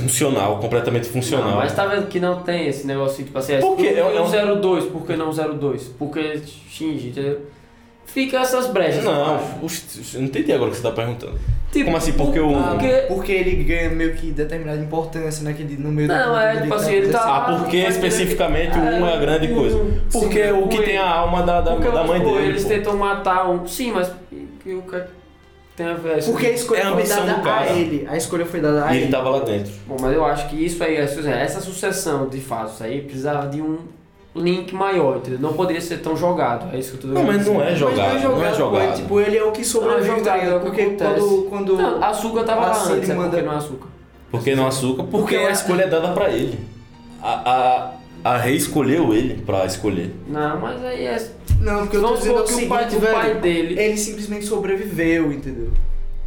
funcional, 0.01 0.57
completamente 0.59 1.07
funcional. 1.07 1.49
Não, 1.49 1.57
mas 1.57 1.73
tá 1.75 1.85
vendo 1.85 2.07
que 2.07 2.19
não 2.19 2.41
tem 2.43 2.67
esse 2.67 2.85
negócio, 2.85 3.23
tipo 3.23 3.37
assim, 3.37 3.59
Por 3.59 3.75
quê? 3.77 3.87
é 3.87 3.99
É 3.99 4.03
um- 4.21 4.23
o 4.25 4.55
02, 4.61 4.85
por 4.85 5.05
que 5.05 5.15
não 5.15 5.29
o 5.29 5.33
02? 5.33 5.83
Porque 5.97 6.39
Shinji, 6.69 7.09
entendeu? 7.09 7.41
Fica 8.05 8.37
essas 8.39 8.67
brechas. 8.67 9.03
Não, 9.03 9.37
eu 9.61 9.69
não 10.15 10.23
entendi 10.23 10.51
agora 10.53 10.69
o 10.69 10.71
que 10.71 10.77
você 10.77 10.83
tá 10.83 10.91
perguntando. 10.91 11.37
Tipo, 11.71 11.85
Como 11.85 11.97
assim? 11.97 12.13
Porque 12.13 12.39
o- 12.39 12.53
Porque... 12.71 12.87
porque 13.09 13.31
ele 13.33 13.63
ganha 13.63 13.89
meio 13.89 14.15
que 14.15 14.31
determinada 14.31 14.79
importância 14.79 15.43
naquele, 15.43 15.75
no 15.75 15.91
meio 15.91 16.07
Não, 16.07 16.33
da 16.33 16.43
é, 16.43 16.55
tipo 16.55 16.69
da- 16.69 16.75
assim, 16.77 16.93
ele 16.93 17.09
tá- 17.09 17.23
Ah, 17.37 17.57
porque 17.59 17.77
especificamente 17.77 18.77
entender. 18.77 19.01
um 19.01 19.05
é 19.05 19.13
a 19.13 19.17
grande 19.17 19.47
É, 19.47 19.53
coisa. 19.53 19.75
um- 19.75 19.99
Porque 20.11 20.45
sim, 20.45 20.51
o 20.53 20.67
que 20.69 20.77
um 20.77 20.81
tem 20.83 20.89
ele. 20.91 20.97
a 20.97 21.09
alma 21.11 21.43
da, 21.43 21.59
da, 21.59 21.71
Porque 21.75 21.91
da 21.91 22.03
mãe 22.05 22.21
pô, 22.21 22.35
dele. 22.35 22.47
eles 22.47 22.63
pô. 22.63 22.69
tentam 22.69 22.95
matar 22.97 23.49
um. 23.49 23.67
Sim, 23.67 23.91
mas 23.91 24.09
que 24.63 24.73
o 24.73 24.81
que 24.83 25.03
tem 25.77 25.85
a 25.87 25.93
ver? 25.93 26.21
Porque 26.25 26.47
a 26.47 26.51
escolha 26.51 26.79
É 26.79 26.83
a 26.87 26.91
foi 26.93 27.03
dada 27.07 27.41
a 27.53 27.67
ele. 27.67 28.07
A 28.09 28.17
escolha 28.17 28.45
foi 28.45 28.59
dada 28.59 28.83
a 28.85 28.93
E 28.93 28.97
ele. 28.97 29.05
ele 29.05 29.11
tava 29.13 29.29
lá 29.29 29.39
dentro. 29.39 29.71
Bom, 29.87 29.95
mas 30.01 30.13
eu 30.13 30.25
acho 30.25 30.49
que 30.49 30.55
isso 30.65 30.83
aí, 30.83 30.95
essa 30.97 31.21
essa 31.29 31.61
sucessão 31.61 32.27
de 32.27 32.41
fatos 32.41 32.81
aí 32.81 33.01
precisava 33.01 33.47
de 33.47 33.61
um 33.61 33.77
link 34.35 34.73
maior, 34.75 35.17
entendeu? 35.17 35.39
Não 35.39 35.53
poderia 35.53 35.81
ser 35.81 35.97
tão 35.99 36.15
jogado. 36.17 36.75
É 36.75 36.79
isso 36.79 36.91
que 36.97 37.05
eu 37.05 37.09
tô 37.13 37.19
Não, 37.19 37.23
mas 37.23 37.45
não 37.47 37.61
é 37.61 37.69
Mas 37.69 37.79
jogado, 37.79 38.21
não 38.23 38.45
é 38.45 38.53
jogado. 38.53 38.95
Tipo, 38.97 39.19
ele 39.21 39.37
é 39.37 39.43
o 39.43 39.51
que 39.51 39.63
sobrevive, 39.63 40.07
Não 40.09 40.15
é 40.15 40.19
jogado, 40.19 40.39
ligado? 40.39 40.51
é 40.53 40.55
o 40.57 40.59
que 40.59 40.65
Porque 40.83 40.95
quando... 41.03 41.45
quando 41.49 41.77
Não, 41.77 42.03
açúcar 42.03 42.43
tava 42.43 42.61
lá 42.61 42.71
Assim, 42.71 42.79
antes, 42.81 42.91
é 42.91 43.13
ele 43.13 43.21
porque 43.21 43.35
manda- 43.37 43.41
não 43.43 43.53
é 43.53 43.55
açúcar. 43.57 43.87
Por 44.31 44.43
que 44.43 44.55
não 44.55 44.67
açúcar? 44.67 45.03
Porque, 45.03 45.17
Porque 45.17 45.35
a 45.37 45.47
a- 45.47 45.51
escolha 45.51 45.83
é 45.83 45.87
dada 45.87 46.09
pra 46.09 46.29
ele. 46.29 46.59
A, 47.21 47.91
a, 48.23 48.33
a 48.33 48.37
rei 48.37 48.55
escolheu 48.55 49.13
ele 49.13 49.41
pra 49.43 49.65
escolher. 49.65 50.13
Não, 50.27 50.59
mas 50.59 50.83
aí 50.83 51.05
é. 51.05 51.36
Não, 51.61 51.79
porque 51.81 51.97
eu 51.97 52.01
tô 52.01 52.07
Vamos 52.07 52.19
dizendo 52.21 52.39
é 52.39 52.45
supor 52.47 52.55
o 52.55 52.59
que 52.59 52.65
o 52.65 52.69
pai, 52.69 52.83
seguinte, 52.89 53.05
o 53.05 53.13
pai 53.13 53.27
velho. 53.29 53.41
dele. 53.41 53.79
Ele 53.79 53.97
simplesmente 53.97 54.45
sobreviveu, 54.45 55.31
entendeu? 55.31 55.71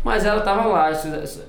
Mas 0.04 0.24
ela 0.24 0.40
tava 0.40 0.66
lá. 0.68 0.90
Isso, 0.90 1.08
isso, 1.22 1.42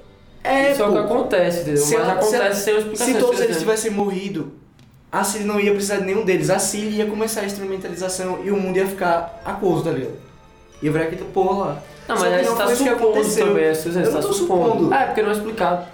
É, 0.43 0.71
isso 0.71 0.81
é 0.81 0.85
o 0.85 0.87
pô. 0.89 0.93
que 0.93 0.99
acontece, 0.99 1.61
entendeu? 1.61 1.77
Se 1.83 1.95
mas 1.97 2.07
ela- 2.07 2.21
se 2.21 2.35
acontece 2.35 2.63
sem 2.63 2.77
explicação. 2.77 3.07
Se 3.07 3.13
todos 3.15 3.29
eles 3.39 3.41
exemplo. 3.51 3.59
tivessem 3.59 3.91
morrido, 3.91 4.51
a 5.11 5.23
Cilly 5.23 5.45
não 5.45 5.59
ia 5.59 5.71
precisar 5.71 5.97
de 5.97 6.05
nenhum 6.05 6.23
deles. 6.23 6.49
A 6.49 6.59
Cilly 6.59 6.97
ia 6.97 7.05
começar 7.05 7.41
a 7.41 7.45
instrumentalização 7.45 8.39
e 8.43 8.51
o 8.51 8.57
mundo 8.57 8.77
ia 8.77 8.87
ficar 8.87 9.41
aquoso, 9.45 9.83
tá 9.83 9.91
ligado? 9.91 10.13
Ia 10.81 10.91
virar 10.91 11.05
aquele 11.05 11.23
porra 11.25 11.65
lá. 11.65 11.83
Não, 12.07 12.17
Só 12.17 12.23
mas 12.23 12.33
que 12.33 12.39
aí 12.39 12.45
não 12.45 12.51
você 12.51 12.57
tá 12.57 12.63
foi 12.65 12.73
isso 12.73 12.83
que 12.83 12.89
supondo 12.89 13.11
aconteceu. 13.11 13.47
também, 13.47 13.63
é 13.63 13.71
que 13.71 13.77
eu 13.77 13.83
dizendo, 13.83 14.03
não 14.05 14.11
você 14.11 14.21
tô 14.21 14.27
tá 14.27 14.33
supondo. 14.33 14.93
É, 14.93 15.05
porque 15.05 15.21
não 15.21 15.29
é 15.29 15.33
explicado. 15.33 15.85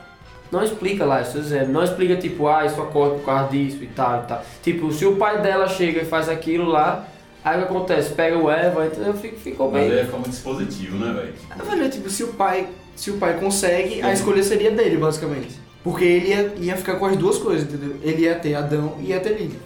Não 0.49 0.63
explica 0.63 1.05
lá, 1.05 1.21
isso 1.21 1.33
tô 1.33 1.39
dizendo. 1.39 1.71
Não 1.73 1.83
explica 1.83 2.15
tipo, 2.15 2.47
ah, 2.47 2.65
isso 2.65 2.81
ocorre 2.81 3.15
por 3.17 3.25
causa 3.25 3.49
disso 3.49 3.83
e 3.83 3.87
tal 3.87 4.23
e 4.23 4.27
tal. 4.27 4.41
Tipo, 4.63 4.91
se 4.93 5.05
o 5.05 5.17
pai 5.17 5.41
dela 5.41 5.67
chega 5.67 6.01
e 6.01 6.05
faz 6.05 6.29
aquilo 6.29 6.65
lá, 6.65 7.05
aí 7.43 7.57
o 7.57 7.65
que 7.65 7.69
acontece? 7.71 8.13
Pega 8.13 8.37
o 8.37 8.49
Eva, 8.49 8.85
entendeu? 8.85 9.13
Fica- 9.13 9.37
Ficou 9.37 9.71
Mas 9.71 9.89
bem. 9.89 9.99
é 9.99 10.05
como 10.05 10.23
dispositivo, 10.27 10.97
né, 10.97 11.13
velho? 11.13 11.33
Ah, 11.49 11.63
velho, 11.63 11.89
tipo, 11.89 12.09
se 12.09 12.23
o 12.23 12.29
pai, 12.33 12.67
se 12.95 13.11
o 13.11 13.17
pai 13.17 13.39
consegue, 13.39 14.01
a 14.01 14.11
escolha 14.13 14.43
seria 14.43 14.71
dele, 14.71 14.97
basicamente. 14.97 15.59
Porque 15.83 16.03
ele 16.03 16.27
ia, 16.29 16.53
ia 16.59 16.77
ficar 16.77 16.95
com 16.95 17.05
as 17.05 17.15
duas 17.15 17.37
coisas, 17.37 17.63
entendeu? 17.67 17.95
Ele 18.01 18.23
ia 18.23 18.35
ter 18.35 18.55
Adão 18.55 18.95
e 18.99 19.07
ia 19.07 19.19
ter 19.19 19.37
Lili. 19.37 19.57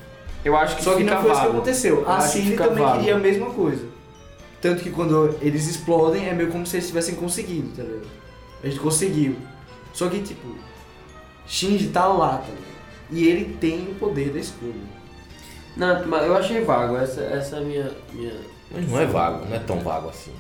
Eu 0.46 0.56
acho 0.56 0.76
que 0.78 0.84
Só 0.84 0.96
que 0.96 1.04
não 1.04 1.14
foi 1.22 1.32
isso 1.32 1.40
que 1.40 1.46
vago. 1.46 1.58
aconteceu. 1.58 2.02
Eu 2.02 2.10
A 2.10 2.20
fica 2.22 2.64
também 2.68 2.84
vago. 2.84 2.98
queria 3.00 3.16
a 3.16 3.20
mesma 3.20 3.48
coisa. 3.52 3.86
Tanto 4.62 4.84
que 4.84 4.92
quando 4.92 5.36
eles 5.42 5.68
explodem, 5.68 6.28
é 6.30 6.34
meio 6.34 6.52
como 6.52 6.66
se 6.68 6.76
eles 6.78 6.88
tivessem 6.88 7.16
conseguido, 7.16 7.70
tá 7.76 7.82
ligado? 7.84 8.08
A 8.64 8.68
gente 8.68 8.80
conseguiu. 8.80 9.36
Só 9.94 10.08
que, 10.08 10.20
tipo, 10.20 10.56
Shinji 11.48 11.88
tá 11.90 12.06
lá, 12.08 12.38
tá 12.38 12.46
ligado? 12.48 12.72
E 13.12 13.28
ele 13.28 13.58
tem 13.60 13.88
o 13.92 13.96
poder 13.96 14.30
da 14.30 14.40
escolha. 14.40 14.74
Não, 15.76 16.08
mas 16.08 16.26
eu 16.26 16.36
achei 16.36 16.62
vago. 16.62 16.98
Essa, 16.98 17.22
essa 17.22 17.56
é 17.58 17.60
a 17.60 17.62
minha, 17.62 17.92
minha. 18.14 18.34
Mas 18.74 18.90
não 18.90 19.00
é 19.00 19.06
vago, 19.06 19.46
não 19.46 19.56
é 19.56 19.60
tão 19.60 19.80
vago 19.80 20.10
assim. 20.10 20.32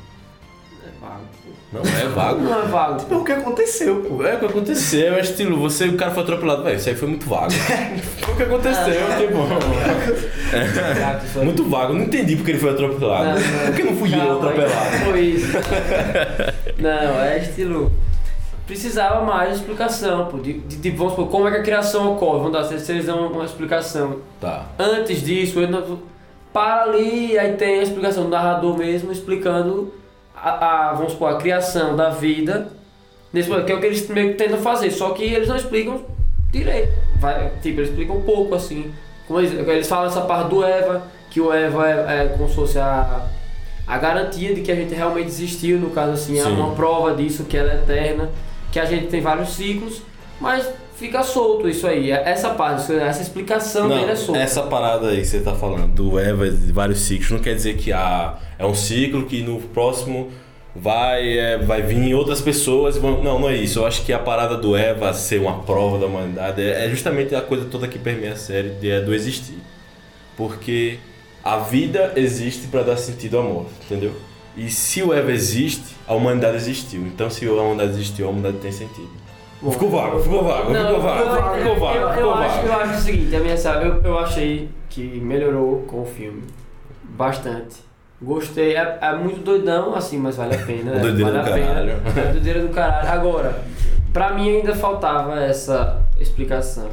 É 0.84 0.89
vago. 1.00 1.22
pô. 1.44 1.52
Não 1.74 1.82
é 1.82 2.08
vago. 2.08 2.41
Não 2.44 2.63
é 2.63 2.65
vago. 2.65 3.06
É 3.10 3.15
o 3.15 3.24
que 3.24 3.32
aconteceu, 3.32 4.02
pô. 4.02 4.26
É 4.26 4.36
o 4.36 4.39
que 4.39 4.46
aconteceu, 4.46 5.13
é 5.15 5.22
estilo, 5.22 5.58
você, 5.60 5.88
o 5.88 5.96
cara 5.96 6.12
foi 6.12 6.24
atropelado, 6.24 6.63
velho, 6.63 6.76
isso 6.76 6.89
aí 6.89 6.96
foi 6.96 7.08
muito 7.08 7.28
vago. 7.30 7.52
foi 8.20 8.34
o 8.34 8.38
que 8.38 8.44
aconteceu, 8.44 9.02
tipo. 9.17 9.38
Muito 11.46 11.63
vago, 11.70 11.94
não 11.94 12.04
entendi 12.04 12.36
porque 12.36 12.52
ele 12.52 12.60
foi 12.60 12.72
atropelado. 12.72 13.26
Não, 13.26 13.34
não. 13.36 13.65
Por 13.67 13.76
que 13.76 13.84
não 13.84 13.96
fui 13.96 14.13
eu 14.13 14.17
Calma, 14.17 14.36
atropelado? 14.36 14.98
Foi 15.06 15.22
isso. 15.22 15.48
Não, 16.78 17.22
é 17.22 17.39
estilo. 17.39 17.91
Precisava 18.72 19.26
mais 19.26 19.58
explicação, 19.58 20.28
pô. 20.28 20.38
De, 20.38 20.54
de, 20.54 20.78
de- 20.78 20.92
vamos 20.92 21.12
supor, 21.12 21.28
como 21.28 21.46
é 21.46 21.52
que 21.52 21.58
a 21.58 21.62
criação 21.62 22.14
ocorre? 22.14 22.38
Vamos 22.38 22.54
dar, 22.54 22.90
eles 22.90 23.06
dão 23.06 23.28
uma 23.28 23.44
explicação. 23.44 24.20
Tá. 24.40 24.68
Antes 24.80 25.22
disso, 25.22 25.60
não, 25.68 26.00
para 26.54 26.84
ali, 26.84 27.38
aí 27.38 27.52
tem 27.58 27.82
a 27.82 27.84
explicação 27.84 28.24
do 28.24 28.30
narrador 28.30 28.78
mesmo 28.78 29.12
explicando 29.12 29.94
a, 30.34 30.92
a, 30.92 30.94
vamos 30.94 31.12
supor, 31.12 31.34
a 31.34 31.36
criação 31.36 31.98
da 31.98 32.12
vida. 32.12 32.72
Nesse 33.34 33.50
momento, 33.50 33.65
que 33.65 33.74
é 33.74 33.76
o 33.76 33.80
que 33.82 33.88
eles 33.88 34.08
meio 34.08 34.30
que 34.30 34.36
tentam 34.36 34.60
fazer, 34.60 34.90
só 34.90 35.10
que 35.10 35.26
eles 35.26 35.50
não 35.50 35.58
explicam 35.58 36.06
direito. 36.50 36.94
Vai, 37.19 37.52
tipo, 37.62 37.82
eles 37.82 37.90
explicam 37.90 38.15
um 38.15 38.22
pouco 38.22 38.56
assim. 38.56 38.90
Como 39.28 39.42
eles, 39.42 39.52
eles 39.52 39.88
falam 39.90 40.06
essa 40.06 40.22
parte 40.22 40.48
do 40.50 40.63
Eva, 40.63 41.04
que 41.30 41.42
o 41.42 41.52
Eva 41.52 41.90
é, 41.90 42.24
é 42.24 42.28
como 42.38 42.48
se 42.48 42.56
fosse 42.56 42.80
a, 42.80 43.26
a 43.86 43.98
garantia 43.98 44.56
de 44.56 44.62
que 44.62 44.72
a 44.72 44.76
gente 44.76 44.94
realmente 44.96 45.28
existiu, 45.28 45.78
no 45.78 45.90
caso 45.90 46.13
assim, 46.13 46.40
é 46.40 46.46
uma 46.46 46.74
prova 46.74 47.13
disso, 47.13 47.44
que 47.44 47.58
ela 47.58 47.74
é 47.74 47.76
eterna, 47.76 48.30
que 48.72 48.80
a 48.80 48.86
gente 48.86 49.08
tem 49.08 49.22
vários 49.22 49.50
ciclos, 49.50 50.02
mas 50.40 50.67
fica 50.96 51.22
solto 51.24 51.67
isso 51.67 51.86
aí. 51.88 52.12
Essa 52.12 52.52
parte, 52.52 52.94
essa 52.94 53.22
explicação 53.22 53.88
Não, 53.88 53.98
dele 54.00 54.12
é 54.12 54.15
solta. 54.15 54.40
essa 54.42 54.63
parada 54.63 55.10
aí 55.10 55.17
que 55.22 55.26
você 55.28 55.40
tá 55.42 55.54
falando, 55.54 55.88
do 55.94 56.17
Eva 56.19 56.50
de 56.50 56.72
vários 56.72 57.00
ciclos, 57.00 57.32
não 57.32 57.40
quer 57.40 57.56
dizer 57.56 57.76
que 57.78 57.92
ah, 57.92 58.38
é 58.58 58.65
um 58.65 58.74
ciclo 58.76 59.26
que 59.26 59.42
no 59.42 59.60
próximo 59.60 60.30
vai, 60.76 61.38
é, 61.38 61.58
vai 61.58 61.82
vir 61.82 62.13
outras 62.13 62.40
pessoas. 62.40 62.98
vão- 62.98 63.22
Não, 63.22 63.38
não 63.40 63.50
é 63.50 63.56
isso. 63.58 63.80
Eu 63.80 63.86
acho 63.86 64.04
que 64.06 64.13
a 64.13 64.19
parada 64.19 64.56
do 64.56 64.76
Eva 64.76 65.12
ser 65.13 65.42
uma 65.42 65.60
prova 65.63 66.00
da 66.00 66.06
humanidade 66.06 66.62
é, 66.62 66.86
é 66.86 66.90
justamente 66.90 67.36
a 67.36 67.42
coisa 67.42 67.65
toda 67.65 67.88
que 67.88 68.00
permeia 68.00 68.34
a 68.34 68.38
série 68.38 68.69
de, 68.69 68.90
é 68.90 69.02
do 69.02 69.13
existir. 69.13 69.58
Porque 70.38 70.98
a 71.44 71.58
vida 71.58 72.13
existe 72.15 72.67
para 72.67 72.84
dar 72.84 72.98
sentido 72.98 73.38
à 73.40 73.44
morte, 73.44 73.72
entendeu? 73.86 74.13
E 74.56 74.69
se 74.69 75.02
o 75.02 75.13
Eva 75.13 75.31
existe, 75.31 75.95
a 76.08 76.13
humanidade 76.13 76.58
existiu. 76.58 77.02
Então 77.02 77.29
se 77.29 77.47
a 77.47 77.52
humanidade 77.52 77.91
existiu, 77.91 78.27
a 78.27 78.29
humanidade 78.29 78.58
tem 78.58 78.71
sentido. 78.71 79.10
Ficou 79.71 79.89
vago, 79.91 80.19
ficou 80.19 80.43
vago, 80.43 80.71
Não, 80.71 80.87
ficou 80.87 81.02
vago, 81.02 81.19
eu- 81.23 81.58
ficou 81.58 81.79
vago, 81.79 81.95
eu, 81.97 82.02
eu 82.08 82.13
ficou 82.15 82.33
acho, 82.33 82.56
vago. 82.56 82.67
eu 82.67 82.73
acho 82.73 82.93
o 82.93 83.02
seguinte, 83.02 83.35
a 83.35 83.39
minha 83.39 83.56
sabe, 83.58 83.85
eu, 83.87 84.02
eu 84.04 84.17
achei 84.19 84.69
que 84.89 85.02
melhorou 85.19 85.83
com 85.83 86.02
o 86.02 86.06
filme 86.06 86.43
bastante. 87.04 87.77
Gostei, 88.21 88.75
é, 88.75 88.97
é 89.02 89.15
muito 89.15 89.41
doidão, 89.41 89.95
assim, 89.95 90.17
mas 90.17 90.35
vale 90.35 90.56
a 90.56 90.58
pena. 90.60 90.91
né? 90.95 90.99
Doideira 90.99 91.31
vale 91.31 91.43
do 91.43 91.49
a 91.49 91.54
pena. 91.54 91.67
caralho. 91.67 91.91
É 92.17 92.31
doideira 92.31 92.62
do 92.62 92.69
caralho. 92.69 93.10
Agora, 93.10 93.63
pra 94.13 94.33
mim 94.33 94.49
ainda 94.58 94.75
faltava 94.75 95.39
essa 95.39 96.02
explicação. 96.19 96.89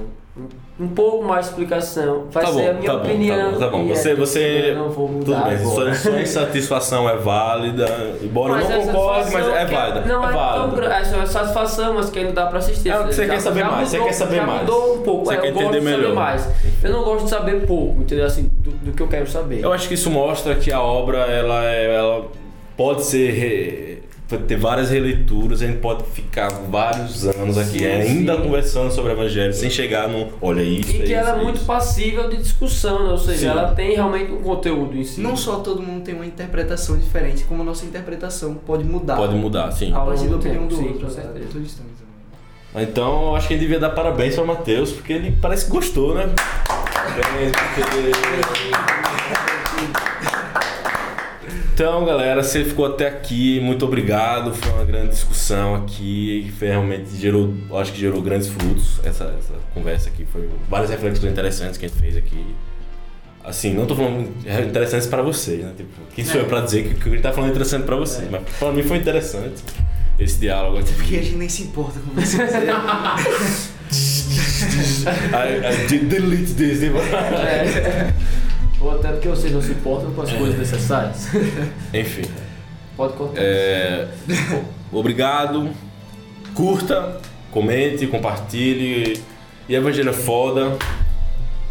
Um- 0.81 0.87
pouco 0.89 1.25
mais 1.25 1.47
de 1.47 1.51
explicação. 1.51 2.27
Vai 2.31 2.45
Tá 2.45 2.53
ser 2.53 2.63
bom, 2.63 2.71
a 2.71 2.73
minha 2.75 2.87
tá 2.87 2.93
bom, 2.93 2.99
tá 3.03 3.09
opinião. 3.09 3.51
bom, 3.53 3.59
tá 3.59 3.69
bom. 3.69 3.83
e 3.85 3.91
é 3.91 3.95
Você- 3.97 4.11
tudo 4.11 4.19
você- 4.27 4.75
não 4.77 4.89
vou 4.91 5.09
Tudo 5.09 5.33
mudar 5.35 5.49
bem, 5.49 5.59
sua, 5.59 5.93
sua 5.95 6.21
insatisfação 6.23 7.09
é 7.11 7.17
válida, 7.17 7.87
embora 8.23 8.53
eu 8.53 8.57
Mas 8.59 8.69
não 8.69 8.81
concorde, 8.87 9.33
mas 9.33 9.49
é 9.49 9.65
que 9.67 9.75
válida. 9.75 10.01
Não 10.03 10.25
é, 10.25 10.33
é 10.33 10.53
tão 10.55 10.71
grande. 10.71 10.95
Essa 10.95 11.17
é 11.17 11.27
satisfação, 11.27 11.95
mas 11.95 12.11
que 12.11 12.19
ainda 12.21 12.33
dá 12.33 12.47
pra 12.47 12.59
assistir. 12.59 12.91
É 12.91 13.01
o 13.01 13.05
que 13.09 13.15
você 13.15 13.27
Já- 13.27 13.35
quer 13.35 13.41
saber 13.41 13.65
mais, 13.65 13.89
você 13.89 13.97
mudou- 13.97 14.09
quer 14.09 14.15
saber 14.15 14.41
mais. 14.47 14.61
mudou 14.61 14.95
um 14.95 15.03
pouco. 15.03 15.25
Você 15.27 15.35
é, 15.35 15.37
quer 15.39 15.49
entender 15.49 15.81
melhor. 15.81 16.15
mais. 16.15 16.49
Eu 16.83 16.93
não 16.93 17.03
gosto 17.03 17.25
de 17.25 17.31
saber 17.31 17.67
pouco, 17.67 18.01
entendeu? 18.03 18.27
Assim, 18.27 18.49
do, 18.61 18.71
do 18.71 18.93
que 18.93 19.03
eu 19.03 19.09
quero 19.09 19.27
saber. 19.29 19.65
Eu 19.65 19.73
acho 19.73 19.89
que 19.89 19.95
isso 19.95 20.09
mostra 20.11 20.55
que 20.55 20.73
a 20.73 20.81
obra 20.81 21.19
ela, 21.19 21.65
é- 21.65 21.95
ela 21.97 22.27
pode 22.77 23.03
ser 23.05 23.98
pode 24.29 24.43
ter 24.45 24.57
várias 24.57 24.91
releituras, 24.91 25.63
a 25.63 25.67
gente 25.67 25.79
pode 25.79 26.05
ficar 26.05 26.49
vários 26.49 27.27
anos 27.27 27.57
aqui 27.57 27.79
Sim, 27.79 27.87
ainda 27.87 28.37
sim. 28.37 28.43
conversando 28.43 28.93
sobre 28.93 29.13
o 29.13 29.15
evangelho 29.15 29.53
sem 29.55 29.71
chegar 29.71 30.07
no 30.09 30.29
olha 30.43 30.63
isso, 30.63 30.91
E 30.91 31.03
que 31.03 31.15
é 31.15 31.17
ela 31.17 31.31
isso, 31.31 31.39
é 31.41 31.43
muito 31.45 31.57
isso. 31.57 31.65
passível 31.65 32.29
de 32.29 32.37
discussão, 32.37 33.05
né? 33.05 33.11
ou 33.13 33.19
seja, 33.19 33.39
Sim. 33.39 33.47
ela 33.47 33.75
tem 33.75 33.95
realmente 33.95 34.31
um 34.31 34.43
conteúdo 34.43 34.97
em 34.97 35.05
si. 35.05 35.21
Não 35.21 35.35
só 35.37 35.57
todo 35.61 35.83
mundo 35.83 36.05
tem 36.05 36.15
uma 36.15 36.27
interpretação 36.27 36.99
diferente, 36.99 37.45
como 37.45 37.63
a 37.63 37.65
nossa 37.65 37.85
interpretação 37.87 38.55
pode 38.55 38.85
mudar. 38.85 39.17
Pode 39.17 39.35
mudar, 39.35 39.71
sim. 39.73 39.93
A 39.95 40.01
partir 40.01 40.25
da 40.27 40.33
Ao 40.35 40.39
opinião 40.39 40.67
do 40.67 40.77
tempo, 40.77 40.89
outro. 40.89 40.93
sim, 40.93 40.99
com 41.01 41.07
a 41.07 41.11
certeza. 41.11 41.47
também. 41.49 42.85
Então 42.87 43.23
eu 43.31 43.37
acho 43.37 43.49
que 43.49 43.55
ele 43.55 43.61
devia 43.63 43.81
dar 43.81 43.91
parabéns 43.91 44.35
para 44.35 44.45
Matheus, 44.45 44.93
porque 44.93 45.13
ele 45.15 45.35
parece 45.41 45.65
que 45.65 45.71
gostou, 45.71 46.15
né? 46.15 46.29
Parabéns, 46.67 47.51
Matheus. 47.53 48.78
Então, 51.79 52.05
galera, 52.05 52.43
você 52.43 52.65
ficou 52.65 52.87
até 52.87 53.07
aqui, 53.07 53.61
muito 53.61 53.85
obrigado. 53.85 54.53
Foi 54.53 54.73
uma 54.73 54.85
grande 54.85 55.11
discussão 55.11 55.77
aqui, 55.77 56.53
foi 56.59 56.67
realmente 56.67 57.17
gerou, 57.17 57.55
acho 57.75 57.93
que 57.93 58.01
gerou 58.01 58.21
grandes 58.21 58.49
frutos. 58.49 58.99
Essa, 59.05 59.33
essa 59.39 59.55
conversa 59.73 60.09
aqui 60.09 60.25
foi 60.25 60.51
várias 60.69 60.91
reflexões 60.91 61.31
interessantes 61.31 61.79
que 61.79 61.87
a 61.87 61.89
gente 61.89 62.01
fez 62.01 62.17
aqui. 62.17 62.45
Assim, 63.45 63.75
não 63.75 63.87
tô 63.87 63.95
falando 63.95 64.29
interessantes 64.69 65.07
para 65.07 65.23
vocês, 65.23 65.63
né? 65.63 65.73
Tipo, 65.77 65.91
quem 66.17 66.25
sou 66.25 66.41
eu 66.41 66.47
para 66.47 66.63
dizer 66.63 66.83
que 66.83 66.95
o 66.95 66.97
que 66.97 67.09
a 67.11 67.13
gente 67.13 67.23
tá 67.23 67.33
falando 67.33 67.51
é 67.51 67.53
interessante 67.53 67.85
para 67.85 67.95
vocês, 67.95 68.29
mas 68.29 68.43
para 68.59 68.73
mim 68.73 68.83
foi 68.83 68.97
interessante 68.97 69.63
esse 70.19 70.37
diálogo 70.41 70.79
aqui. 70.79 70.93
Porque 70.95 71.17
a 71.17 71.23
gente 71.23 71.37
nem 71.37 71.49
se 71.49 71.63
importa 71.63 72.01
com 72.01 72.11
você. 72.21 72.39
I, 75.31 75.95
I 75.95 75.99
delete 75.99 76.55
this. 76.55 76.81
tipo. 76.81 76.99
É. 76.99 78.13
Ou 78.81 78.93
até 78.93 79.09
porque 79.09 79.29
vocês 79.29 79.53
não 79.53 79.61
se 79.61 79.73
importam 79.73 80.13
com 80.13 80.23
as 80.23 80.33
coisas 80.33 80.59
necessárias. 80.59 81.29
Enfim. 81.93 82.23
Pode 82.97 83.13
cortar. 83.15 83.41
É, 83.41 84.09
obrigado. 84.93 85.71
Curta, 86.55 87.21
comente, 87.51 88.07
compartilhe. 88.07 89.23
E 89.69 89.75
Evangelho 89.75 90.11
é 90.11 90.13
foda. 90.13 90.77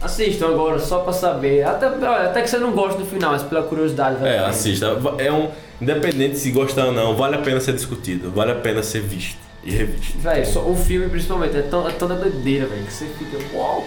Assistam 0.01 0.49
agora, 0.49 0.80
só 0.80 0.99
pra 0.99 1.12
saber. 1.12 1.64
Até, 1.66 1.88
até 1.88 2.41
que 2.41 2.49
você 2.49 2.58
não 2.58 2.72
gosta 2.72 2.99
do 2.99 3.05
final, 3.05 3.32
mas 3.32 3.43
pela 3.43 3.64
curiosidade. 3.64 4.26
É, 4.26 4.39
assista. 4.39 4.97
É 5.18 5.32
um. 5.32 5.49
Independente 5.82 6.38
se 6.38 6.49
gostar 6.51 6.86
ou 6.86 6.91
não, 6.91 7.16
vale 7.16 7.36
a 7.36 7.39
pena 7.39 7.60
ser 7.60 7.74
discutido. 7.74 8.32
Vale 8.32 8.51
a 8.51 8.55
pena 8.55 8.82
ser 8.82 9.01
visto 9.01 9.38
e 9.64 9.72
revisto. 9.72 10.18
Véi, 10.18 10.45
só 10.45 10.62
o 10.62 10.76
filme 10.76 11.08
principalmente 11.10 11.55
é, 11.58 11.62
tão, 11.62 11.88
é 11.88 11.91
toda 11.91 12.16
doideira, 12.16 12.66
velho, 12.66 12.84
que 12.84 12.93
você 12.93 13.05
fica. 13.05 13.38
Uau! 13.55 13.86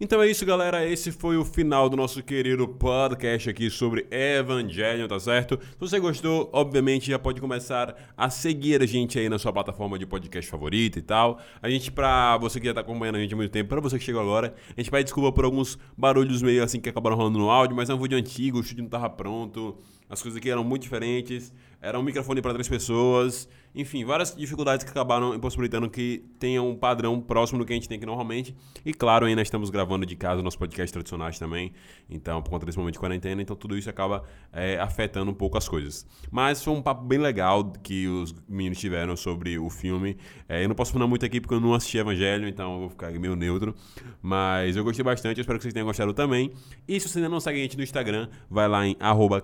Então 0.00 0.22
é 0.22 0.30
isso, 0.30 0.46
galera. 0.46 0.86
Esse 0.86 1.10
foi 1.10 1.36
o 1.36 1.44
final 1.44 1.88
do 1.88 1.96
nosso 1.96 2.22
querido 2.22 2.68
podcast 2.68 3.50
aqui 3.50 3.68
sobre 3.68 4.06
Evangelion, 4.12 5.08
tá 5.08 5.18
certo? 5.18 5.58
Se 5.60 5.76
você 5.80 5.98
gostou, 5.98 6.48
obviamente 6.52 7.10
já 7.10 7.18
pode 7.18 7.40
começar 7.40 7.96
a 8.16 8.30
seguir 8.30 8.80
a 8.80 8.86
gente 8.86 9.18
aí 9.18 9.28
na 9.28 9.40
sua 9.40 9.52
plataforma 9.52 9.98
de 9.98 10.06
podcast 10.06 10.48
favorita 10.48 11.00
e 11.00 11.02
tal. 11.02 11.40
A 11.60 11.68
gente, 11.68 11.90
pra 11.90 12.38
você 12.38 12.60
que 12.60 12.66
já 12.66 12.74
tá 12.74 12.80
acompanhando 12.80 13.16
a 13.16 13.18
gente 13.18 13.34
há 13.34 13.36
muito 13.36 13.50
tempo, 13.50 13.70
pra 13.70 13.80
você 13.80 13.98
que 13.98 14.04
chegou 14.04 14.20
agora, 14.20 14.54
a 14.68 14.80
gente 14.80 14.88
pede 14.88 15.02
desculpa 15.02 15.32
por 15.32 15.44
alguns 15.44 15.76
barulhos 15.96 16.42
meio 16.42 16.62
assim 16.62 16.80
que 16.80 16.88
acabaram 16.88 17.16
rolando 17.16 17.40
no 17.40 17.50
áudio, 17.50 17.74
mas 17.74 17.90
é 17.90 17.94
um 17.94 17.98
vídeo 17.98 18.16
antigo, 18.16 18.58
o 18.58 18.60
estúdio 18.60 18.84
não 18.84 18.90
tava 18.90 19.10
pronto, 19.10 19.78
as 20.08 20.22
coisas 20.22 20.38
aqui 20.38 20.50
eram 20.50 20.64
muito 20.64 20.82
diferentes, 20.82 21.52
era 21.80 21.98
um 21.98 22.02
microfone 22.02 22.42
para 22.42 22.52
três 22.52 22.68
pessoas, 22.68 23.48
enfim, 23.74 24.04
várias 24.04 24.34
dificuldades 24.34 24.84
que 24.84 24.90
acabaram 24.90 25.34
impossibilitando 25.34 25.88
que 25.88 26.24
tenha 26.38 26.60
um 26.62 26.74
padrão 26.74 27.20
próximo 27.20 27.58
do 27.58 27.64
que 27.64 27.72
a 27.72 27.76
gente 27.76 27.88
tem 27.88 27.96
aqui 27.96 28.06
normalmente. 28.06 28.56
E 28.84 28.92
claro, 28.92 29.26
ainda 29.26 29.42
estamos 29.42 29.70
gravando 29.70 30.04
de 30.04 30.16
casa 30.16 30.42
nossos 30.42 30.58
podcasts 30.58 30.90
tradicionais 30.90 31.38
também, 31.38 31.72
então 32.10 32.42
por 32.42 32.50
conta 32.50 32.66
desse 32.66 32.78
momento 32.78 32.94
de 32.94 32.98
quarentena, 32.98 33.40
então 33.40 33.54
tudo 33.54 33.76
isso 33.76 33.88
acaba 33.88 34.24
é, 34.52 34.78
afetando 34.80 35.30
um 35.30 35.34
pouco 35.34 35.56
as 35.56 35.68
coisas. 35.68 36.06
Mas 36.30 36.62
foi 36.62 36.72
um 36.72 36.82
papo 36.82 37.04
bem 37.04 37.18
legal 37.18 37.72
que 37.82 38.08
os 38.08 38.34
meninos 38.48 38.78
tiveram 38.78 39.16
sobre 39.16 39.58
o 39.58 39.70
filme. 39.70 40.16
É, 40.48 40.64
eu 40.64 40.68
não 40.68 40.74
posso 40.74 40.92
falar 40.92 41.06
muito 41.06 41.24
aqui 41.24 41.40
porque 41.40 41.54
eu 41.54 41.60
não 41.60 41.74
assisti 41.74 41.98
Evangelho, 41.98 42.48
então 42.48 42.74
eu 42.74 42.80
vou 42.80 42.90
ficar 42.90 43.12
meio 43.12 43.36
neutro. 43.36 43.74
Mas 44.20 44.76
eu 44.76 44.82
gostei 44.82 45.04
bastante, 45.04 45.38
eu 45.38 45.42
espero 45.42 45.58
que 45.58 45.62
vocês 45.62 45.74
tenham 45.74 45.86
gostado 45.86 46.12
também. 46.12 46.52
E 46.88 46.98
se 46.98 47.08
você 47.08 47.18
ainda 47.18 47.28
não 47.28 47.38
segue 47.38 47.60
a 47.60 47.62
gente 47.62 47.76
no 47.76 47.82
Instagram, 47.82 48.28
vai 48.50 48.66
lá 48.66 48.86
em 48.86 48.96
arroba 48.98 49.40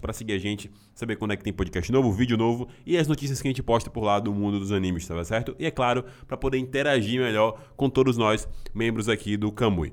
para 0.00 0.12
seguir 0.14 0.32
a 0.32 0.38
gente, 0.38 0.70
saber 0.94 1.16
quando 1.16 1.32
é 1.32 1.36
que 1.36 1.44
tem 1.44 1.52
podcast 1.52 1.92
novo, 1.92 2.10
vídeo 2.10 2.36
novo 2.36 2.66
e 2.86 2.96
as 2.96 3.06
notícias 3.06 3.42
que 3.42 3.48
a 3.48 3.50
gente 3.50 3.62
posta 3.62 3.90
por 3.90 4.02
lá 4.02 4.18
do 4.18 4.32
mundo 4.32 4.58
dos 4.58 4.72
animes, 4.72 5.06
tá 5.06 5.22
certo? 5.22 5.54
E 5.58 5.66
é 5.66 5.70
claro, 5.70 6.02
para 6.26 6.36
poder 6.36 6.56
interagir 6.56 7.20
melhor 7.20 7.60
com 7.76 7.90
todos 7.90 8.16
nós, 8.16 8.48
membros 8.74 9.06
aqui 9.06 9.36
do 9.36 9.52
Camui. 9.52 9.92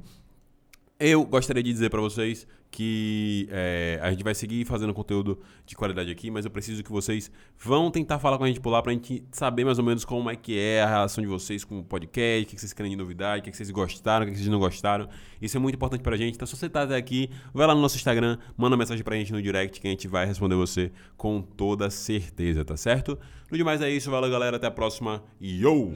Eu 0.99 1.23
gostaria 1.25 1.61
de 1.61 1.71
dizer 1.71 1.91
para 1.91 2.01
vocês 2.01 2.47
que 2.71 3.47
é, 3.51 3.99
a 4.01 4.09
gente 4.09 4.23
vai 4.23 4.33
seguir 4.33 4.65
fazendo 4.65 4.93
conteúdo 4.95 5.39
de 5.63 5.75
qualidade 5.75 6.09
aqui, 6.09 6.31
mas 6.31 6.43
eu 6.43 6.49
preciso 6.49 6.83
que 6.83 6.91
vocês 6.91 7.31
vão 7.57 7.91
tentar 7.91 8.17
falar 8.17 8.37
com 8.39 8.43
a 8.43 8.47
gente 8.47 8.59
por 8.59 8.71
lá 8.71 8.81
pra 8.81 8.91
gente 8.91 9.23
saber 9.31 9.63
mais 9.63 9.77
ou 9.77 9.85
menos 9.85 10.03
como 10.03 10.27
é 10.27 10.35
que 10.35 10.57
é 10.57 10.81
a 10.81 10.87
relação 10.87 11.21
de 11.21 11.27
vocês 11.27 11.63
com 11.63 11.79
o 11.79 11.83
podcast, 11.83 12.45
o 12.45 12.55
que 12.55 12.59
vocês 12.59 12.73
querem 12.73 12.91
de 12.91 12.97
novidade, 12.97 13.41
o 13.41 13.43
que 13.43 13.55
vocês 13.55 13.69
gostaram, 13.69 14.25
o 14.25 14.29
que 14.29 14.35
vocês 14.35 14.47
não 14.47 14.57
gostaram. 14.57 15.07
Isso 15.39 15.55
é 15.55 15.59
muito 15.59 15.75
importante 15.75 16.01
pra 16.01 16.17
gente. 16.17 16.33
Então, 16.33 16.47
se 16.47 16.57
você 16.57 16.67
tá 16.67 16.81
até 16.81 16.95
aqui, 16.95 17.29
vai 17.53 17.67
lá 17.67 17.75
no 17.75 17.81
nosso 17.81 17.95
Instagram, 17.95 18.39
manda 18.57 18.75
uma 18.75 18.79
mensagem 18.79 19.03
pra 19.03 19.15
gente 19.15 19.31
no 19.31 19.41
direct 19.41 19.79
que 19.79 19.87
a 19.87 19.91
gente 19.91 20.07
vai 20.07 20.25
responder 20.25 20.55
você 20.55 20.91
com 21.15 21.43
toda 21.43 21.91
certeza, 21.91 22.65
tá 22.65 22.75
certo? 22.75 23.19
No 23.51 23.57
demais 23.57 23.81
é 23.81 23.89
isso, 23.89 24.09
valeu 24.09 24.31
galera, 24.31 24.57
até 24.57 24.65
a 24.65 24.71
próxima. 24.71 25.23
Yo! 25.39 25.93